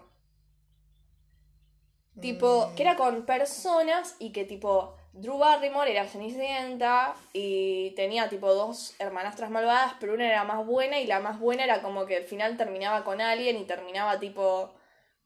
Tipo, 2.20 2.68
Mm. 2.72 2.76
que 2.76 2.82
era 2.84 2.96
con 2.96 3.26
personas 3.26 4.16
y 4.20 4.32
que 4.32 4.44
tipo, 4.44 4.96
Drew 5.14 5.38
Barrymore 5.38 5.90
era 5.92 6.06
Cenicienta 6.08 7.16
y 7.34 7.92
tenía 7.92 8.30
tipo 8.30 8.54
dos 8.54 8.94
hermanastras 9.00 9.50
malvadas, 9.50 9.94
pero 10.00 10.14
una 10.16 10.28
era 10.28 10.44
más 10.44 10.66
buena 10.66 11.00
y 11.00 11.08
la 11.08 11.20
más 11.20 11.40
buena 11.40 11.64
era 11.64 11.82
como 11.82 12.06
que 12.06 12.18
al 12.18 12.24
final 12.26 12.58
terminaba 12.58 13.04
con 13.04 13.22
alguien 13.22 13.58
y 13.58 13.64
terminaba 13.64 14.20
tipo 14.20 14.72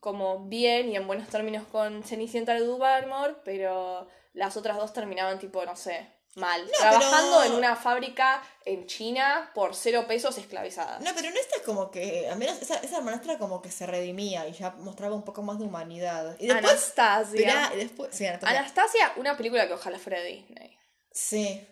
como 0.03 0.37
bien 0.47 0.89
y 0.89 0.97
en 0.97 1.07
buenos 1.07 1.29
términos 1.29 1.65
con 1.71 2.03
Cenicienta 2.03 2.53
de 2.53 2.59
Drew 2.59 2.77
Barrymore, 2.77 3.35
pero 3.45 4.05
las 4.33 4.57
otras 4.57 4.75
dos 4.75 4.91
terminaban 4.91 5.39
tipo, 5.39 5.63
no 5.65 5.77
sé, 5.77 6.05
mal. 6.35 6.69
Trabajando 6.77 7.37
pero- 7.39 7.43
en 7.45 7.53
una 7.53 7.77
fábrica 7.77 8.43
en 8.65 8.85
China 8.85 9.49
por 9.55 9.73
cero 9.73 10.03
pesos 10.05 10.37
esclavizadas. 10.37 10.99
No, 10.99 11.11
pero 11.15 11.29
en 11.29 11.37
esta 11.37 11.55
es 11.55 11.61
como 11.61 11.89
que, 11.89 12.27
al 12.27 12.37
menos 12.37 12.61
esa, 12.61 12.75
esa 12.79 12.97
hermanastra 12.97 13.37
como 13.37 13.61
que 13.61 13.71
se 13.71 13.85
redimía 13.85 14.45
y 14.45 14.51
ya 14.51 14.71
mostraba 14.71 15.15
un 15.15 15.23
poco 15.23 15.41
más 15.41 15.57
de 15.57 15.63
humanidad. 15.63 16.35
Y 16.37 16.47
después, 16.47 16.65
Anastasia. 16.73 17.39
Esperá, 17.39 17.71
y 17.73 17.77
después, 17.77 18.09
sí, 18.13 18.25
Anastasia. 18.25 18.59
Anastasia, 18.59 19.13
una 19.15 19.37
película 19.37 19.67
que 19.69 19.73
ojalá 19.73 19.99
fuera 19.99 20.19
de 20.19 20.27
Disney. 20.27 20.77
Sí. 21.13 21.65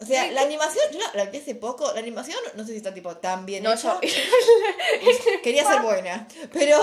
O 0.00 0.06
sea, 0.06 0.30
la 0.32 0.42
animación, 0.42 0.82
yo 0.92 0.98
la, 0.98 1.24
la 1.24 1.30
vi 1.30 1.38
hace 1.38 1.54
poco, 1.54 1.92
la 1.92 1.98
animación 2.00 2.38
no 2.54 2.64
sé 2.64 2.70
si 2.72 2.78
está 2.78 2.94
tipo 2.94 3.16
tan 3.18 3.44
bien 3.44 3.62
No, 3.62 3.72
hecha. 3.74 3.98
yo- 4.00 4.08
Quería 5.42 5.64
ser 5.64 5.82
buena. 5.82 6.26
Pero, 6.52 6.80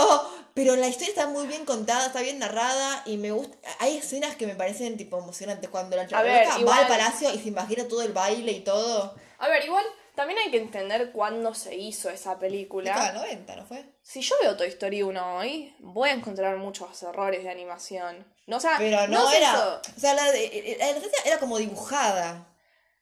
pero 0.54 0.76
la 0.76 0.88
historia 0.88 1.10
está 1.10 1.28
muy 1.28 1.48
bien 1.48 1.66
contada, 1.66 2.08
está 2.08 2.22
bien 2.22 2.40
narrada 2.40 3.04
y 3.06 3.18
me 3.18 3.32
gusta. 3.32 3.58
Hay 3.80 3.98
escenas 3.98 4.36
que 4.36 4.46
me 4.48 4.56
parecen 4.56 4.98
tipo 4.98 5.18
emocionantes. 5.18 5.70
Cuando 5.70 5.96
la 5.96 6.04
A 6.04 6.22
ver, 6.22 6.48
loca 6.48 6.66
va 6.66 6.78
al 6.78 6.88
palacio 6.88 7.34
y 7.34 7.40
se 7.40 7.48
imagina 7.50 7.88
todo 7.88 8.02
el 8.04 8.14
baile 8.14 8.52
y 8.52 8.60
todo. 8.62 9.16
A 9.40 9.48
ver, 9.48 9.66
igual, 9.66 9.86
también 10.16 10.40
hay 10.40 10.52
que 10.52 10.58
entender 10.58 11.12
cuándo 11.12 11.54
se 11.54 11.76
hizo 11.76 12.10
esa 12.10 12.38
película. 12.40 13.14
90, 13.14 13.56
¿no 13.56 13.66
fue? 13.66 13.86
Si 14.02 14.22
yo 14.22 14.36
veo 14.42 14.56
Toy 14.58 14.68
Story 14.70 15.04
1 15.04 15.38
hoy, 15.38 15.76
voy 15.80 16.10
a 16.10 16.14
encontrar 16.14 16.58
muchos 16.58 17.02
errores 17.04 17.44
de 17.44 17.50
animación. 17.50 18.26
No, 18.48 18.58
o 18.58 18.60
sea, 18.60 18.76
Pero 18.78 19.08
no, 19.08 19.30
sé 19.30 19.38
era. 19.38 19.52
eso. 19.54 19.82
O 19.96 20.00
sea, 20.00 20.14
la 20.14 20.32
de, 20.32 20.76
la 20.80 20.88
Anastasia 20.90 21.20
era 21.26 21.40
como 21.40 21.58
dibujada. 21.58 22.48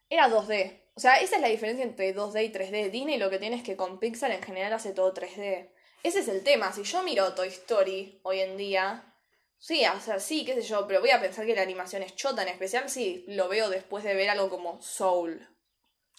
Era 0.10 0.30
2D. 0.30 0.82
O 0.96 1.00
sea, 1.00 1.20
esa 1.20 1.36
es 1.36 1.42
la 1.42 1.50
diferencia 1.50 1.84
entre 1.84 2.16
2D 2.16 2.46
y 2.46 2.52
3D. 2.52 2.90
Disney 2.90 3.18
lo 3.18 3.30
que 3.30 3.40
tiene 3.40 3.58
es 3.58 3.64
que 3.64 3.76
con 3.76 4.00
Pixar 4.00 4.32
en 4.32 4.42
general 4.42 4.74
hace 4.74 4.94
todo 4.94 5.14
3D. 5.14 5.70
Ese 6.04 6.20
es 6.20 6.28
el 6.28 6.44
tema. 6.44 6.72
Si 6.72 6.84
yo 6.84 7.04
miro 7.04 7.34
Toy 7.34 7.50
Story 7.50 8.20
hoy 8.24 8.40
en 8.40 8.58
día, 8.58 9.14
sí, 9.58 9.84
o 9.86 10.00
sea, 10.00 10.20
sí, 10.20 10.46
qué 10.46 10.54
sé 10.54 10.62
yo, 10.62 10.88
pero 10.88 11.02
voy 11.02 11.10
a 11.10 11.20
pensar 11.20 11.46
que 11.46 11.56
la 11.56 11.64
animación 11.64 12.04
es 12.04 12.16
chota, 12.16 12.44
en 12.44 12.50
especial 12.50 12.90
si 12.90 13.26
lo 13.28 13.50
veo 13.50 13.70
después 13.70 14.04
de 14.04 14.14
ver 14.14 14.30
algo 14.30 14.50
como 14.50 14.82
Soul. 14.82 15.50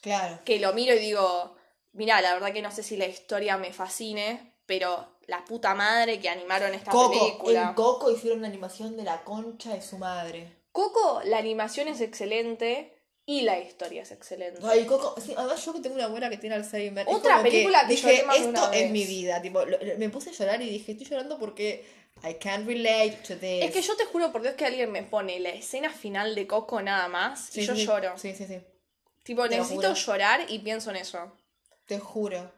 Claro. 0.03 0.41
Que 0.45 0.59
lo 0.59 0.73
miro 0.73 0.95
y 0.95 0.99
digo, 0.99 1.57
mira, 1.93 2.21
la 2.21 2.35
verdad 2.35 2.53
que 2.53 2.63
no 2.63 2.71
sé 2.71 2.83
si 2.83 2.97
la 2.97 3.07
historia 3.07 3.57
me 3.57 3.73
fascine, 3.73 4.57
pero 4.67 5.17
la 5.27 5.45
puta 5.45 5.75
madre 5.75 6.21
que 6.21 6.29
animaron 6.29 6.75
esta 6.75 6.91
Coco. 6.91 7.19
película. 7.19 7.69
En 7.69 7.75
Coco 7.75 8.11
hicieron 8.11 8.41
una 8.41 8.49
animación 8.49 8.97
de 8.97 9.05
la 9.05 9.25
concha 9.25 9.73
de 9.73 9.83
su 9.83 9.99
madre. 9.99 10.65
Coco, 10.73 11.23
la 11.25 11.39
animación 11.39 11.89
es 11.89 12.01
excelente 12.01 12.96
y 13.27 13.43
la 13.43 13.59
historia 13.59 14.03
es 14.03 14.13
excelente. 14.13 14.61
Ay, 14.65 14.85
Coco, 14.87 15.15
sí, 15.21 15.35
además 15.37 15.65
yo 15.65 15.73
que 15.75 15.81
tengo 15.81 15.97
una 15.97 16.05
abuela 16.05 16.31
que 16.31 16.39
tiene 16.39 16.55
Alzheimer. 16.57 17.07
Otra 17.09 17.43
película 17.43 17.83
que 17.83 17.95
dije, 17.95 18.03
lloré 18.13 18.23
más 18.25 18.41
de 18.41 18.47
una 18.47 18.59
esto 18.61 18.73
es 18.73 18.83
vez". 18.83 18.91
mi 18.93 19.05
vida. 19.05 19.43
Tipo, 19.43 19.65
lo- 19.65 19.79
lo- 19.83 19.99
me 19.99 20.09
puse 20.11 20.31
a 20.31 20.33
llorar 20.33 20.63
y 20.63 20.71
dije, 20.71 20.93
estoy 20.93 21.07
llorando 21.09 21.39
porque 21.39 21.85
I 22.25 22.35
can't 22.35 22.67
relate 22.67 23.19
to 23.27 23.37
this. 23.37 23.65
Es 23.65 23.73
que 23.73 23.83
yo 23.83 23.97
te 23.97 24.05
juro 24.07 24.33
por 24.33 24.43
Dios 24.43 24.55
que 24.55 24.65
alguien 24.65 24.91
me 24.93 25.03
pone 25.03 25.39
la 25.41 25.51
escena 25.51 25.91
final 25.91 26.35
de 26.35 26.47
Coco 26.47 26.81
nada 26.81 27.09
más 27.09 27.49
Sí, 27.51 27.61
y 27.63 27.67
yo 27.67 27.75
sí, 27.77 27.85
lloro. 27.85 28.17
Sí, 28.17 28.33
sí, 28.35 28.47
sí. 28.47 28.59
Tipo, 29.23 29.49
Te 29.49 29.57
necesito 29.59 29.93
llorar 29.93 30.41
y 30.49 30.61
pienso 30.61 30.91
en 30.91 30.97
eso. 30.97 31.33
Te 31.87 31.99
juro. 31.99 32.53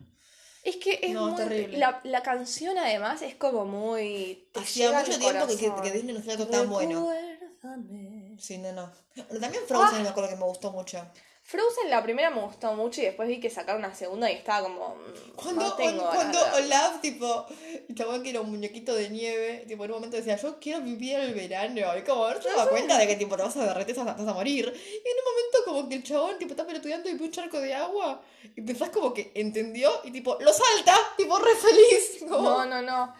Es 0.63 0.77
que 0.77 1.01
es 1.03 1.11
No, 1.13 1.29
muy... 1.29 1.37
terrible. 1.37 1.79
La, 1.79 2.01
la 2.05 2.23
canción 2.23 2.77
además 2.77 3.23
es 3.23 3.35
como 3.37 3.65
muy... 3.65 4.49
Hacía 4.55 4.93
mucho 4.93 5.19
tiempo 5.19 5.47
que, 5.47 5.57
que, 5.57 5.73
que 5.83 5.91
Disney 5.93 6.13
no 6.13 6.21
hacía 6.21 6.33
algo 6.35 6.47
tan 6.47 6.69
bueno. 6.69 7.11
Recuérdame. 7.11 8.08
Sí, 8.39 8.59
no, 8.59 8.73
no. 8.73 8.93
Pero 9.15 9.41
también 9.41 9.63
Frozen 9.67 9.99
Ah. 9.99 10.03
me 10.03 10.09
acuerdo 10.09 10.31
que 10.31 10.37
me 10.37 10.45
gustó 10.45 10.71
mucho. 10.71 11.05
Frozen 11.43 11.89
la 11.89 12.03
primera 12.03 12.29
me 12.29 12.43
gustó 12.43 12.75
mucho 12.75 13.01
y 13.01 13.05
después 13.07 13.27
vi 13.27 13.41
que 13.41 13.49
sacaron 13.49 13.83
una 13.83 13.95
segunda 13.95 14.31
y 14.31 14.35
estaba 14.35 14.65
como... 14.69 14.97
mm, 14.97 15.31
Cuando, 15.35 15.65
no 15.65 15.73
tengo 15.77 16.05
cuando 16.11 16.39
verla. 16.39 16.57
Olaf, 16.59 17.01
tipo, 17.01 17.47
el 17.89 17.95
chabón 17.95 18.23
que 18.23 18.29
era 18.31 18.43
un 18.43 18.51
muñequito 18.51 18.95
de 18.95 19.09
nieve, 19.09 19.65
tipo, 19.67 19.83
en 19.87 19.91
un 19.93 19.97
momento 19.97 20.19
decía, 20.19 20.37
yo 20.37 20.59
quiero 20.61 20.83
vivir 20.83 21.19
el 21.19 21.33
verano. 21.33 21.97
Y 21.97 22.03
como, 22.03 22.29
no 22.29 22.35
te 22.39 22.51
das 22.53 22.69
cuenta 22.69 22.99
de 22.99 23.07
que, 23.07 23.17
tipo, 23.17 23.35
te 23.35 23.43
vas 23.45 23.57
a 23.57 23.65
derretir, 23.65 23.95
te 23.95 24.03
vas 24.05 24.21
a 24.21 24.35
morir. 24.35 24.67
Y 24.67 25.09
en 25.09 25.17
un 25.17 25.25
momento, 25.33 25.59
como 25.65 25.89
que 25.89 25.95
el 25.95 26.03
chabón, 26.03 26.37
tipo, 26.39 26.51
está 26.53 26.67
pelotudeando 26.67 27.09
y 27.09 27.15
ve 27.15 27.25
un 27.25 27.31
charco 27.33 27.59
de 27.59 27.73
agua. 27.73 28.21
Y 28.55 28.61
pensás 28.61 28.91
como 28.91 29.15
que 29.15 29.33
entendió 29.35 29.91
y, 30.05 30.11
tipo, 30.11 30.37
lo 30.41 30.53
salta, 30.53 30.95
tipo, 31.17 31.39
re 31.39 31.55
feliz. 31.57 32.25
Como, 32.29 32.43
No, 32.43 32.67
no, 32.67 32.83
no. 32.83 33.15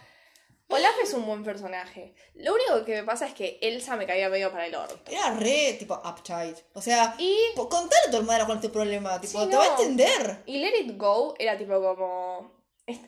Olaf 0.71 0.95
es 1.03 1.15
un 1.15 1.25
buen 1.25 1.43
personaje. 1.43 2.15
Lo 2.35 2.55
único 2.55 2.85
que 2.85 2.97
me 2.97 3.05
pasa 3.05 3.27
es 3.27 3.33
que 3.33 3.59
Elsa 3.63 3.97
me 3.97 4.07
caía 4.07 4.29
medio 4.29 4.51
para 4.53 4.67
el 4.67 4.75
orto. 4.75 5.11
Era 5.11 5.35
re, 5.35 5.77
tipo, 5.79 5.95
uptight. 5.95 6.59
O 6.75 6.83
sea, 6.83 7.15
Y, 7.19 7.35
contale 7.55 8.03
a 8.07 8.11
tu 8.11 8.19
hermana 8.19 8.45
cuál 8.45 8.59
es 8.59 8.63
tu 8.63 8.71
problema, 8.71 9.19
tipo, 9.21 9.43
Sí, 9.43 9.49
te 9.49 9.57
va 9.57 9.65
a 9.65 9.69
entender. 9.69 10.43
y 10.47 10.59
Let 10.59 10.79
It 10.81 10.99
Go 10.99 11.35
era 11.39 11.57
tipo 11.57 11.81
como... 11.81 12.59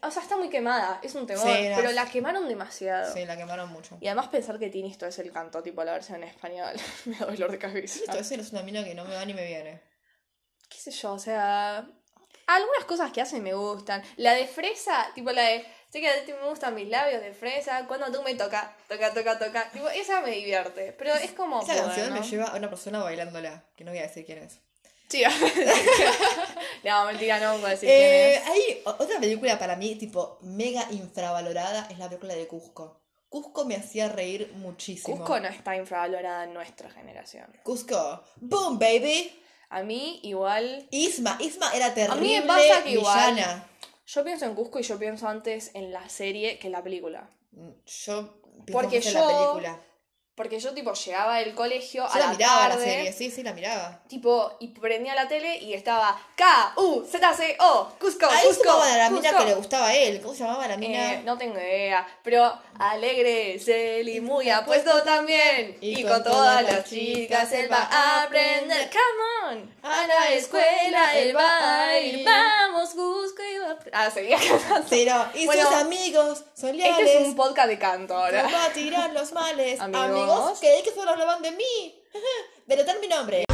O 0.03 0.11
sea, 0.11 0.23
está 0.23 0.37
muy 0.37 0.51
quemada, 0.51 1.01
es 1.03 1.15
un 1.15 1.27
temor, 1.27 1.47
Sí, 1.47 1.69
pero 1.75 1.91
la 1.93 2.05
quemaron 2.07 2.47
demasiado. 2.49 3.13
Sí, 3.15 3.25
la 3.25 3.37
quemaron 3.37 3.71
mucho. 3.71 3.97
Y 4.01 4.09
además 4.09 4.29
pensar 4.29 4.59
que 4.59 4.69
Tinisto 4.69 5.07
es 5.07 5.19
el 5.19 5.33
canto, 5.33 5.63
tipo 5.63 5.83
la 5.85 5.93
versión 5.93 6.23
en 6.23 6.29
español, 6.29 6.75
me 7.07 7.17
da 7.17 7.27
dolor 7.27 7.51
de 7.51 7.59
cabeza. 7.59 8.01
Esto 8.05 8.19
ese 8.19 8.35
es 8.37 8.53
una 8.53 8.63
mina 8.63 8.85
que 8.85 8.95
no 8.95 9.05
me 9.07 9.15
va 9.15 9.25
ni 9.25 9.33
me 9.33 9.47
viene. 9.47 9.83
qué 10.69 10.77
sé 10.77 10.91
yo, 10.91 11.13
o 11.15 11.19
sea, 11.19 11.89
algunas 12.47 12.85
cosas 12.87 13.11
que 13.11 13.23
hacen 13.23 13.43
me 13.43 13.55
gustan. 13.55 14.03
La 14.17 14.35
de 14.35 14.47
fresa, 14.47 15.09
tipo 15.15 15.31
la 15.33 15.43
de, 15.43 15.65
sé 15.91 16.01
que 16.01 16.09
a 16.09 16.25
ti 16.25 16.33
me 16.33 16.49
gustan 16.49 16.75
mis 16.75 16.89
labios 16.89 17.21
de 17.21 17.33
fresa, 17.33 17.87
cuando 17.87 18.11
tú 18.13 18.23
me 18.23 18.35
toca, 18.35 18.75
toca, 18.89 19.13
toca, 19.13 19.39
toca, 19.39 19.71
tipo, 19.71 19.89
esa 19.89 20.21
me 20.21 20.31
divierte, 20.31 20.93
pero 20.99 21.15
es 21.15 21.33
como... 21.33 21.61
Esa 21.63 21.75
canción 21.77 22.09
bueno. 22.11 22.21
me 22.23 22.29
lleva 22.31 22.45
a 22.47 22.57
una 22.57 22.69
persona 22.71 23.03
bailándola, 23.03 23.65
que 23.77 23.85
no 23.85 23.91
voy 23.91 23.99
a 24.01 24.03
decir 24.03 24.25
quién 24.25 24.39
es. 24.39 24.59
Sí, 25.09 25.25
no, 26.85 27.05
mentira, 27.07 27.39
no 27.41 27.55
puedo 27.59 27.69
decir 27.69 27.89
Eh, 27.91 28.41
quién 28.45 28.57
es. 28.57 28.65
hay 28.65 28.83
otra 28.85 29.19
película 29.21 29.59
para 29.59 29.77
mí, 29.77 29.97
tipo, 29.97 30.39
mega 30.43 30.87
infravalorada, 30.91 31.89
es 31.91 31.99
la 31.99 32.09
película 32.09 32.35
de 32.35 32.47
Cusco. 32.47 33.01
Cusco 33.29 33.65
me 33.65 33.77
hacía 33.77 34.09
reír 34.09 34.53
muchísimo. 34.55 35.17
Cusco 35.19 35.39
no 35.41 35.49
está 35.49 35.77
infravalorada 35.77 36.45
en 36.45 36.55
nuestra 36.55 36.91
generación. 36.91 37.47
Cusco. 37.63 38.25
Boom, 38.37 38.79
baby. 38.79 39.37
A 39.69 39.83
mí 39.85 40.19
igual... 40.25 40.89
Isma. 40.91 41.37
Isma 41.41 41.73
era 41.73 41.95
terrible. 41.95 42.21
mí 42.21 42.41
me 42.41 42.47
pasa 42.47 42.83
que 42.83 42.91
igual- 42.91 43.35
villana. 43.35 43.67
Yo 44.13 44.25
pienso 44.25 44.45
en 44.45 44.55
Cusco 44.55 44.81
y 44.81 44.83
yo 44.83 44.99
pienso 44.99 45.29
antes 45.29 45.71
en 45.75 45.93
la 45.93 46.09
serie 46.09 46.59
que 46.59 46.67
en 46.67 46.73
la 46.73 46.83
película. 46.83 47.31
Mm, 47.53 47.69
Yo 47.87 48.41
pienso 48.65 48.73
Porque 48.73 48.97
en 48.97 49.03
yo- 49.03 49.21
la 49.21 49.27
película. 49.27 49.81
Porque 50.41 50.59
yo, 50.59 50.73
tipo, 50.73 50.95
llegaba 50.95 51.37
del 51.37 51.55
colegio 51.55 52.03
Yo 52.03 52.15
a 52.15 52.19
la, 52.19 52.27
la 52.29 52.33
miraba 52.33 52.69
tarde, 52.71 52.79
la 52.79 52.83
serie, 52.83 53.13
sí, 53.13 53.31
sí, 53.31 53.43
la 53.43 53.53
miraba. 53.53 54.01
tipo, 54.09 54.57
y 54.59 54.69
prendía 54.69 55.15
la 55.15 55.29
tele 55.29 55.59
y 55.59 55.75
estaba 55.75 56.19
K-U-Z-C-O, 56.35 57.93
Cusco, 58.01 58.27
Ahí 58.31 58.47
Cusco, 58.47 58.65
llamaba 58.65 58.97
la 58.97 59.11
mina 59.11 59.29
Cusco. 59.29 59.39
que 59.45 59.51
le 59.51 59.55
gustaba 59.55 59.89
a 59.89 59.95
él. 59.95 60.23
¿Cómo 60.23 60.33
se 60.33 60.45
llamaba 60.45 60.67
la 60.67 60.79
mina? 60.79 61.13
Eh, 61.13 61.23
no 61.27 61.37
tengo 61.37 61.59
idea, 61.59 62.09
pero 62.23 62.59
alegre 62.79 63.57
es 63.57 63.69
él 63.69 64.09
y 64.09 64.23
muy 64.23 64.49
apuesto 64.49 65.03
también. 65.03 65.77
Y, 65.83 66.05
con, 66.05 66.25
todas 66.25 66.63
las 66.63 66.89
chicas 66.89 67.53
él 67.53 67.71
va 67.71 67.83
a 67.93 68.23
aprender. 68.23 68.89
Come 68.89 69.59
on, 69.59 69.75
a 69.83 70.07
la 70.07 70.31
escuela 70.31 71.19
él 71.19 71.37
va 71.37 71.85
a 71.85 72.01
ir. 72.01 72.25
Vamos, 72.25 72.95
Cusco 72.95 73.43
y 73.43 73.59
va 73.59 73.73
a... 73.73 74.07
Ah, 74.07 74.11
seguía 74.11 74.39
cantando. 74.49 74.87
Pero, 74.89 75.27
y 75.35 75.45
Bueno, 75.45 75.65
sus 75.65 75.75
amigos 75.75 76.45
son 76.55 76.79
leales. 76.79 76.99
Este 76.99 77.21
es 77.21 77.29
un 77.29 77.37
podcast 77.37 77.69
de 77.69 77.79
canto 77.79 78.17
ahora. 78.17 78.45
Va 78.45 78.65
a 78.65 78.73
tirar 78.73 79.13
los 79.13 79.33
males. 79.33 79.79
Amigos. 79.81 80.05
Amigos, 80.05 80.30
creí 80.61 80.83
que 80.83 80.93
solo 80.93 81.11
hablaban 81.11 81.43
de 81.43 81.51
mí. 81.53 82.03
Pero 82.67 82.85
tal 82.85 83.01
mi 83.01 83.09
nombre. 83.09 83.45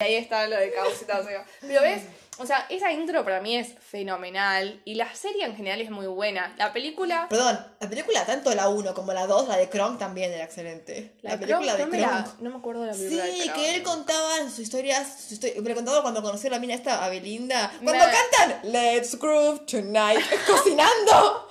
Y 0.00 0.04
ahí 0.04 0.14
está 0.16 0.46
lo 0.46 0.56
de 0.56 0.72
causita. 0.72 1.20
o 1.20 1.24
sea, 1.24 1.44
Pero 1.60 1.82
ves, 1.82 2.02
o 2.38 2.46
sea, 2.46 2.66
esa 2.70 2.90
intro 2.92 3.24
para 3.24 3.40
mí 3.40 3.56
es 3.56 3.74
fenomenal. 3.80 4.80
Y 4.84 4.94
la 4.94 5.12
serie 5.14 5.44
en 5.44 5.56
general 5.56 5.80
es 5.80 5.90
muy 5.90 6.06
buena. 6.06 6.54
La 6.56 6.72
película. 6.72 7.26
Perdón, 7.28 7.58
la 7.80 7.88
película, 7.88 8.24
tanto 8.24 8.54
la 8.54 8.68
1 8.68 8.94
como 8.94 9.12
la 9.12 9.26
2, 9.26 9.48
la 9.48 9.56
de 9.56 9.68
Kronk 9.68 9.98
también 9.98 10.32
era 10.32 10.44
excelente. 10.44 11.14
La, 11.22 11.38
película 11.38 11.74
Kronk, 11.76 11.90
no, 11.92 11.96
de 11.96 12.02
Kronk. 12.04 12.26
la- 12.26 12.34
no 12.40 12.50
me 12.50 12.56
acuerdo 12.56 12.80
de 12.82 12.86
la 12.88 12.92
película. 12.94 13.24
de 13.24 13.32
Sí, 13.32 13.48
que 13.50 13.74
él 13.74 13.82
contaba 13.82 14.38
sus 14.44 14.60
historias, 14.60 15.20
sus 15.28 15.38
histo- 15.40 15.60
me 15.62 15.68
lo 15.68 15.74
contaba 15.74 16.02
cuando 16.02 16.22
conoció 16.22 16.48
a 16.48 16.52
la 16.52 16.58
mina 16.58 16.74
esta, 16.74 17.04
a 17.04 17.08
Belinda. 17.08 17.72
Cuando 17.82 18.04
cantan 18.04 18.60
Let's 18.72 19.18
Groove 19.18 19.66
Tonight, 19.66 20.20
cocinando. 20.46 21.48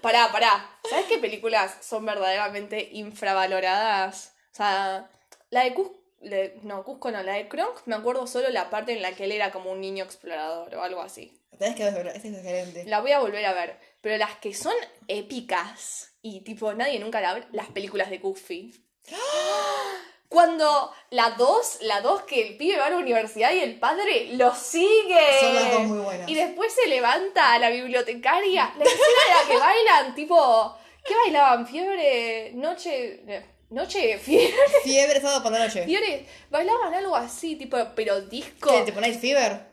Pará, 0.00 0.30
pará. 0.32 0.66
¿Sabes 0.88 1.06
qué 1.06 1.18
películas 1.18 1.72
son 1.82 2.06
verdaderamente 2.06 2.88
infravaloradas? 2.92 4.32
O 4.52 4.56
sea, 4.56 5.08
la 5.50 5.64
de 5.64 5.74
Cusco. 5.74 5.99
No, 6.62 6.84
Cusco 6.84 7.10
no, 7.10 7.22
la 7.22 7.34
de 7.34 7.48
Kronk 7.48 7.82
me 7.86 7.94
acuerdo 7.94 8.26
solo 8.26 8.50
la 8.50 8.68
parte 8.68 8.92
en 8.92 9.00
la 9.00 9.12
que 9.12 9.24
él 9.24 9.32
era 9.32 9.50
como 9.50 9.72
un 9.72 9.80
niño 9.80 10.04
explorador 10.04 10.74
o 10.74 10.82
algo 10.82 11.00
así. 11.00 11.40
Tenés 11.58 11.76
que 11.76 11.88
es 11.88 12.24
excelente. 12.24 12.84
La 12.86 13.00
voy 13.00 13.12
a 13.12 13.20
volver 13.20 13.44
a 13.46 13.52
ver. 13.52 13.78
Pero 14.00 14.16
las 14.16 14.36
que 14.36 14.54
son 14.54 14.74
épicas 15.08 16.12
y 16.22 16.40
tipo 16.40 16.72
nadie 16.74 16.98
nunca 16.98 17.20
la 17.20 17.34
ve, 17.34 17.44
las 17.52 17.68
películas 17.68 18.10
de 18.10 18.18
Goofy. 18.18 18.74
Cuando 20.28 20.92
la 21.10 21.30
2, 21.30 21.78
la 21.82 22.02
2 22.02 22.22
que 22.22 22.46
el 22.46 22.56
pibe 22.56 22.78
va 22.78 22.86
a 22.86 22.90
la 22.90 22.98
universidad 22.98 23.50
y 23.52 23.60
el 23.60 23.80
padre 23.80 24.28
lo 24.34 24.54
sigue. 24.54 25.40
Son 25.40 25.54
las 25.56 25.72
dos 25.72 25.82
muy 25.82 25.98
buenas. 25.98 26.28
Y 26.28 26.36
después 26.36 26.72
se 26.72 26.88
levanta 26.88 27.54
a 27.54 27.58
la 27.58 27.68
bibliotecaria. 27.70 28.72
La 28.78 28.84
escena 28.84 29.00
en 29.26 29.34
la 29.34 29.52
que 29.52 29.58
bailan, 29.58 30.14
tipo, 30.14 30.78
¿qué 31.04 31.16
bailaban? 31.16 31.66
Fiebre, 31.66 32.52
noche, 32.54 33.24
noche, 33.70 34.18
fiebre, 34.18 34.54
Fiebre 34.84 35.20
sábado 35.20 35.42
por 35.42 35.52
la 35.52 35.60
noche. 35.66 35.84
fiebre. 35.84 36.26
Bailaban 36.50 36.94
algo 36.94 37.16
así, 37.16 37.56
tipo, 37.56 37.76
pero 37.94 38.20
disco. 38.20 38.70
¿Qué, 38.70 38.82
¿Te 38.82 38.92
ponéis 38.92 39.18
Fever? 39.18 39.70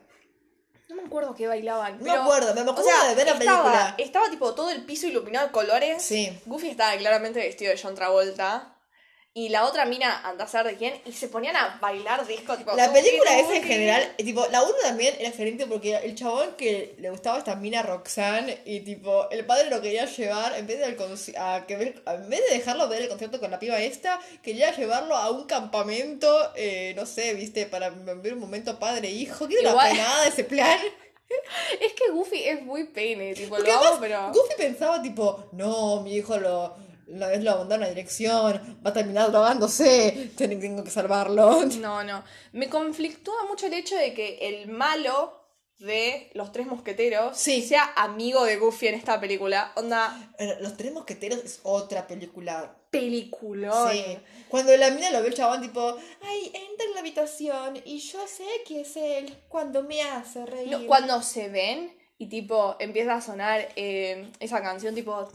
No 0.89 0.95
me 0.95 1.01
acuerdo 1.03 1.36
qué 1.36 1.47
bailaban. 1.47 1.97
No 1.99 2.03
me 2.05 2.11
acuerdo, 2.11 2.53
me 2.53 2.61
acuerdo 2.61 2.82
o 2.82 2.84
sea, 2.84 3.09
de 3.09 3.15
ver 3.15 3.26
la 3.28 3.34
estaba, 3.34 3.63
película. 3.63 3.95
Estaba 3.97 4.30
tipo 4.30 4.55
todo 4.55 4.69
el 4.69 4.86
piso 4.86 5.07
iluminado 5.07 5.47
de 5.47 5.51
colores. 5.51 6.01
Sí. 6.01 6.32
Goofy 6.45 6.69
estaba 6.69 6.95
claramente 6.95 7.39
vestido 7.39 7.71
de 7.74 7.80
John 7.82 7.93
Travolta. 7.93 8.76
Y 9.38 9.49
la 9.49 9.65
otra 9.65 9.85
mina, 9.85 10.21
anda 10.23 10.45
a 10.45 10.47
saber 10.47 10.71
de 10.71 10.77
quién, 10.79 10.99
y 11.05 11.11
se 11.11 11.27
ponían 11.27 11.55
a 11.55 11.77
bailar 11.79 12.25
disco. 12.25 12.57
Tipo, 12.57 12.73
La 12.75 12.91
película 12.91 13.38
esa 13.38 13.55
en 13.55 13.63
general, 13.63 14.13
eh, 14.17 14.23
tipo, 14.23 14.43
la 14.49 14.63
1 14.63 14.73
también 14.81 15.13
era 15.19 15.29
excelente 15.29 15.67
porque 15.67 15.95
el 15.95 16.15
chabón 16.15 16.55
que 16.57 16.95
le 16.97 17.11
gustaba 17.11 17.38
esta 17.38 17.55
mina 17.55 17.83
Roxanne 17.83 18.57
y 18.65 18.79
tipo, 18.79 19.29
el 19.29 19.45
padre 19.45 19.69
lo 19.69 19.79
quería 19.79 20.05
llevar, 20.05 20.57
en 20.57 20.65
vez 20.65 20.79
de, 20.79 20.97
conci- 20.97 21.35
a 21.38 21.67
que 21.67 21.73
en 21.75 22.29
vez 22.29 22.41
de 22.49 22.55
dejarlo 22.57 22.88
ver 22.89 23.03
el 23.03 23.09
concierto 23.09 23.39
con 23.39 23.51
la 23.51 23.59
piba 23.59 23.79
esta, 23.79 24.19
quería 24.41 24.75
llevarlo 24.75 25.15
a 25.15 25.29
un 25.29 25.43
campamento, 25.45 26.51
eh, 26.55 26.93
no 26.95 27.05
sé, 27.05 27.35
viste, 27.35 27.67
para 27.67 27.91
ver 27.91 28.33
un 28.33 28.39
momento 28.39 28.79
padre-hijo. 28.79 29.47
¿Qué 29.47 29.59
Igual- 29.59 29.75
una 29.75 29.83
penada 29.83 30.27
ese 30.27 30.45
plan? 30.45 30.79
Es 31.79 31.93
que 31.93 32.09
Goofy 32.11 32.43
es 32.45 32.61
muy 32.63 32.85
pene, 32.85 33.33
tipo, 33.35 33.55
Porque 33.57 33.69
lo 33.71 33.77
amo, 33.79 33.97
pero. 33.99 34.31
Goofy 34.33 34.53
pensaba 34.57 35.01
tipo, 35.01 35.43
no, 35.51 36.01
mi 36.01 36.15
hijo 36.15 36.38
lo... 36.38 36.86
Una 37.08 37.28
vez 37.28 37.43
lo 37.43 37.51
mandaron 37.58 37.84
a 37.84 37.86
una 37.88 37.89
dirección, 37.89 38.80
va 38.86 38.89
a 38.89 38.93
terminar 38.93 39.32
drogándose, 39.32 40.32
ten- 40.36 40.60
tengo 40.60 40.84
que 40.84 40.89
salvarlo. 40.89 41.64
No, 41.80 42.03
no. 42.03 42.24
Me 42.51 42.70
conflictúa 42.70 43.45
mucho 43.47 43.68
el 43.68 43.74
hecho 43.74 43.95
de 43.95 44.14
que 44.14 44.38
el 44.41 44.68
malo 44.68 45.34
de 45.80 46.32
los 46.34 46.51
tres 46.51 46.66
mosqueteros 46.68 47.38
Sí. 47.38 47.62
sea 47.62 47.93
amigo 47.95 48.43
de 48.45 48.58
Goofy 48.58 48.88
en 48.88 48.95
esta 48.95 49.20
película. 49.20 49.72
Onda, 49.76 50.34
Los 50.60 50.76
Tres 50.76 50.91
Mosqueteros 50.91 51.38
es 51.43 51.60
otra 51.64 52.08
película 52.08 52.76
peliculón. 52.89 53.91
Sí. 53.91 54.18
Cuando 54.49 54.76
la 54.76 54.89
mina 54.91 55.12
lo 55.12 55.22
ve 55.22 55.28
el 55.28 55.34
chabón, 55.36 55.62
tipo, 55.62 55.95
ay, 56.24 56.45
entra 56.47 56.86
en 56.88 56.93
la 56.95 56.99
habitación 57.01 57.80
y 57.86 57.99
yo 57.99 58.26
sé 58.28 58.45
que 58.66 58.82
es 58.82 58.97
él 58.97 59.38
cuando 59.49 59.84
me 59.84 60.01
hace 60.01 60.45
reír. 60.45 60.72
No, 60.72 60.88
cuando 60.88 61.22
se 61.22 61.47
ven 61.49 61.95
y 62.20 62.28
tipo 62.28 62.76
empieza 62.80 63.15
a 63.15 63.22
sonar 63.22 63.68
eh, 63.76 64.32
esa 64.39 64.61
canción 64.61 64.95
tipo... 64.95 65.28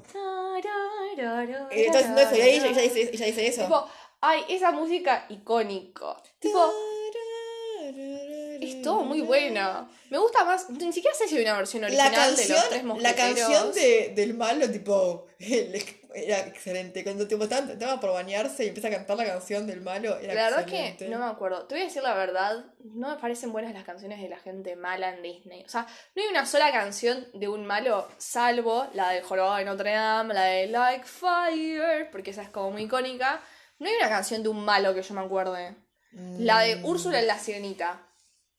Eh, 1.70 1.86
eso 1.86 2.36
y 2.36 2.40
ahí 2.40 2.56
ella, 2.56 2.66
ella 2.68 2.82
dice, 2.82 3.10
ella 3.12 3.26
dice 3.26 3.46
eso. 3.46 3.62
Tipo, 3.62 3.86
ay, 4.20 4.44
esa 4.48 4.72
música 4.72 5.26
icónico. 5.28 6.16
Tipo, 6.38 6.72
es 8.70 8.82
todo 8.82 9.02
muy 9.04 9.20
bueno. 9.20 9.88
Me 10.10 10.18
gusta 10.18 10.44
más, 10.44 10.68
ni 10.70 10.92
siquiera 10.92 11.16
sé 11.16 11.26
si 11.28 11.36
hay 11.36 11.42
una 11.42 11.56
versión 11.56 11.82
La 11.82 11.88
original 11.88 12.12
de 12.12 12.30
los 12.30 12.36
tres 12.36 12.48
canción, 12.48 12.78
la 12.78 12.94
mosqueteros. 12.94 13.16
canción 13.38 13.72
de, 13.72 14.12
del 14.14 14.34
malo, 14.34 14.70
tipo, 14.70 15.26
era 16.14 16.38
excelente. 16.40 17.02
Cuando 17.02 17.26
tipo, 17.26 17.44
estaba, 17.44 17.72
estaba 17.72 17.98
por 18.00 18.12
bañarse 18.12 18.64
y 18.64 18.68
empieza 18.68 18.88
a 18.88 18.90
cantar 18.90 19.16
la 19.16 19.24
canción 19.24 19.66
del 19.66 19.80
malo, 19.80 20.18
era 20.18 20.34
La 20.34 20.44
verdad 20.44 20.60
excelente. 20.62 21.04
que 21.06 21.10
no 21.10 21.18
me 21.18 21.24
acuerdo. 21.24 21.64
Te 21.66 21.74
voy 21.74 21.82
a 21.82 21.86
decir 21.86 22.02
la 22.02 22.14
verdad, 22.14 22.64
no 22.84 23.08
me 23.10 23.16
parecen 23.16 23.52
buenas 23.52 23.72
las 23.72 23.84
canciones 23.84 24.20
de 24.20 24.28
la 24.28 24.38
gente 24.38 24.76
mala 24.76 25.14
en 25.14 25.22
Disney. 25.22 25.64
O 25.64 25.68
sea, 25.68 25.86
no 26.14 26.22
hay 26.22 26.28
una 26.28 26.44
sola 26.46 26.70
canción 26.70 27.26
de 27.32 27.48
un 27.48 27.64
malo, 27.64 28.06
salvo 28.18 28.86
la 28.94 29.10
del 29.10 29.22
jorobado 29.24 29.56
de 29.56 29.64
Notre 29.64 29.92
Dame, 29.92 30.34
la 30.34 30.44
de 30.44 30.66
Like 30.66 31.06
Fire, 31.06 32.10
porque 32.10 32.30
esa 32.32 32.42
es 32.42 32.50
como 32.50 32.70
muy 32.72 32.82
icónica. 32.82 33.40
No 33.78 33.88
hay 33.88 33.96
una 33.96 34.08
canción 34.10 34.42
de 34.42 34.48
un 34.50 34.64
malo 34.64 34.94
que 34.94 35.02
yo 35.02 35.14
me 35.14 35.22
acuerde. 35.22 35.74
La 36.38 36.60
de 36.60 36.76
Mm, 36.76 36.84
Úrsula 36.84 37.18
en 37.20 37.26
la 37.26 37.38
Sirenita. 37.38 38.06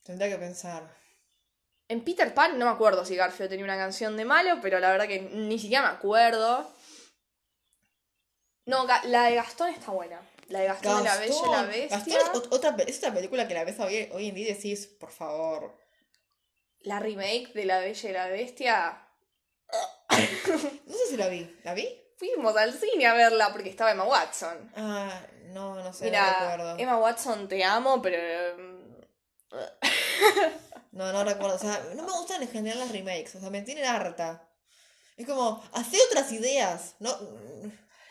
Tendría 0.04 0.28
que 0.28 0.36
pensar. 0.38 0.88
En 1.88 2.04
Peter 2.04 2.32
Pan 2.32 2.58
no 2.58 2.66
me 2.66 2.70
acuerdo 2.70 3.04
si 3.04 3.16
Garfield 3.16 3.50
tenía 3.50 3.64
una 3.64 3.76
canción 3.76 4.16
de 4.16 4.24
malo, 4.24 4.58
pero 4.62 4.78
la 4.80 4.90
verdad 4.90 5.06
que 5.08 5.20
ni 5.20 5.58
siquiera 5.58 5.82
me 5.82 5.88
acuerdo. 5.96 6.70
No, 8.66 8.86
la 9.04 9.24
de 9.24 9.34
Gastón 9.34 9.70
está 9.70 9.90
buena. 9.90 10.20
La 10.48 10.60
de 10.60 10.66
Gastón, 10.66 10.98
de 10.98 11.04
la 11.04 11.16
Bella 11.16 11.34
y 11.34 11.50
la 11.50 11.62
Gastón. 11.62 11.68
Bestia. 11.68 11.96
Gastón 11.98 12.14
es, 12.14 12.42
ot- 12.42 12.48
otra, 12.50 12.76
es 12.86 12.98
otra 12.98 13.14
película 13.14 13.48
que 13.48 13.54
la 13.54 13.64
ves 13.64 13.78
hoy, 13.80 14.08
hoy 14.12 14.28
en 14.28 14.34
día 14.34 14.50
y 14.50 14.54
decís, 14.54 14.86
por 14.86 15.10
favor. 15.10 15.76
La 16.80 16.98
remake 17.00 17.52
de 17.54 17.64
La 17.66 17.78
Bella 17.80 18.10
y 18.10 18.12
la 18.12 18.28
Bestia. 18.28 19.00
No 20.86 20.92
sé 20.94 21.06
si 21.10 21.16
la 21.16 21.28
vi. 21.28 21.58
¿La 21.64 21.74
vi? 21.74 21.88
Fuimos 22.18 22.56
al 22.56 22.72
cine 22.72 23.06
a 23.06 23.14
verla 23.14 23.52
porque 23.52 23.68
estaba 23.70 23.90
Emma 23.90 24.04
Watson. 24.04 24.70
Ah, 24.76 25.20
no, 25.46 25.74
no 25.74 25.92
sé, 25.92 26.04
no 26.04 26.10
Mira, 26.10 26.38
recuerdo. 26.40 26.78
Emma 26.78 26.96
Watson 26.98 27.48
te 27.48 27.64
amo, 27.64 28.00
pero. 28.00 28.73
No, 30.92 31.12
no 31.12 31.24
recuerdo. 31.24 31.56
O 31.56 31.58
sea, 31.58 31.82
no 31.96 32.04
me 32.04 32.12
gustan 32.12 32.40
en 32.42 32.48
general 32.48 32.78
las 32.78 32.92
remakes. 32.92 33.34
O 33.34 33.40
sea, 33.40 33.50
me 33.50 33.62
tienen 33.62 33.84
harta. 33.84 34.48
Es 35.16 35.26
como, 35.26 35.62
hace 35.72 35.98
otras 36.08 36.30
ideas. 36.30 36.94
No, 37.00 37.10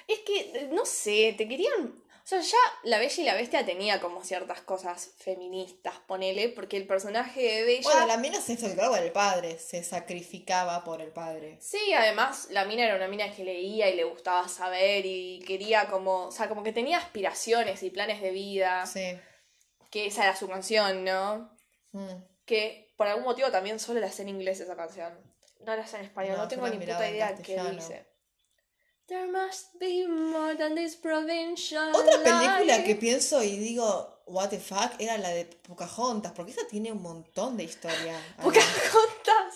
Es 0.07 0.19
que, 0.19 0.67
no 0.71 0.85
sé, 0.85 1.33
te 1.37 1.47
querían. 1.47 2.03
O 2.25 2.25
sea, 2.27 2.39
ya 2.41 2.57
La 2.83 2.99
Bella 2.99 3.21
y 3.21 3.25
la 3.25 3.35
Bestia 3.35 3.65
tenía 3.65 3.99
como 4.01 4.23
ciertas 4.23 4.61
cosas 4.61 5.11
feministas, 5.17 5.93
ponele, 6.07 6.49
porque 6.49 6.77
el 6.77 6.85
personaje 6.87 7.41
de 7.41 7.63
Bella. 7.63 7.81
bueno, 7.83 8.07
la 8.07 8.17
mina 8.17 8.39
se 8.41 8.55
sacrificaba 8.57 8.89
por 8.95 8.99
el 9.05 9.11
padre. 9.11 9.59
Se 9.59 9.83
sacrificaba 9.83 10.83
por 10.83 11.01
el 11.01 11.11
padre. 11.11 11.57
Sí, 11.61 11.93
además 11.93 12.47
la 12.51 12.65
mina 12.65 12.83
era 12.85 12.95
una 12.95 13.07
mina 13.07 13.33
que 13.33 13.43
leía 13.45 13.89
y 13.89 13.95
le 13.95 14.03
gustaba 14.05 14.47
saber 14.49 15.05
y 15.05 15.39
quería 15.47 15.87
como, 15.87 16.27
o 16.27 16.31
sea, 16.31 16.47
como 16.49 16.63
que 16.63 16.71
tenía 16.73 16.97
aspiraciones 16.97 17.81
y 17.83 17.89
planes 17.89 18.21
de 18.21 18.31
vida, 18.31 18.85
Sí. 18.85 19.17
Que 19.93 20.07
esa 20.07 20.23
era 20.23 20.35
su 20.35 20.47
canción, 20.47 21.03
¿no? 21.03 21.51
Mm. 21.91 22.07
Que 22.45 22.91
por 22.97 23.05
algún 23.07 23.25
motivo 23.25 23.51
también 23.51 23.79
solo 23.79 23.99
la 23.99 24.11
sé 24.11 24.23
en 24.23 24.29
inglés 24.29 24.59
esa 24.59 24.75
canción. 24.75 25.13
No 25.59 25.75
la 25.75 25.85
sé 25.85 25.97
en 25.97 26.05
español, 26.05 26.35
No, 26.35 26.41
no, 26.43 26.47
tengo 26.47 26.67
ni 26.67 26.79
puta 26.79 27.07
idea 27.07 27.35
qué 27.35 27.61
dice. 27.71 28.07
There 29.05 29.27
must 29.27 29.75
be 29.79 30.07
more 30.07 30.55
than 30.55 30.73
this 30.73 30.95
provincial 30.95 31.93
Otra 31.93 32.23
película 32.23 32.77
life. 32.77 32.83
que 32.85 32.95
pienso 32.95 33.43
y 33.43 33.55
digo, 33.57 34.23
what 34.25 34.49
the 34.49 34.59
fuck, 34.59 34.93
era 34.97 35.19
la 35.19 35.29
de 35.29 35.45
Pocahontas. 35.45 36.31
Porque 36.31 36.51
esa 36.53 36.65
tiene 36.67 36.91
un 36.91 37.03
montón 37.03 37.55
de 37.55 37.65
historia. 37.65 38.19
Pocahontas 38.41 39.53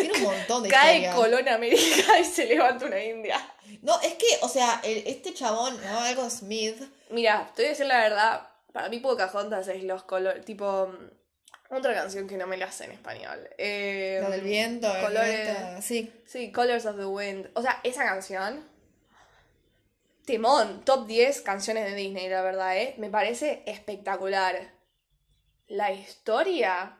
Tiene 0.00 0.14
un 0.14 0.22
montón 0.24 0.62
de 0.64 0.68
cae 0.70 0.96
historia. 1.02 1.14
Colón 1.14 1.48
América 1.48 2.18
y 2.18 2.24
se 2.24 2.46
levanta 2.46 2.86
una 2.86 3.00
india. 3.04 3.38
No, 3.82 4.00
es 4.00 4.14
que, 4.14 4.26
o 4.42 4.48
sea, 4.48 4.80
el- 4.82 5.06
este 5.06 5.32
chabón, 5.32 5.78
¿no? 5.84 6.00
Algo 6.00 6.28
Smith. 6.28 6.82
Mira, 7.10 7.52
te 7.54 7.62
voy 7.62 7.66
a 7.66 7.70
decir 7.70 7.86
la 7.86 7.98
verdad. 8.00 8.48
Para 8.76 8.90
mí 8.90 8.98
Pocahontas 8.98 9.66
es 9.68 9.82
los 9.84 10.02
colores, 10.02 10.44
tipo... 10.44 10.86
mm, 10.88 11.74
Otra 11.74 11.94
canción 11.94 12.28
que 12.28 12.36
no 12.36 12.46
me 12.46 12.58
la 12.58 12.70
sé 12.70 12.84
en 12.84 12.90
español. 12.92 13.48
Eh, 13.56 14.20
Lo 14.22 14.28
del 14.28 14.42
viento, 14.42 14.94
el 14.94 15.02
colores- 15.02 15.44
viento, 15.46 15.80
Sí. 15.82 16.12
Sí, 16.26 16.52
Colors 16.52 16.84
of 16.84 16.96
the 16.98 17.06
Wind. 17.06 17.48
O 17.54 17.62
sea, 17.62 17.80
esa 17.84 18.04
canción. 18.04 18.68
Temón, 20.26 20.84
top 20.84 21.06
10 21.06 21.40
canciones 21.40 21.84
de 21.86 21.94
Disney, 21.94 22.28
la 22.28 22.42
verdad, 22.42 22.76
¿eh? 22.76 22.94
Me 22.98 23.08
parece 23.08 23.62
espectacular. 23.64 24.72
La 25.68 25.90
historia. 25.90 26.98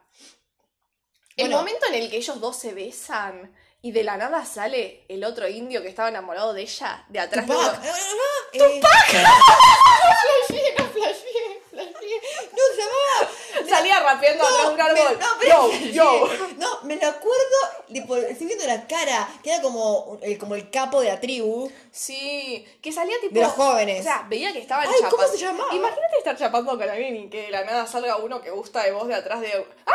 El 1.35 1.51
momento 1.51 1.85
en 1.89 1.93
el 1.93 2.09
que 2.09 2.17
ellos 2.17 2.41
dos 2.41 2.57
se 2.57 2.73
besan 2.73 3.53
y 3.83 3.91
de 3.91 4.03
la 4.03 4.17
nada 4.17 4.43
sale 4.45 5.05
el 5.09 5.23
otro 5.23 5.47
indio 5.47 5.83
que 5.83 5.89
estaba 5.89 6.09
enamorado 6.09 6.53
de 6.55 6.63
ella, 6.63 7.05
de 7.09 7.19
atrás 7.19 7.45
de 7.45 7.53
Tupac. 7.53 7.79
uno- 7.79 7.83
Ah, 7.83 7.93
ah, 7.93 8.57
¡Tupac! 8.57 9.09
Flasheé, 10.47 10.75
no 10.79 10.85
flasheé, 10.85 11.61
flasheé. 11.69 12.21
No 12.53 13.65
se 13.65 13.71
llamaba. 14.13 14.21
Salía 14.21 14.33
rapeando 14.37 14.43
atrás 14.45 14.65
de 14.65 14.71
un 14.71 14.77
me- 14.77 15.01
árbol. 15.01 15.19
no, 15.19 15.27
pero- 15.39 15.71
yo, 15.71 15.91
yo. 15.91 16.29
No, 16.57 16.81
me 16.83 16.95
lo 16.95 17.07
acuerdo, 17.07 17.57
tipo, 17.91 18.15
estoy 18.17 18.47
viendo 18.47 18.65
la 18.67 18.87
cara, 18.87 19.27
que 19.43 19.51
era 19.53 19.61
como 19.61 20.17
el, 20.21 20.37
como 20.37 20.55
el 20.55 20.69
capo 20.69 21.01
de 21.01 21.09
la 21.09 21.19
tribu, 21.19 21.71
Sí, 21.91 22.65
que 22.81 22.91
salía 22.91 23.15
tipo. 23.21 23.33
de 23.35 23.41
los 23.41 23.51
jóvenes. 23.53 24.01
O 24.01 24.03
sea, 24.03 24.25
veía 24.29 24.53
que 24.53 24.59
estaban 24.59 24.87
Ay, 24.87 24.93
¿cómo 24.99 25.11
chapando. 25.11 25.31
se 25.31 25.37
llamaba? 25.37 25.73
Imagínate 25.75 26.17
estar 26.17 26.37
chapando 26.37 26.77
con 26.77 26.89
alguien 26.89 27.15
y 27.15 27.29
que 27.29 27.43
de 27.43 27.51
la 27.51 27.63
nada 27.63 27.87
salga 27.87 28.17
uno 28.17 28.41
que 28.41 28.51
gusta 28.51 28.83
de 28.83 28.91
vos 28.91 29.07
de 29.07 29.15
atrás 29.15 29.41
de. 29.41 29.65
¡Ah! 29.85 29.93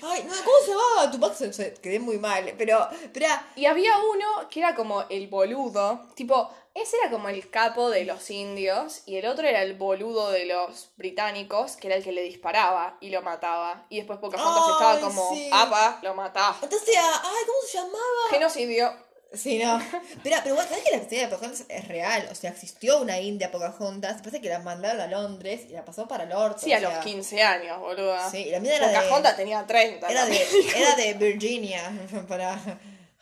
Ay, 0.00 0.22
no, 0.24 0.32
¿cómo 0.44 0.56
se 0.64 0.70
llamaba? 0.70 1.10
Tupac 1.10 1.34
se, 1.34 1.52
se- 1.52 1.74
quedé 1.74 1.98
muy 1.98 2.18
mal, 2.18 2.54
pero, 2.56 2.88
espera, 3.02 3.46
Y 3.56 3.66
había 3.66 3.98
uno 3.98 4.48
que 4.48 4.60
era 4.60 4.74
como 4.74 5.02
el 5.08 5.26
boludo. 5.28 6.06
Tipo, 6.14 6.50
ese 6.74 6.96
era 7.02 7.10
como 7.10 7.28
el 7.28 7.50
capo 7.50 7.90
de 7.90 8.04
los 8.04 8.30
indios. 8.30 9.02
Y 9.06 9.16
el 9.16 9.26
otro 9.26 9.46
era 9.46 9.62
el 9.62 9.74
boludo 9.74 10.30
de 10.30 10.46
los 10.46 10.90
británicos, 10.96 11.76
que 11.76 11.88
era 11.88 11.96
el 11.96 12.04
que 12.04 12.12
le 12.12 12.22
disparaba 12.22 12.96
y 13.00 13.10
lo 13.10 13.22
mataba. 13.22 13.86
Y 13.88 13.96
después 13.98 14.18
Pocahontas 14.18 14.64
Ay, 14.66 14.72
estaba 14.72 15.00
como. 15.00 15.34
sí. 15.34 15.50
¡Apa! 15.52 15.98
Lo 16.02 16.14
mataba. 16.14 16.56
entonces, 16.62 16.94
ah, 16.98 17.22
ay, 17.24 17.46
¿cómo 17.46 17.58
se 17.66 17.78
llamaba? 17.78 18.30
Genocidio. 18.30 19.08
Sí, 19.32 19.58
no. 19.58 19.78
Espera, 19.78 20.40
pero 20.42 20.54
bueno, 20.54 20.70
¿sabes 20.70 20.84
que 20.84 20.90
la 20.90 21.02
historia 21.02 21.24
de 21.24 21.34
Pocahontas 21.34 21.64
es 21.68 21.88
real? 21.88 22.28
O 22.30 22.34
sea, 22.34 22.50
existió 22.50 22.98
una 23.00 23.20
India 23.20 23.50
Pocahontas, 23.50 24.22
pasa 24.22 24.40
que 24.40 24.48
la 24.48 24.58
mandaron 24.60 25.00
a 25.00 25.06
Londres 25.06 25.62
y 25.68 25.72
la 25.72 25.84
pasó 25.84 26.08
para 26.08 26.24
el 26.24 26.32
orto. 26.32 26.60
Sí, 26.60 26.72
o 26.72 26.76
a 26.76 26.80
los 26.80 26.92
sea, 26.92 27.00
15 27.00 27.42
años, 27.42 27.78
boluda. 27.78 28.30
Sí, 28.30 28.38
y 28.38 28.50
la 28.50 28.60
mía 28.60 28.76
era 28.76 28.88
de... 28.88 28.94
Pocahontas 28.94 29.36
tenía 29.36 29.66
30. 29.66 30.08
Era 30.08 30.24
de, 30.24 30.46
era 30.74 30.96
de 30.96 31.12
Virginia, 31.18 31.82
para 32.28 32.58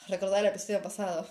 recordar 0.09 0.41
el 0.41 0.47
episodio 0.47 0.81
pasado. 0.83 1.27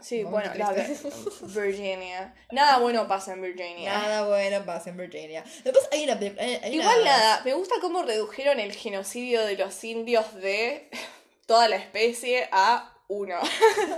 Sí, 0.00 0.22
bueno, 0.22 0.52
la. 0.54 0.72
Virginia. 1.42 2.34
Nada 2.52 2.78
bueno 2.78 3.08
pasa 3.08 3.32
en 3.32 3.42
Virginia. 3.42 3.92
Nada 3.92 4.22
bueno 4.26 4.64
pasa 4.64 4.90
en 4.90 4.96
Virginia. 4.96 5.44
Después 5.64 5.88
hay 5.90 6.04
una... 6.04 6.18
peli- 6.18 6.38
hay- 6.38 6.60
hay 6.62 6.74
Igual 6.76 7.00
una- 7.02 7.10
nada, 7.10 7.42
me 7.44 7.54
gusta 7.54 7.74
cómo 7.80 8.02
redujeron 8.02 8.60
el 8.60 8.72
genocidio 8.72 9.44
de 9.44 9.56
los 9.56 9.82
indios 9.84 10.34
de 10.34 10.88
toda 11.46 11.68
la 11.68 11.76
especie 11.76 12.48
a 12.52 12.94
uno. 13.08 13.36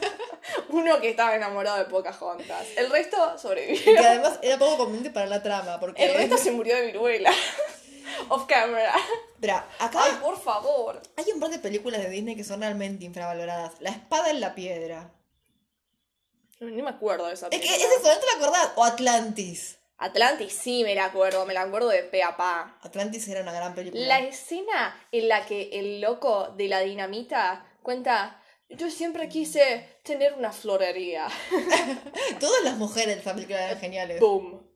uno 0.71 1.01
que 1.01 1.11
estaba 1.11 1.35
enamorado 1.35 1.79
de 1.79 1.85
Pocahontas. 1.85 2.67
El 2.77 2.91
resto 2.91 3.17
Que 3.35 3.39
sobrevivió. 3.39 4.01
además 4.01 4.39
era 4.43 4.59
poco 4.59 4.77
conveniente 4.79 5.11
para 5.11 5.27
la 5.27 5.43
trama, 5.43 5.79
porque... 5.81 6.05
El 6.05 6.15
resto 6.15 6.39
se 6.39 6.53
murió 6.53 6.77
de 6.77 6.87
viruela. 6.87 7.33
Off 8.29 8.47
camera. 8.47 8.95
Acá 9.79 10.01
Ay, 10.05 10.19
por 10.23 10.39
favor. 10.41 11.01
hay 11.17 11.33
un 11.33 11.41
par 11.41 11.51
de 11.51 11.59
películas 11.59 12.03
de 12.03 12.11
Disney 12.11 12.37
que 12.37 12.45
son 12.45 12.61
realmente 12.61 13.05
infravaloradas. 13.05 13.81
La 13.81 13.91
espada 13.91 14.31
en 14.31 14.41
la 14.41 14.55
piedra. 14.55 15.13
Ni 16.61 16.83
me 16.83 16.91
acuerdo 16.91 17.27
de 17.27 17.35
esa 17.35 17.47
Es 17.47 17.59
que 17.61 17.67
película. 17.67 17.87
es 17.95 18.01
eso, 18.01 18.15
¿no 18.15 18.21
te 18.21 18.27
la 18.27 18.33
acordás? 18.45 18.73
O 18.77 18.85
Atlantis. 18.85 19.79
Atlantis 19.97 20.53
sí 20.53 20.83
me 20.85 20.95
la 20.95 21.07
acuerdo, 21.07 21.45
me 21.47 21.55
la 21.55 21.63
acuerdo 21.63 21.89
de 21.89 22.03
pe 22.03 22.23
a 22.23 22.37
pa. 22.37 22.79
Atlantis 22.83 23.29
era 23.29 23.41
una 23.43 23.53
gran 23.53 23.75
película. 23.75 24.07
La 24.07 24.21
escena 24.21 24.99
en 25.13 25.29
la 25.29 25.45
que 25.47 25.71
el 25.73 26.01
loco 26.01 26.49
de 26.57 26.69
la 26.69 26.81
dinamita 26.81 27.67
cuenta, 27.83 28.43
yo 28.69 28.91
siempre 28.91 29.29
quise 29.29 30.01
tener 30.03 30.35
una 30.35 30.53
florería. 30.53 31.29
Todas 32.41 32.63
las 32.65 32.77
mujeres 32.77 33.17
de 33.17 33.21
esa 33.21 33.35
película 33.35 33.65
eran 33.65 33.79
geniales. 33.81 34.21
Boom. 34.21 34.67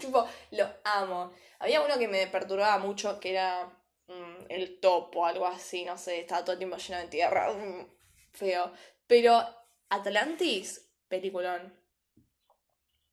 tipo, 0.00 0.26
lo 0.52 0.68
amo. 0.84 1.32
Había 1.62 1.80
uno 1.80 1.96
que 1.96 2.08
me 2.08 2.26
perturbaba 2.26 2.78
mucho 2.78 3.20
que 3.20 3.30
era 3.30 3.66
mm, 4.08 4.46
el 4.48 4.80
topo 4.80 5.24
algo 5.24 5.46
así, 5.46 5.84
no 5.84 5.96
sé, 5.96 6.20
estaba 6.20 6.42
todo 6.42 6.52
el 6.54 6.58
tiempo 6.58 6.76
lleno 6.76 7.00
de 7.00 7.06
tierra. 7.06 7.52
mm, 7.52 7.86
feo. 8.32 8.72
Pero 9.06 9.42
Atlantis, 9.88 10.88
peliculón. 11.08 11.72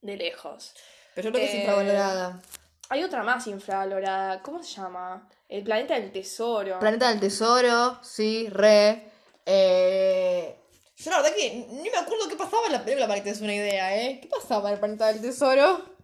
De 0.01 0.17
lejos. 0.17 0.73
Pero 1.13 1.27
yo 1.27 1.31
creo 1.31 1.45
que 1.45 1.49
es 1.49 1.53
Eh, 1.55 1.59
infravalorada. 1.59 2.41
Hay 2.89 3.03
otra 3.03 3.21
más 3.21 3.45
infravalorada. 3.47 4.41
¿Cómo 4.41 4.63
se 4.63 4.75
llama? 4.81 5.29
El 5.47 5.63
planeta 5.63 5.93
del 5.93 6.11
tesoro. 6.11 6.79
Planeta 6.79 7.09
del 7.09 7.19
Tesoro, 7.19 7.99
sí, 8.03 8.49
re. 8.49 9.11
Eh... 9.45 10.55
Yo 10.95 11.11
la 11.11 11.17
verdad 11.21 11.35
que 11.35 11.65
ni 11.69 11.89
me 11.89 11.97
acuerdo 11.97 12.27
qué 12.27 12.35
pasaba 12.35 12.65
en 12.67 12.73
la 12.73 12.83
película 12.83 13.07
para 13.07 13.19
que 13.19 13.23
te 13.25 13.29
des 13.29 13.41
una 13.41 13.53
idea, 13.53 13.95
¿eh? 13.95 14.19
¿Qué 14.21 14.27
pasaba 14.27 14.69
en 14.69 14.73
el 14.73 14.79
Planeta 14.79 15.07
del 15.07 15.21
Tesoro? 15.21 15.98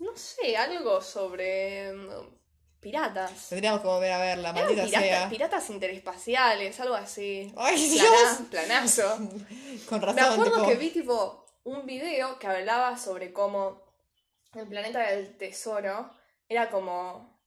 No 0.00 0.16
sé, 0.16 0.56
algo 0.56 1.00
sobre 1.00 1.92
mm, 1.92 2.08
piratas. 2.80 3.48
Tendríamos 3.50 3.80
que 3.82 3.86
volver 3.86 4.12
a 4.12 4.18
verla, 4.18 4.50
Eran 4.50 4.64
maldita 4.64 4.84
pirata- 4.84 5.00
sea. 5.02 5.28
piratas 5.28 5.70
interespaciales, 5.70 6.80
algo 6.80 6.94
así. 6.94 7.52
Ay, 7.56 7.76
Plana- 7.90 8.02
Dios. 8.02 8.48
planazo. 8.50 9.18
Con 9.88 10.00
razón, 10.02 10.14
Me 10.16 10.22
acuerdo 10.22 10.54
tipo, 10.54 10.66
que 10.66 10.74
vi 10.76 10.90
tipo 10.90 11.46
un 11.64 11.86
video 11.86 12.38
que 12.38 12.46
hablaba 12.46 12.96
sobre 12.96 13.32
cómo 13.32 13.82
el 14.54 14.66
planeta 14.66 15.00
del 15.10 15.36
tesoro 15.36 16.10
era 16.48 16.70
como 16.70 17.38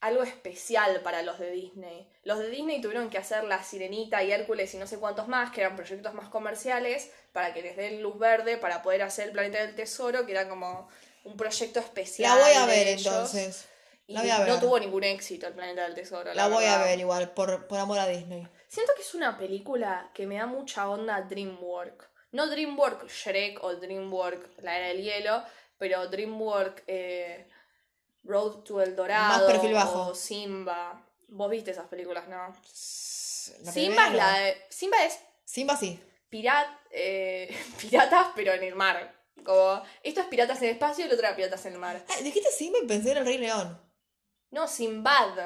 algo 0.00 0.22
especial 0.22 1.00
para 1.00 1.22
los 1.22 1.38
de 1.38 1.50
Disney. 1.50 2.08
Los 2.22 2.38
de 2.38 2.50
Disney 2.50 2.80
tuvieron 2.82 3.08
que 3.08 3.16
hacer 3.18 3.42
La 3.44 3.62
Sirenita 3.62 4.22
y 4.22 4.30
Hércules 4.32 4.72
y 4.74 4.76
no 4.76 4.86
sé 4.86 4.98
cuántos 4.98 5.26
más, 5.28 5.50
que 5.50 5.62
eran 5.62 5.74
proyectos 5.76 6.12
más 6.12 6.28
comerciales, 6.28 7.10
para 7.32 7.54
que 7.54 7.62
les 7.62 7.76
den 7.76 8.02
luz 8.02 8.18
verde 8.18 8.58
para 8.58 8.82
poder 8.82 9.00
hacer 9.02 9.28
el 9.28 9.32
planeta 9.32 9.58
del 9.64 9.74
tesoro, 9.74 10.26
que 10.26 10.32
era 10.32 10.46
como 10.48 10.88
un 11.24 11.36
proyecto 11.36 11.80
especial. 11.80 12.38
La 12.38 12.44
voy 12.44 12.54
a 12.54 12.66
ver 12.66 12.86
ellos. 12.88 13.06
entonces. 13.06 13.64
La 14.06 14.20
voy 14.20 14.30
a 14.30 14.38
ver. 14.40 14.48
no 14.48 14.60
tuvo 14.60 14.78
ningún 14.78 15.02
éxito 15.04 15.46
el 15.46 15.54
planeta 15.54 15.82
del 15.84 15.94
tesoro. 15.94 16.32
La 16.34 16.48
voy 16.48 16.64
a 16.66 16.78
ver 16.82 16.98
igual, 16.98 17.32
por, 17.32 17.66
por 17.66 17.78
amor 17.78 17.98
a 17.98 18.06
Disney. 18.06 18.46
Siento 18.68 18.92
que 18.94 19.02
es 19.02 19.14
una 19.14 19.38
película 19.38 20.10
que 20.14 20.26
me 20.26 20.36
da 20.36 20.46
mucha 20.46 20.88
onda 20.88 21.22
DreamWorks. 21.22 22.06
No 22.32 22.46
DreamWorks 22.48 23.10
Shrek 23.10 23.62
o 23.64 23.74
DreamWorks 23.76 24.62
La 24.62 24.76
Era 24.76 24.88
del 24.88 25.02
Hielo, 25.02 25.42
pero 25.78 26.06
DreamWorks 26.08 26.82
eh, 26.86 27.48
Road 28.24 28.62
to 28.64 28.82
El 28.82 28.94
Dorado 28.96 29.28
Más 29.46 29.52
perfil 29.52 29.72
bajo. 29.72 30.08
o 30.08 30.14
Simba. 30.14 31.02
Vos 31.28 31.50
viste 31.50 31.70
esas 31.70 31.86
películas, 31.88 32.28
¿no? 32.28 32.54
Simba 32.64 34.06
es, 34.08 34.12
la 34.14 34.38
de- 34.38 34.62
Simba 34.68 35.04
es 35.04 35.18
Simba 35.44 35.76
sí. 35.76 36.00
pirat, 36.28 36.66
eh, 36.90 37.56
piratas, 37.80 38.28
pero 38.34 38.52
en 38.52 38.62
el 38.64 38.74
mar. 38.74 39.14
Como, 39.44 39.82
esto 40.02 40.20
es 40.20 40.26
piratas 40.28 40.58
en 40.58 40.64
el 40.68 40.70
espacio 40.74 41.04
y 41.04 41.08
el 41.08 41.14
otro 41.14 41.26
era 41.26 41.36
piratas 41.36 41.64
en 41.66 41.72
el 41.74 41.78
mar. 41.78 42.02
Ah, 42.08 42.20
dijiste 42.22 42.50
Simba 42.50 42.78
y 42.82 42.86
pensé 42.86 43.12
en 43.12 43.18
el 43.18 43.26
Rey 43.26 43.38
León. 43.38 43.80
No, 44.50 44.68
Simbad, 44.68 45.38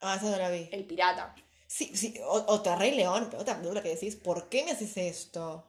Ah, 0.00 0.16
esa 0.16 0.30
no 0.30 0.36
la 0.36 0.48
vi. 0.50 0.68
el 0.72 0.84
pirata. 0.84 1.34
Sí, 1.66 1.96
sí, 1.96 2.14
o- 2.24 2.44
otra 2.48 2.76
Rey 2.76 2.92
León, 2.92 3.28
pero 3.30 3.42
otra 3.42 3.56
película 3.56 3.82
que 3.82 3.90
decís, 3.90 4.16
¿por 4.16 4.48
qué 4.48 4.64
me 4.64 4.72
haces 4.72 4.96
esto? 4.96 5.64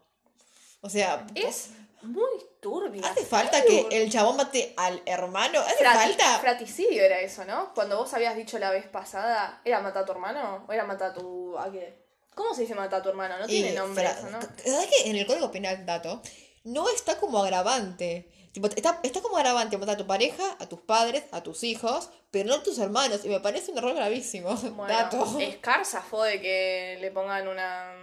O 0.81 0.89
sea, 0.89 1.25
Es 1.35 1.69
muy 2.01 2.29
turbia. 2.61 3.01
¿hace 3.09 3.25
falta 3.25 3.63
que 3.63 3.87
el 3.91 4.11
chabón 4.11 4.35
mate 4.37 4.73
al 4.75 5.01
hermano? 5.05 5.59
¿Hace 5.61 5.83
falta? 5.85 6.39
Fraticidio 6.39 7.03
era 7.03 7.19
eso, 7.21 7.45
¿no? 7.45 7.73
Cuando 7.73 7.97
vos 7.97 8.13
habías 8.13 8.35
dicho 8.35 8.59
la 8.59 8.71
vez 8.71 8.85
pasada, 8.87 9.61
¿era 9.63 9.79
matar 9.81 10.03
a 10.03 10.05
tu 10.05 10.11
hermano? 10.11 10.65
¿O 10.67 10.73
era 10.73 10.83
matar 10.83 11.11
a 11.11 11.13
tu. 11.13 11.57
a 11.57 11.71
qué? 11.71 12.03
¿Cómo 12.35 12.53
se 12.53 12.61
dice 12.61 12.75
matar 12.75 12.99
a 12.99 13.03
tu 13.03 13.09
hermano? 13.09 13.37
No 13.39 13.45
tiene 13.47 13.71
nombre 13.73 14.03
fra- 14.05 14.17
eso, 14.19 14.29
¿no? 14.29 14.41
¿Sabes 14.41 14.87
que 14.87 15.09
en 15.09 15.15
el 15.15 15.25
Código 15.25 15.51
Penal, 15.51 15.85
dato, 15.85 16.21
no 16.63 16.89
está 16.89 17.17
como 17.19 17.41
agravante? 17.43 18.29
Tipo, 18.51 18.67
está, 18.67 18.99
está 19.03 19.21
como 19.21 19.37
agravante 19.37 19.77
matar 19.77 19.95
a 19.95 19.97
tu 19.97 20.05
pareja, 20.05 20.43
a 20.59 20.67
tus 20.69 20.79
padres, 20.81 21.23
a 21.31 21.41
tus 21.41 21.63
hijos, 21.63 22.09
pero 22.29 22.47
no 22.49 22.55
a 22.55 22.63
tus 22.63 22.77
hermanos. 22.77 23.25
Y 23.25 23.29
me 23.29 23.39
parece 23.39 23.71
un 23.71 23.79
error 23.79 23.95
gravísimo. 23.95 24.49
Bueno, 24.75 24.93
dato. 24.93 25.25
Scar 25.55 25.85
zafó 25.85 26.23
de 26.23 26.39
que 26.39 26.97
le 27.01 27.09
pongan 27.11 27.47
una. 27.47 27.93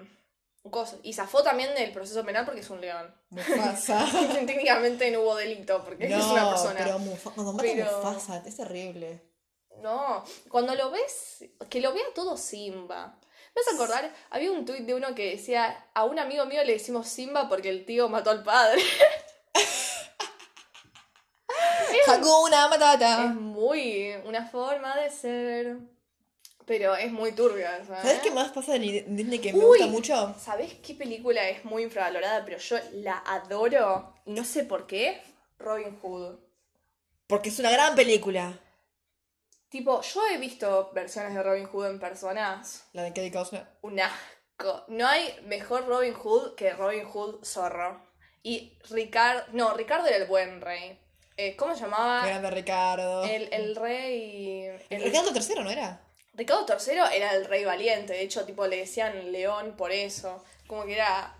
un 0.64 0.70
coso. 0.72 0.98
Y 1.04 1.12
zafó 1.12 1.42
también 1.44 1.72
del 1.76 1.92
proceso 1.92 2.24
penal 2.24 2.44
porque 2.44 2.61
es 2.62 2.70
un 2.70 2.80
león. 2.80 3.14
Mufasa. 3.30 4.04
Técnicamente 4.46 5.11
no 5.12 5.20
hubo 5.20 5.36
delito 5.36 5.84
porque 5.84 6.06
es 6.06 6.24
una 6.24 6.48
persona. 6.50 6.74
pero 6.78 6.98
cuando 7.34 7.52
mata 7.52 7.62
Pero- 7.72 7.96
Mufasa 7.98 8.42
es 8.44 8.56
terrible. 8.56 9.22
No, 9.80 10.24
cuando 10.50 10.74
lo 10.74 10.90
ves, 10.90 11.44
que 11.70 11.80
lo 11.80 11.94
vea 11.94 12.04
todo 12.14 12.36
Simba. 12.36 13.18
¿Me 13.55 13.62
vas 13.64 13.68
a 13.72 13.74
acordar? 13.74 14.14
Había 14.30 14.53
un 14.53 14.64
tuit 14.64 14.80
de 14.80 14.94
uno 14.94 15.14
que 15.14 15.30
decía, 15.30 15.86
a 15.94 16.05
un 16.05 16.18
amigo 16.18 16.46
mío 16.46 16.62
le 16.64 16.74
decimos 16.74 17.09
Simba 17.09 17.48
porque 17.48 17.68
el 17.68 17.84
tío 17.84 18.09
mató 18.09 18.30
al 18.30 18.42
padre. 18.42 18.82
Hakuna 22.07 22.68
Matata. 22.68 23.24
Es 23.26 23.34
muy 23.34 24.14
una 24.24 24.46
forma 24.46 24.96
de 24.96 25.11
ser. 25.11 25.76
Pero 26.66 26.94
es 26.94 27.11
muy 27.11 27.32
turbia. 27.32 27.84
¿Sabes 27.84 28.18
¿eh? 28.18 28.20
qué 28.22 28.30
más 28.30 28.53
pasa 28.53 28.76
en 28.76 29.16
Disney 29.16 29.40
que 29.40 29.53
me 29.53 29.59
Uy. 29.59 29.78
gusta 29.78 29.86
mucho? 29.86 30.34
¿Sabés 30.38 30.74
qué 30.74 30.94
película 30.94 31.48
es 31.48 31.64
muy 31.64 31.82
infravalorada, 31.82 32.44
pero 32.44 32.59
yo 32.59 32.76
la 32.92 33.22
adoro? 33.26 34.14
Y 34.24 34.32
no 34.32 34.44
sé 34.44 34.64
por 34.64 34.86
qué. 34.86 35.20
Robin 35.59 35.98
Hood. 36.01 36.36
Porque 37.26 37.48
es 37.48 37.59
una 37.59 37.70
gran 37.70 37.94
película. 37.94 38.59
Tipo, 39.71 40.03
yo 40.03 40.27
he 40.27 40.37
visto 40.39 40.91
versiones 40.93 41.33
de 41.35 41.43
Robin 41.43 41.66
Hood 41.66 41.87
en 41.87 42.01
personas. 42.01 42.85
La 42.93 43.05
de 43.05 43.12
Kevin 43.12 43.33
Costner. 43.33 43.66
Un 43.83 44.01
asco. 44.01 44.85
No 44.89 45.07
hay 45.07 45.33
mejor 45.47 45.87
Robin 45.87 46.12
Hood 46.12 46.55
que 46.57 46.73
Robin 46.73 47.05
Hood 47.05 47.45
zorro. 47.45 48.05
Y 48.43 48.77
Ricardo. 48.91 49.45
No, 49.53 49.73
Ricardo 49.75 50.07
era 50.09 50.16
el 50.16 50.27
buen 50.27 50.61
rey. 50.61 50.99
Eh, 51.37 51.57
¿Cómo 51.57 51.75
se 51.75 51.83
llamaba? 51.83 52.27
Grande 52.27 52.51
Ricardo. 52.51 53.25
El, 53.25 53.49
el 53.53 53.77
rey. 53.77 54.64
el- 54.91 55.03
Ricardo 55.03 55.31
III, 55.35 55.62
¿no 55.62 55.71
era? 55.71 56.01
Ricardo 56.35 56.66
III 56.68 57.16
era 57.16 57.35
el 57.35 57.45
rey 57.47 57.64
valiente, 57.64 58.12
de 58.12 58.23
hecho, 58.23 58.45
tipo, 58.45 58.66
le 58.66 58.77
decían 58.79 59.31
león 59.33 59.75
por 59.77 59.93
eso. 59.93 60.45
Como 60.66 60.85
que 60.85 60.95
era 60.95 61.35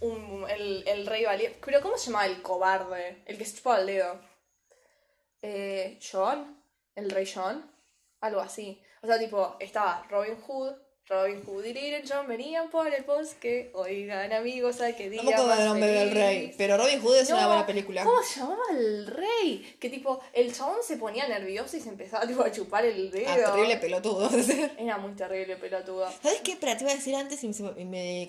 un, 0.00 0.46
el, 0.48 0.84
el 0.86 1.06
rey 1.06 1.24
valiente. 1.24 1.58
Pero, 1.64 1.80
¿cómo 1.82 1.96
se 1.98 2.06
llamaba 2.06 2.26
el 2.26 2.40
cobarde? 2.42 3.22
El 3.26 3.36
que 3.38 3.44
se 3.44 3.56
chupaba 3.56 3.78
el 3.80 3.86
dedo. 3.86 4.20
Eh, 5.42 5.98
John, 6.00 6.60
el 6.96 7.10
rey 7.10 7.30
John, 7.32 7.70
algo 8.20 8.40
así. 8.40 8.82
O 9.02 9.06
sea, 9.06 9.18
tipo, 9.18 9.56
estaba 9.60 10.04
Robin 10.10 10.36
Hood, 10.40 10.74
Robin 11.08 11.40
Hood 11.44 11.64
y 11.64 11.72
Little 11.72 12.02
John 12.08 12.26
venían 12.26 12.68
por 12.68 12.92
el 12.92 13.04
bosque. 13.04 13.70
Oigan, 13.74 14.32
amigos, 14.32 14.80
hay 14.80 14.94
que 14.94 15.08
día 15.08 15.22
No 15.22 15.30
me 15.30 15.36
acuerdo 15.36 15.54
el 15.54 15.68
nombre 15.68 15.86
del 15.86 16.10
rey. 16.10 16.54
Pero 16.58 16.76
Robin 16.76 17.00
Hood 17.00 17.18
es 17.18 17.30
una 17.30 17.46
buena 17.46 17.64
película. 17.64 18.02
¿Cómo 18.02 18.20
se 18.22 18.40
llamaba 18.40 18.62
el 18.72 19.06
rey? 19.06 19.76
Que 19.78 19.88
tipo, 19.88 20.20
el 20.32 20.52
chabón 20.52 20.78
se 20.82 20.96
ponía 20.96 21.28
nervioso 21.28 21.76
y 21.76 21.80
se 21.80 21.90
empezaba 21.90 22.26
tipo 22.26 22.42
a 22.42 22.50
chupar 22.50 22.84
el 22.84 23.12
dedo. 23.12 23.30
Ah, 23.30 23.52
terrible 23.52 23.76
pelotudo. 23.76 24.28
Era 24.78 24.98
muy 24.98 25.12
terrible, 25.12 25.56
pelotudo. 25.56 26.10
¿Sabes 26.20 26.40
qué? 26.40 26.56
Pero 26.58 26.76
te 26.76 26.82
iba 26.82 26.92
a 26.92 26.96
decir 26.96 27.14
antes 27.14 27.44
y 27.44 27.48
me, 27.48 27.84
me, 27.84 28.26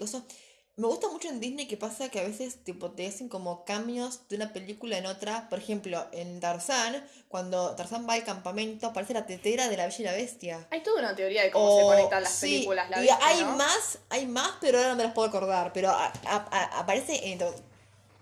me 0.78 0.86
gusta 0.88 1.10
mucho 1.10 1.28
en 1.28 1.40
Disney 1.40 1.68
que 1.68 1.76
pasa 1.76 2.10
que 2.10 2.20
a 2.20 2.24
veces 2.24 2.64
tipo, 2.64 2.92
te 2.92 3.08
hacen 3.08 3.30
como 3.30 3.66
cambios 3.66 4.28
de 4.30 4.36
una 4.36 4.54
película 4.54 4.98
en 4.98 5.08
otra. 5.08 5.50
Por 5.50 5.58
ejemplo, 5.58 6.06
en 6.12 6.40
Tarzán, 6.40 7.04
cuando 7.30 7.76
Tarzán 7.76 8.08
va 8.08 8.14
al 8.14 8.24
campamento, 8.24 8.86
aparece 8.88 9.16
la 9.16 9.26
tetera 9.26 9.70
de 9.70 9.76
la 9.78 9.86
Bella 9.88 9.98
y 10.00 10.04
la 10.04 10.12
Bestia. 10.14 10.68
Hay 10.70 10.84
toda 10.84 11.00
una 11.00 11.16
teoría 11.16 11.42
de 11.44 11.50
cómo 11.52 11.76
se 11.76 11.84
O- 11.84 11.88
conectan 11.88 12.22
las 12.24 12.32
sí, 12.32 12.54
películas, 12.58 12.90
la 12.92 13.00
y 13.00 13.02
viste, 13.02 13.18
hay 13.24 13.42
¿no? 13.44 13.56
más, 13.56 13.98
hay 14.10 14.26
más, 14.28 14.52
pero 14.62 14.78
ahora 14.78 14.90
no 14.92 14.96
me 14.98 15.04
las 15.04 15.14
puedo 15.14 15.28
acordar. 15.28 15.74
Pero 15.74 15.90
a- 15.90 16.14
a- 16.26 16.48
a- 16.52 16.80
aparece 16.80 17.32
en... 17.32 17.40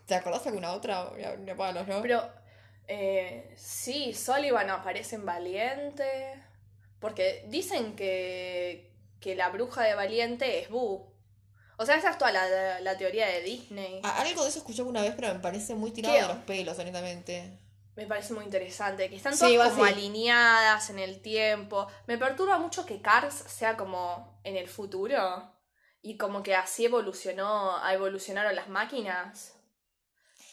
¿Te 0.06 0.16
acordás 0.16 0.44
de 0.44 0.50
alguna 0.52 0.72
otra? 0.72 1.12
Palos, 1.58 1.88
¿no? 1.88 2.02
Pero, 2.02 2.24
eh, 2.88 3.52
sí, 3.58 4.14
Sullivan 4.14 4.70
aparece 4.70 5.16
en 5.16 5.26
Valiente. 5.26 6.42
Porque 7.02 7.44
dicen 7.50 7.96
que, 7.98 8.92
que 9.20 9.36
la 9.36 9.50
bruja 9.50 9.84
de 9.84 9.96
Valiente 9.96 10.60
es 10.62 10.70
Boo. 10.70 11.12
O 11.78 11.86
sea, 11.86 11.96
esa 11.98 12.10
es 12.12 12.18
toda 12.18 12.32
la, 12.32 12.80
la 12.80 12.98
teoría 12.98 13.28
de 13.28 13.42
Disney. 13.42 14.00
A- 14.04 14.22
Algo 14.22 14.44
de 14.44 14.50
eso 14.50 14.60
escuché 14.60 14.82
alguna 14.82 15.02
vez, 15.02 15.14
pero 15.16 15.34
me 15.34 15.40
parece 15.40 15.76
muy 15.76 15.92
tirado 15.92 16.16
¿Qué? 16.16 16.22
de 16.22 16.28
los 16.28 16.38
pelos, 16.46 16.80
honestamente. 16.80 17.60
Me 17.96 18.06
parece 18.08 18.34
muy 18.34 18.44
interesante. 18.46 19.10
Que 19.10 19.16
están 19.16 19.34
Sí, 19.36 19.40
todas 19.56 19.68
va 19.68 19.72
como 19.72 19.86
así. 19.86 19.94
alineadas 19.94 20.90
en 20.90 21.00
el 21.00 21.22
tiempo. 21.22 21.88
Me 22.08 22.18
perturba 22.18 22.58
mucho 22.58 22.86
que 22.86 23.02
Cars 23.02 23.36
sea 23.48 23.78
como 23.78 24.40
en 24.44 24.56
el 24.58 24.68
futuro. 24.68 25.52
Y 26.02 26.18
como 26.18 26.44
que 26.44 26.56
así 26.56 26.86
evolucionó, 26.86 27.78
evolucionaron 27.90 28.56
las 28.56 28.68
máquinas. 28.70 29.54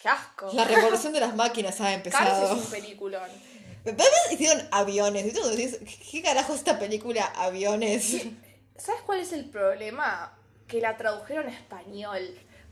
¡Qué 0.00 0.08
asco! 0.08 0.50
La 0.54 0.64
revolución 0.64 1.12
de 1.12 1.20
las 1.20 1.34
máquinas 1.36 1.80
ha 1.80 1.84
Cars 1.84 1.92
es 1.92 1.96
empezado. 1.96 2.54
un 2.54 2.66
peliculón. 2.66 3.30
Después 3.84 4.08
hicieron 4.30 4.66
aviones. 4.70 5.26
¿Y 5.26 5.32
tú 5.32 5.46
decís, 5.48 5.78
¿qué 6.10 6.22
carajo 6.22 6.52
es 6.54 6.60
esta 6.60 6.78
película 6.78 7.24
Aviones? 7.36 8.22
¿Sabes 8.76 9.02
cuál 9.02 9.18
es 9.20 9.32
el 9.32 9.50
problema? 9.50 10.38
Que 10.72 10.80
la 10.80 10.96
tradujeron 10.96 11.48
a 11.48 11.50
español. 11.50 12.22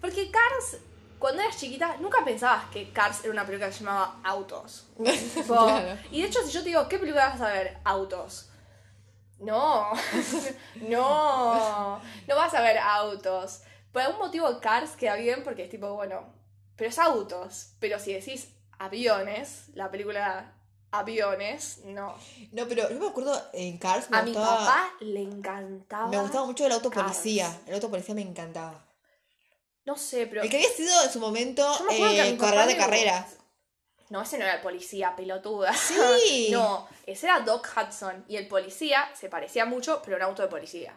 Porque 0.01 0.31
Cars, 0.31 0.79
cuando 1.19 1.43
eras 1.43 1.59
chiquita, 1.59 1.99
nunca 1.99 2.25
pensabas 2.25 2.65
que 2.71 2.91
Cars 2.95 3.25
era 3.25 3.31
una 3.31 3.45
película 3.45 3.67
que 3.67 3.75
se 3.75 3.85
llamaba 3.85 4.17
Autos. 4.25 4.87
Tipo, 5.35 5.67
Claro. 5.67 5.99
Y 6.11 6.23
de 6.23 6.29
hecho, 6.29 6.41
si 6.47 6.51
yo 6.51 6.63
te 6.63 6.71
digo, 6.71 6.89
¿qué 6.89 6.99
película 6.99 7.29
vas 7.29 7.43
a 7.43 7.53
ver? 7.53 7.77
Autos. 7.85 8.49
No, 9.39 9.93
no, 10.77 12.01
no 12.27 12.37
vas 12.37 12.55
a 12.55 12.63
ver 12.63 12.79
autos. 12.79 13.65
Por 13.93 14.01
algún 14.01 14.19
motivo 14.21 14.61
Cars 14.61 14.93
queda 14.97 15.17
bien 15.17 15.45
porque 15.45 15.65
es 15.65 15.71
tipo, 15.71 15.93
bueno, 15.93 16.25
pero 16.77 16.89
es 16.89 16.99
autos. 16.99 17.75
Pero 17.81 17.99
si 17.99 18.15
decís 18.15 18.55
aviones, 18.79 19.69
la 19.75 19.91
película 19.91 20.55
aviones, 20.93 21.79
no. 21.85 22.17
No, 22.53 22.67
pero 22.69 22.91
yo 22.91 22.99
me 22.99 23.09
acuerdo 23.09 23.41
en 23.53 23.79
Cars 23.79 24.11
me 24.11 24.19
A 24.19 24.23
mi 24.23 24.33
papá 24.33 24.91
le 25.01 25.23
encantaba. 25.23 26.09
me 26.09 26.19
gustaba 26.19 26.47
mucho 26.47 26.67
el 26.67 26.73
auto 26.73 26.91
Cars. 26.91 27.05
policía. 27.13 27.61
El 27.67 27.75
auto 27.75 27.91
policía 27.91 28.15
me 28.15 28.23
encantaba. 28.23 28.85
No 29.85 29.97
sé, 29.97 30.27
pero. 30.27 30.43
El 30.43 30.51
que 30.51 30.57
había 30.57 30.69
sido 30.71 31.03
en 31.05 31.11
su 31.11 31.21
momento 31.21 31.67
eh, 31.91 32.37
corredor 32.39 32.67
de 32.67 32.77
carreras. 32.77 33.27
No, 34.11 34.23
ese 34.23 34.39
no 34.39 34.45
era 34.45 34.55
el 34.57 34.61
policía, 34.61 35.15
pelotuda. 35.15 35.73
Sí. 35.73 36.49
no, 36.53 36.89
ese 37.07 37.27
era 37.27 37.41
Doc 37.41 37.69
Hudson. 37.77 38.25
Y 38.29 38.37
el 38.37 38.49
policía 38.49 39.09
se 39.19 39.29
parecía 39.29 39.65
mucho, 39.67 40.01
pero 40.05 40.17
era 40.17 40.27
un 40.27 40.31
auto 40.33 40.43
de 40.43 40.49
policía. 40.49 40.95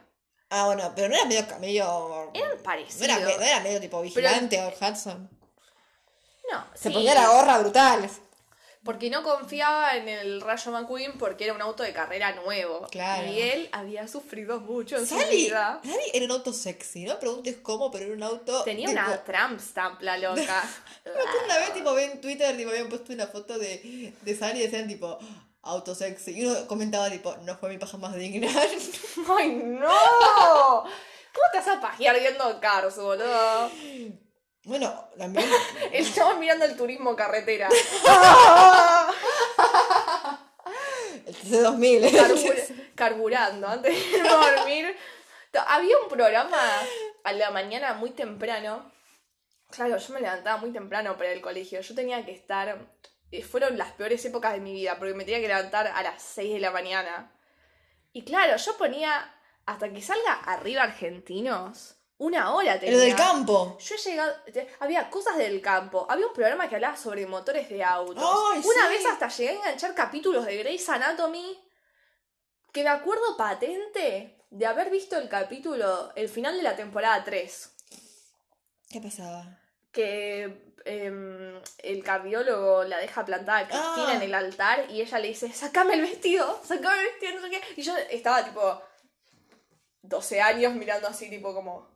Ah, 0.49 0.65
bueno, 0.65 0.91
pero 0.95 1.09
no 1.09 1.15
era 1.15 1.25
medio 1.25 1.45
medio. 1.59 2.31
Eran 2.33 2.57
No 2.57 2.63
parecidos. 2.63 3.01
era, 3.01 3.19
no 3.19 3.29
era 3.41 3.59
medio 3.61 3.79
tipo 3.79 4.01
vigilante 4.01 4.61
o 4.61 4.69
Hudson. 4.69 5.29
No, 6.51 6.65
Se 6.75 6.89
sí, 6.89 6.93
ponía 6.93 7.15
la 7.15 7.27
gorra 7.29 7.57
brutal. 7.59 8.07
Porque 8.83 9.09
no 9.09 9.23
confiaba 9.23 9.95
en 9.95 10.09
el 10.09 10.41
Rayo 10.41 10.71
McQueen 10.71 11.17
porque 11.17 11.45
era 11.45 11.53
un 11.53 11.61
auto 11.61 11.83
de 11.83 11.93
carrera 11.93 12.33
nuevo. 12.35 12.85
Claro. 12.91 13.31
Y 13.31 13.39
él 13.41 13.69
había 13.71 14.07
sufrido 14.09 14.59
mucho 14.59 14.97
en 14.97 15.07
su 15.07 15.17
Sally, 15.17 15.45
vida. 15.45 15.79
Sally 15.83 16.03
era 16.13 16.25
un 16.25 16.31
auto 16.31 16.51
sexy, 16.51 17.05
no 17.05 17.17
preguntes 17.17 17.57
cómo, 17.63 17.89
pero 17.91 18.05
era 18.05 18.13
un 18.13 18.23
auto. 18.23 18.61
Tenía 18.63 18.89
tipo- 18.89 18.99
una 18.99 19.23
tramp 19.23 19.59
stamp, 19.61 20.01
la 20.01 20.17
loca. 20.19 20.63
Una 21.45 21.57
vez, 21.59 21.73
tipo, 21.73 21.97
en 21.97 22.19
Twitter, 22.19 22.57
tipo, 22.57 22.71
habían 22.71 22.89
puesto 22.89 23.13
una 23.13 23.27
foto 23.27 23.57
de, 23.57 24.13
de 24.21 24.35
Sally 24.35 24.59
y 24.59 24.63
decían, 24.63 24.87
tipo, 24.89 25.17
auto 25.61 25.95
sexy. 25.95 26.31
Y 26.41 26.45
uno 26.45 26.67
comentaba, 26.67 27.09
tipo, 27.09 27.35
no 27.37 27.55
fue 27.57 27.69
mi 27.69 27.77
paja 27.77 27.95
más 27.97 28.13
digna. 28.15 28.49
¡Ay, 29.37 29.49
no! 29.63 29.87
¿Cómo 31.33 31.47
te 31.51 31.57
vas 31.59 31.67
a 31.69 31.79
pajear 31.81 32.19
viendo 32.19 32.59
Cars, 32.59 32.97
boludo? 32.97 33.71
bueno, 34.65 35.09
también. 35.17 35.49
Estamos 35.91 36.37
mirando 36.37 36.65
el 36.65 36.75
turismo 36.77 37.15
carretera. 37.15 37.69
El 41.25 41.35
TC2000. 41.35 42.11
Carbur- 42.11 42.91
carburando 42.95 43.67
antes 43.67 43.93
de 43.93 44.17
irme 44.17 44.29
a 44.29 44.51
dormir. 44.57 44.97
Había 45.67 45.97
un 45.99 46.09
programa 46.09 46.57
a 47.23 47.33
la 47.33 47.51
mañana 47.51 47.93
muy 47.93 48.11
temprano. 48.11 48.91
Claro, 49.69 49.97
yo 49.97 50.13
me 50.13 50.21
levantaba 50.21 50.57
muy 50.57 50.71
temprano 50.71 51.15
para 51.17 51.31
el 51.31 51.41
colegio. 51.41 51.79
Yo 51.81 51.95
tenía 51.95 52.23
que 52.25 52.31
estar. 52.31 52.77
eh, 53.31 53.43
Fueron 53.43 53.77
las 53.77 53.91
peores 53.93 54.23
épocas 54.25 54.53
de 54.53 54.59
mi 54.59 54.73
vida 54.73 54.97
porque 54.97 55.13
me 55.13 55.25
tenía 55.25 55.39
que 55.41 55.47
levantar 55.47 55.87
a 55.87 56.01
las 56.03 56.21
6 56.21 56.53
de 56.55 56.59
la 56.59 56.71
mañana. 56.71 57.31
Y 58.13 58.23
claro, 58.23 58.55
yo 58.57 58.77
ponía. 58.77 59.29
Hasta 59.65 59.89
que 59.93 60.01
salga 60.01 60.33
arriba 60.45 60.83
argentinos. 60.83 61.95
Una 62.23 62.53
hora 62.53 62.79
tenía. 62.79 62.95
Lo 62.95 63.01
del 63.01 63.15
campo. 63.15 63.77
Yo 63.79 63.95
he 63.95 63.97
llegado. 63.97 64.33
Había 64.79 65.09
cosas 65.09 65.37
del 65.37 65.59
campo. 65.61 66.05
Había 66.09 66.27
un 66.27 66.33
programa 66.33 66.69
que 66.69 66.75
hablaba 66.75 66.95
sobre 66.95 67.25
motores 67.27 67.67
de 67.69 67.83
autos. 67.83 68.23
Ay, 68.23 68.59
Una 68.63 68.87
sí. 68.87 68.93
vez 68.93 69.05
hasta 69.05 69.27
llegué 69.27 69.49
a 69.49 69.53
enganchar 69.53 69.93
capítulos 69.93 70.45
de 70.45 70.57
Grey's 70.57 70.87
Anatomy. 70.87 71.61
Que 72.71 72.83
me 72.83 72.89
acuerdo 72.89 73.35
patente 73.35 74.37
de 74.49 74.65
haber 74.65 74.89
visto 74.89 75.17
el 75.17 75.27
capítulo, 75.27 76.11
el 76.15 76.29
final 76.29 76.55
de 76.55 76.63
la 76.63 76.75
temporada 76.75 77.23
3. 77.23 77.69
¿Qué 78.89 79.01
pasaba? 79.01 79.59
Que 79.91 80.73
em, 80.85 81.59
el 81.79 82.03
cardiólogo 82.03 82.83
la 82.85 82.97
deja 82.99 83.25
plantada 83.25 83.59
a 83.59 83.67
Cristina 83.67 84.09
Ah. 84.09 84.15
en 84.15 84.21
el 84.21 84.33
altar 84.33 84.85
y 84.89 85.01
ella 85.01 85.19
le 85.19 85.27
dice: 85.27 85.51
Sacame 85.51 85.95
el 85.95 86.01
vestido, 86.01 86.61
sacame 86.63 86.99
el 87.01 87.05
vestido, 87.07 87.35
no 87.35 87.41
sé 87.41 87.49
qué. 87.51 87.61
Y 87.75 87.81
yo 87.83 87.95
estaba 88.09 88.45
tipo. 88.45 88.81
12 90.05 90.41
años 90.41 90.73
mirando 90.73 91.07
así, 91.07 91.29
tipo 91.29 91.53
como. 91.53 91.92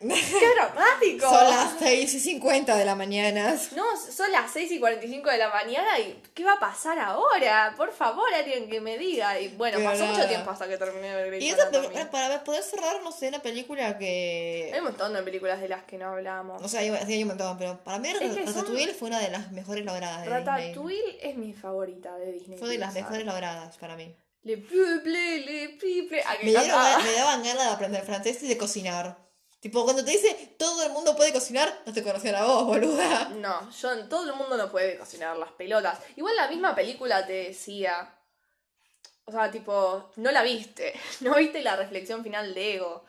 ¡Qué 0.00 0.54
dramático! 0.54 1.28
Son 1.28 1.44
las 1.50 1.74
6 1.78 2.14
y 2.14 2.20
50 2.20 2.74
de 2.74 2.84
la 2.86 2.94
mañana. 2.94 3.54
No, 3.76 3.84
son 3.98 4.32
las 4.32 4.50
6 4.50 4.72
y 4.72 4.80
45 4.80 5.30
de 5.30 5.36
la 5.36 5.50
mañana 5.50 5.98
y 5.98 6.22
¿qué 6.32 6.42
va 6.42 6.54
a 6.54 6.58
pasar 6.58 6.98
ahora? 6.98 7.74
Por 7.76 7.92
favor, 7.92 8.32
alguien 8.32 8.70
que 8.70 8.80
me 8.80 8.96
diga. 8.96 9.38
Y 9.38 9.48
bueno, 9.48 9.78
pasó 9.84 10.06
mucho 10.06 10.26
tiempo 10.26 10.50
hasta 10.50 10.66
que 10.66 10.78
terminé 10.78 11.14
de 11.14 11.30
ver 11.30 11.42
Y 11.42 11.50
esa, 11.50 11.70
para 12.10 12.42
poder 12.44 12.62
cerrar, 12.62 13.02
no 13.02 13.12
sé, 13.12 13.28
una 13.28 13.40
película 13.40 13.88
Hay 13.88 13.98
que. 13.98 14.72
un 14.78 14.84
montón 14.84 15.12
de 15.12 15.22
películas 15.22 15.60
de 15.60 15.68
las 15.68 15.84
que 15.84 15.98
no 15.98 16.06
hablamos. 16.06 16.62
O 16.62 16.68
sea, 16.68 16.80
hay, 16.80 16.90
sí, 17.06 17.12
hay 17.12 17.22
un 17.22 17.28
montón, 17.28 17.58
pero 17.58 17.78
para 17.84 17.98
mí 17.98 18.10
que 18.18 18.28
son- 18.46 18.46
Ratatouille 18.46 18.94
fue 18.94 19.08
una 19.08 19.20
de 19.20 19.28
las 19.30 19.52
mejores 19.52 19.84
logradas 19.84 20.24
de 20.24 20.30
Disney. 20.34 20.44
Ratatouille 20.44 21.18
es 21.28 21.36
mi 21.36 21.52
favorita 21.52 22.16
de 22.16 22.32
Disney. 22.32 22.58
Fue 22.58 22.68
de 22.70 22.78
las 22.78 22.94
mejores 22.94 23.26
logradas 23.26 23.76
para 23.76 23.96
mí. 23.96 24.16
Le 24.44 24.56
peuple, 24.56 25.40
le 25.40 25.68
piple. 25.78 26.22
Ah, 26.24 26.36
dieron 26.40 27.02
me 27.04 27.12
daban 27.12 27.42
ganas 27.42 27.64
de 27.66 27.70
aprender 27.70 28.02
francés 28.02 28.42
y 28.42 28.48
de 28.48 28.56
cocinar. 28.56 29.29
Tipo, 29.60 29.84
cuando 29.84 30.02
te 30.04 30.10
dice 30.12 30.54
todo 30.58 30.82
el 30.84 30.90
mundo 30.92 31.14
puede 31.14 31.32
cocinar, 31.34 31.82
no 31.84 31.92
te 31.92 32.02
conocían 32.02 32.34
a 32.36 32.44
vos, 32.44 32.64
boluda. 32.64 33.28
No, 33.28 33.70
yo, 33.70 34.08
todo 34.08 34.24
el 34.28 34.34
mundo 34.34 34.56
no 34.56 34.70
puede 34.70 34.96
cocinar 34.98 35.36
las 35.36 35.52
pelotas. 35.52 35.98
Igual 36.16 36.34
la 36.36 36.48
misma 36.48 36.74
película 36.74 37.26
te 37.26 37.32
decía. 37.48 38.14
O 39.26 39.32
sea, 39.32 39.50
tipo, 39.50 40.10
no 40.16 40.30
la 40.32 40.42
viste. 40.42 40.94
No 41.20 41.34
viste 41.36 41.62
la 41.62 41.76
reflexión 41.76 42.22
final 42.22 42.54
de 42.54 42.74
Ego. 42.76 43.04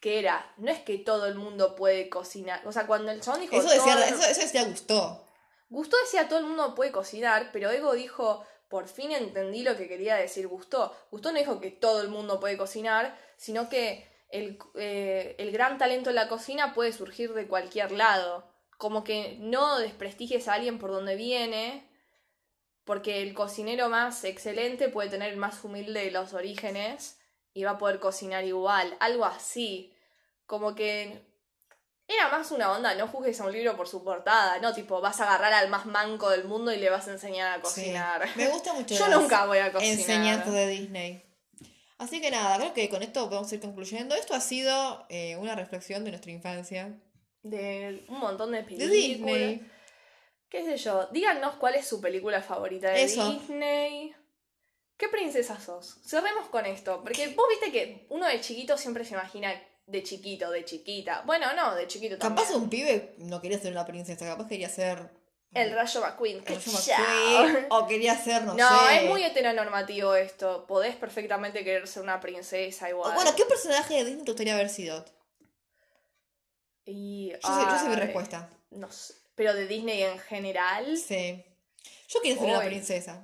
Que 0.00 0.20
era, 0.20 0.52
no 0.56 0.70
es 0.70 0.78
que 0.80 0.96
todo 0.98 1.26
el 1.26 1.34
mundo 1.34 1.74
puede 1.76 2.08
cocinar. 2.08 2.66
O 2.66 2.72
sea, 2.72 2.86
cuando 2.86 3.10
el 3.12 3.20
chabón 3.20 3.40
dijo. 3.42 3.54
Eso 3.56 3.68
decía, 3.68 3.94
todo- 3.94 4.04
eso, 4.04 4.22
eso 4.24 4.40
decía 4.40 4.64
Gustó. 4.64 5.24
Gustó 5.70 5.96
decía 6.02 6.28
todo 6.28 6.38
el 6.38 6.46
mundo 6.46 6.74
puede 6.74 6.92
cocinar, 6.92 7.50
pero 7.52 7.70
Ego 7.70 7.92
dijo, 7.92 8.42
por 8.68 8.88
fin 8.88 9.12
entendí 9.12 9.62
lo 9.62 9.76
que 9.76 9.86
quería 9.86 10.14
decir 10.16 10.48
Gustó. 10.48 10.96
Gustó 11.10 11.30
no 11.30 11.38
dijo 11.38 11.60
que 11.60 11.70
todo 11.70 12.00
el 12.00 12.08
mundo 12.08 12.40
puede 12.40 12.56
cocinar, 12.56 13.18
sino 13.36 13.68
que 13.68 14.08
el, 14.30 14.58
eh, 14.74 15.34
el 15.38 15.50
gran 15.52 15.78
talento 15.78 16.10
en 16.10 16.16
la 16.16 16.28
cocina 16.28 16.74
puede 16.74 16.92
surgir 16.92 17.32
de 17.34 17.46
cualquier 17.46 17.92
lado. 17.92 18.50
Como 18.76 19.04
que 19.04 19.36
no 19.40 19.78
desprestigies 19.78 20.48
a 20.48 20.54
alguien 20.54 20.78
por 20.78 20.90
donde 20.90 21.16
viene, 21.16 21.88
porque 22.84 23.22
el 23.22 23.34
cocinero 23.34 23.88
más 23.88 24.24
excelente 24.24 24.88
puede 24.88 25.10
tener 25.10 25.32
el 25.32 25.36
más 25.38 25.62
humilde 25.64 26.04
de 26.04 26.10
los 26.10 26.32
orígenes 26.32 27.18
y 27.52 27.64
va 27.64 27.72
a 27.72 27.78
poder 27.78 27.98
cocinar 27.98 28.44
igual. 28.44 28.96
Algo 29.00 29.24
así. 29.24 29.92
Como 30.46 30.74
que 30.74 31.26
era 32.06 32.30
más 32.30 32.50
una 32.52 32.72
onda, 32.72 32.94
no 32.94 33.06
juzgues 33.06 33.38
a 33.40 33.44
un 33.44 33.52
libro 33.52 33.76
por 33.76 33.86
su 33.86 34.02
portada, 34.02 34.58
no 34.60 34.72
tipo, 34.72 35.00
vas 35.02 35.20
a 35.20 35.24
agarrar 35.24 35.52
al 35.52 35.68
más 35.68 35.84
manco 35.84 36.30
del 36.30 36.44
mundo 36.44 36.72
y 36.72 36.78
le 36.78 36.88
vas 36.88 37.06
a 37.08 37.12
enseñar 37.12 37.58
a 37.58 37.60
cocinar. 37.60 38.26
Sí. 38.26 38.32
Me 38.36 38.48
gusta 38.48 38.72
mucho 38.72 38.94
Yo 38.94 39.08
nunca 39.08 39.44
voy 39.44 39.58
a 39.58 39.70
cocinar. 39.70 39.98
enseñanzas 39.98 40.52
de 40.52 40.66
Disney. 40.68 41.27
Así 41.98 42.20
que 42.20 42.30
nada, 42.30 42.56
creo 42.58 42.74
que 42.74 42.88
con 42.88 43.02
esto 43.02 43.28
podemos 43.28 43.52
ir 43.52 43.60
concluyendo. 43.60 44.14
Esto 44.14 44.34
ha 44.34 44.40
sido 44.40 45.04
eh, 45.08 45.36
una 45.36 45.56
reflexión 45.56 46.04
de 46.04 46.10
nuestra 46.10 46.30
infancia. 46.30 46.96
De 47.42 48.04
un 48.08 48.20
montón 48.20 48.52
de 48.52 48.58
De 48.58 48.64
películas. 48.64 48.90
Disney. 48.90 49.70
¿Qué 50.48 50.64
sé 50.64 50.76
yo? 50.76 51.08
Díganos 51.12 51.56
cuál 51.56 51.74
es 51.74 51.86
su 51.86 52.00
película 52.00 52.40
favorita 52.40 52.90
de 52.90 53.02
Eso. 53.02 53.30
Disney. 53.32 54.14
¿Qué 54.96 55.08
princesa 55.08 55.60
sos? 55.60 55.98
Cerremos 56.04 56.48
con 56.48 56.66
esto. 56.66 57.02
Porque 57.02 57.28
vos 57.28 57.46
viste 57.50 57.70
que 57.70 58.06
uno 58.10 58.26
de 58.26 58.40
chiquito 58.40 58.78
siempre 58.78 59.04
se 59.04 59.14
imagina 59.14 59.52
de 59.86 60.02
chiquito, 60.02 60.50
de 60.50 60.64
chiquita. 60.64 61.22
Bueno, 61.26 61.46
no, 61.54 61.74
de 61.74 61.86
chiquito 61.86 62.16
también. 62.18 62.44
Capaz 62.46 62.56
un 62.56 62.68
pibe 62.68 63.14
no 63.18 63.40
quería 63.40 63.58
ser 63.58 63.72
una 63.72 63.86
princesa, 63.86 64.26
capaz 64.26 64.46
quería 64.48 64.68
ser 64.68 65.10
El 65.54 65.72
Rayo 65.72 66.00
McQueen. 66.00 66.36
el 66.38 66.44
¡Qué 66.44 66.54
Rayo! 66.54 67.42
McQueen, 67.42 67.66
o 67.70 67.86
quería 67.86 68.16
ser, 68.16 68.42
no, 68.44 68.54
No, 68.54 68.88
sé. 68.88 68.96
es 68.96 69.04
muy 69.08 69.22
heteronormativo 69.24 70.14
esto. 70.14 70.66
Podés 70.66 70.94
perfectamente 70.96 71.64
querer 71.64 71.88
ser 71.88 72.02
una 72.02 72.20
princesa 72.20 72.86
O, 72.86 72.90
igual. 72.90 73.14
Bueno, 73.14 73.34
¿qué 73.34 73.44
personaje 73.44 73.94
de 73.94 74.04
Disney 74.04 74.24
te 74.24 74.30
gustaría 74.32 74.54
haber 74.54 74.68
sido? 74.68 75.04
Y, 76.84 77.32
Yo 77.32 77.38
sé, 77.40 77.64
yo 77.70 77.78
sé 77.78 77.88
mi 77.88 77.94
respuesta. 77.96 78.50
No 78.70 78.90
sé. 78.90 79.14
Pero 79.34 79.54
de 79.54 79.66
Disney 79.66 80.02
en 80.02 80.18
general. 80.18 80.96
Sí. 80.96 81.44
Yo 82.08 82.20
quería 82.22 82.38
ser 82.38 82.48
una 82.48 82.60
princesa. 82.64 83.22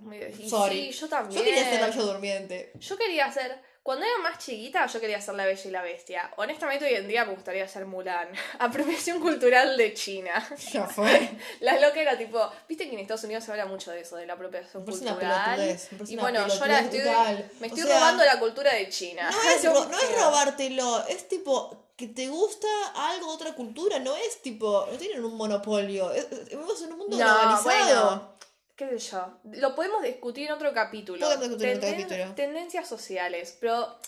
Sorry. 0.48 0.92
Sí, 0.92 0.98
yo 1.00 1.08
también. 1.08 1.38
Yo 1.38 1.44
quería 1.44 1.64
ser 1.64 1.80
la 1.80 1.86
bella 1.86 2.02
durmiente. 2.02 2.72
Yo 2.78 2.96
quería 2.96 3.32
ser. 3.32 3.60
Cuando 3.84 4.06
era 4.06 4.16
más 4.22 4.38
chiquita, 4.38 4.86
yo 4.86 4.98
quería 4.98 5.20
ser 5.20 5.34
la 5.34 5.44
Bella 5.44 5.60
y 5.62 5.70
la 5.70 5.82
Bestia. 5.82 6.30
Honestamente, 6.38 6.86
hoy 6.86 6.94
en 6.94 7.06
día 7.06 7.26
me 7.26 7.34
gustaría 7.34 7.68
ser 7.68 7.84
Mulan. 7.84 8.28
Apropiación 8.58 9.20
cultural 9.20 9.76
de 9.76 9.92
China. 9.92 10.32
Ya 10.72 10.86
fue. 10.86 11.30
La 11.60 11.78
loca 11.78 12.00
era 12.00 12.16
tipo. 12.16 12.50
Viste 12.66 12.88
que 12.88 12.94
en 12.94 13.00
Estados 13.00 13.24
Unidos 13.24 13.44
se 13.44 13.50
habla 13.50 13.66
mucho 13.66 13.90
de 13.90 14.00
eso, 14.00 14.16
de 14.16 14.24
la 14.24 14.32
apropiación 14.32 14.84
una 14.84 14.90
cultural. 14.90 15.78
Y 16.08 16.16
bueno, 16.16 16.48
yo 16.48 16.54
ahora 16.62 16.80
estoy. 16.80 17.00
Me 17.00 17.66
O 17.66 17.70
estoy 17.74 17.82
sea, 17.82 17.98
robando 17.98 18.24
la 18.24 18.40
cultura 18.40 18.72
de 18.72 18.88
China. 18.88 19.30
No 19.30 19.50
es, 19.50 19.64
no 19.64 19.98
es 19.98 20.18
robártelo, 20.22 21.06
es 21.06 21.28
tipo 21.28 21.84
que 21.96 22.08
te 22.08 22.26
gusta 22.28 22.66
algo 22.96 23.28
de 23.28 23.32
otra 23.34 23.54
cultura, 23.54 23.98
no 24.00 24.16
es 24.16 24.42
tipo, 24.42 24.86
no 24.90 24.96
tienen 24.98 25.24
un 25.24 25.36
monopolio, 25.36 26.10
vivimos 26.50 26.82
en 26.82 26.92
un 26.92 26.98
mundo 26.98 27.16
No, 27.16 27.24
globalizado. 27.24 27.62
bueno. 28.06 28.33
Qué 28.76 28.88
sé 28.98 29.10
yo, 29.10 29.38
lo 29.52 29.74
podemos 29.74 30.02
discutir 30.02 30.46
en 30.46 30.52
otro 30.52 30.72
capítulo. 30.72 31.20
Podemos 31.20 31.44
discutir 31.48 31.68
en 31.68 31.78
otro 31.78 31.90
capítulo. 31.90 32.34
Tendencias 32.34 32.88
sociales, 32.88 33.56
pero 33.60 33.98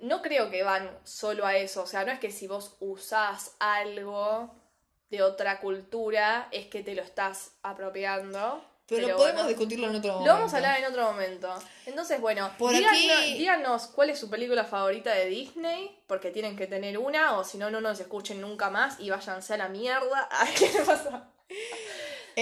no 0.00 0.22
creo 0.22 0.50
que 0.50 0.62
van 0.62 0.90
solo 1.04 1.46
a 1.46 1.56
eso. 1.56 1.82
O 1.82 1.86
sea, 1.86 2.04
no 2.04 2.12
es 2.12 2.18
que 2.20 2.30
si 2.30 2.46
vos 2.46 2.76
usás 2.80 3.52
algo 3.58 4.54
de 5.10 5.22
otra 5.22 5.60
cultura, 5.60 6.48
es 6.52 6.66
que 6.66 6.82
te 6.82 6.94
lo 6.94 7.02
estás 7.02 7.52
apropiando. 7.62 8.64
Pero, 8.86 9.06
Pero 9.06 9.16
podemos 9.18 9.42
bueno. 9.44 9.48
discutirlo 9.48 9.86
en 9.88 9.96
otro 9.96 10.12
momento. 10.14 10.32
Lo 10.32 10.38
vamos 10.38 10.52
a 10.52 10.56
hablar 10.56 10.78
en 10.80 10.84
otro 10.86 11.04
momento. 11.12 11.54
Entonces, 11.86 12.20
bueno, 12.20 12.50
Por 12.58 12.72
díganos, 12.72 12.98
aquí- 13.20 13.34
díganos 13.38 13.86
cuál 13.86 14.10
es 14.10 14.18
su 14.18 14.28
película 14.28 14.64
favorita 14.64 15.12
de 15.14 15.26
Disney, 15.26 16.02
porque 16.08 16.32
tienen 16.32 16.56
que 16.56 16.66
tener 16.66 16.98
una, 16.98 17.38
o 17.38 17.44
si 17.44 17.56
no, 17.56 17.70
no 17.70 17.80
nos 17.80 18.00
escuchen 18.00 18.40
nunca 18.40 18.68
más 18.68 18.98
y 18.98 19.10
váyanse 19.10 19.54
a 19.54 19.58
la 19.58 19.68
mierda. 19.68 20.28
Ay, 20.32 20.52
¿Qué 20.58 20.72
le 20.72 20.80
pasa? 20.84 21.28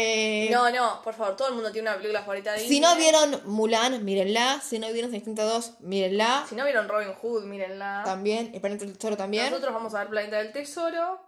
Eh, 0.00 0.48
No, 0.52 0.70
no, 0.70 1.02
por 1.02 1.14
favor, 1.14 1.36
todo 1.36 1.48
el 1.48 1.54
mundo 1.54 1.72
tiene 1.72 1.88
una 1.88 1.96
película 1.96 2.20
favorita 2.20 2.52
de 2.52 2.60
Disney. 2.60 2.76
si 2.76 2.80
no 2.80 2.94
vieron 2.96 3.42
Mulan, 3.46 4.04
mírenla. 4.04 4.60
Si 4.60 4.78
no 4.78 4.92
vieron 4.92 5.10
Cenicienta 5.10 5.42
2, 5.44 5.80
mírenla. 5.80 6.46
Si 6.48 6.54
no 6.54 6.64
vieron 6.64 6.88
Robin 6.88 7.12
Hood, 7.20 7.44
mírenla. 7.44 8.02
También. 8.04 8.50
El 8.54 8.60
Planeta 8.60 8.84
del 8.84 8.94
Tesoro 8.96 9.16
también. 9.16 9.50
Nosotros 9.50 9.74
vamos 9.74 9.94
a 9.94 9.98
ver 10.00 10.08
Planeta 10.08 10.38
del 10.38 10.52
Tesoro. 10.52 11.20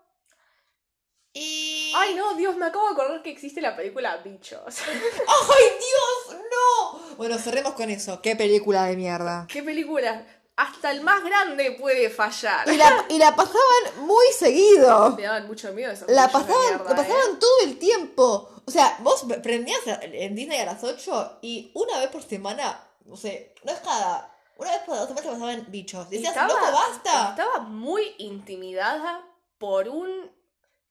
Y... 1.32 1.92
Ay, 1.96 2.14
no, 2.14 2.34
Dios, 2.34 2.56
me 2.56 2.66
acabo 2.66 2.86
de 2.86 2.92
acordar 2.92 3.22
que 3.22 3.30
existe 3.30 3.60
la 3.60 3.76
película 3.76 4.16
Bichos. 4.18 4.60
¡Ay, 4.88 5.64
Dios! 5.78 6.40
¡No! 6.50 7.16
Bueno, 7.16 7.38
cerremos 7.38 7.74
con 7.74 7.88
eso. 7.90 8.20
¡Qué 8.20 8.34
película 8.36 8.84
de 8.86 8.96
mierda! 8.96 9.46
¿Qué 9.48 9.62
película? 9.62 10.24
Hasta 10.60 10.90
el 10.90 11.00
más 11.00 11.22
grande 11.24 11.72
puede 11.80 12.10
fallar. 12.10 12.68
Y 12.68 12.76
la, 12.76 13.06
y 13.08 13.18
la 13.18 13.34
pasaban 13.34 13.98
muy 14.06 14.26
seguido. 14.38 15.10
Me 15.16 15.22
daban 15.22 15.46
mucho 15.46 15.72
miedo 15.72 15.90
esos 15.92 16.08
La 16.10 16.28
pasaban, 16.28 16.56
mierda, 16.68 16.84
la 16.84 16.90
¿eh? 16.92 16.96
pasaban 16.96 17.38
todo 17.38 17.60
el 17.64 17.78
tiempo. 17.78 18.50
O 18.66 18.70
sea, 18.70 18.96
vos 19.00 19.24
prendías 19.42 19.80
en 19.86 20.34
Disney 20.34 20.60
a 20.60 20.66
las 20.66 20.84
8 20.84 21.38
y 21.42 21.70
una 21.74 21.98
vez 21.98 22.08
por 22.10 22.22
semana, 22.22 22.78
no 23.06 23.16
sé, 23.16 23.54
no 23.64 23.72
es 23.72 23.78
cada. 23.80 24.32
Una 24.58 24.70
vez 24.72 24.80
por 24.84 24.96
dos 24.96 25.08
semanas 25.08 25.30
pasaban 25.32 25.64
bichos. 25.68 26.10
Decías, 26.10 26.30
Estaba- 26.32 26.48
loco, 26.52 26.72
basta. 26.72 27.30
Estaba 27.30 27.58
muy 27.60 28.14
intimidada 28.18 29.24
por 29.58 29.88
un. 29.88 30.30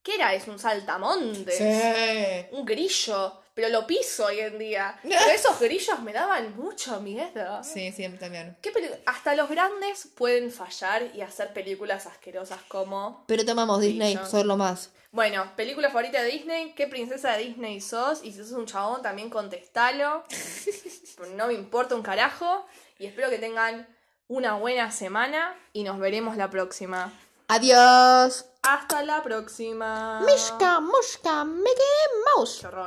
¿Qué 0.02 0.16
era? 0.16 0.34
Es 0.34 0.48
un 0.48 0.58
saltamontes. 0.58 1.58
Sí. 1.58 2.48
Un 2.56 2.66
grillo. 2.66 3.39
Pero 3.60 3.74
lo 3.74 3.86
piso 3.86 4.26
hoy 4.28 4.40
en 4.40 4.58
día. 4.58 4.98
Pero 5.04 5.20
esos 5.36 5.60
grillos 5.60 6.00
me 6.02 6.14
daban 6.14 6.56
mucho 6.56 7.02
miedo. 7.02 7.62
Sí, 7.62 7.94
mí 7.98 8.18
también. 8.18 8.56
¿Qué 8.62 8.72
peli- 8.72 8.90
Hasta 9.06 9.36
los 9.36 9.50
grandes 9.50 10.08
pueden 10.16 10.50
fallar 10.50 11.14
y 11.14 11.22
hacer 11.22 11.52
películas 11.52 12.06
asquerosas 12.06 12.62
como. 12.70 13.26
Pero 13.28 13.44
te 13.44 13.52
amamos, 13.52 13.82
Disney, 13.82 14.14
Bichos. 14.16 14.30
sos 14.30 14.46
lo 14.46 14.56
más. 14.56 14.92
Bueno, 15.12 15.52
película 15.58 15.90
favorita 15.90 16.22
de 16.22 16.30
Disney, 16.30 16.74
¿qué 16.74 16.88
princesa 16.88 17.34
de 17.34 17.44
Disney 17.44 17.82
sos? 17.82 18.24
Y 18.24 18.32
si 18.32 18.38
sos 18.38 18.52
un 18.52 18.66
chabón, 18.66 19.02
también 19.02 19.30
contestalo. 19.30 20.24
no 21.36 21.48
me 21.48 21.54
importa 21.54 21.96
un 21.96 22.02
carajo. 22.02 22.66
Y 22.98 23.08
espero 23.08 23.30
que 23.30 23.40
tengan 23.40 23.94
una 24.30 24.54
buena 24.54 24.90
semana 24.92 25.54
y 25.74 25.84
nos 25.84 26.00
veremos 26.00 26.38
la 26.38 26.50
próxima. 26.50 27.12
Adiós. 27.50 28.46
Hasta 28.62 29.04
la 29.04 29.24
próxima. 29.24 30.22
Mishka, 30.22 30.80
Mushka, 30.80 31.44
Mickey 31.46 32.06
Mouse. 32.36 32.60
Qué 32.62 32.68
horror. 32.68 32.78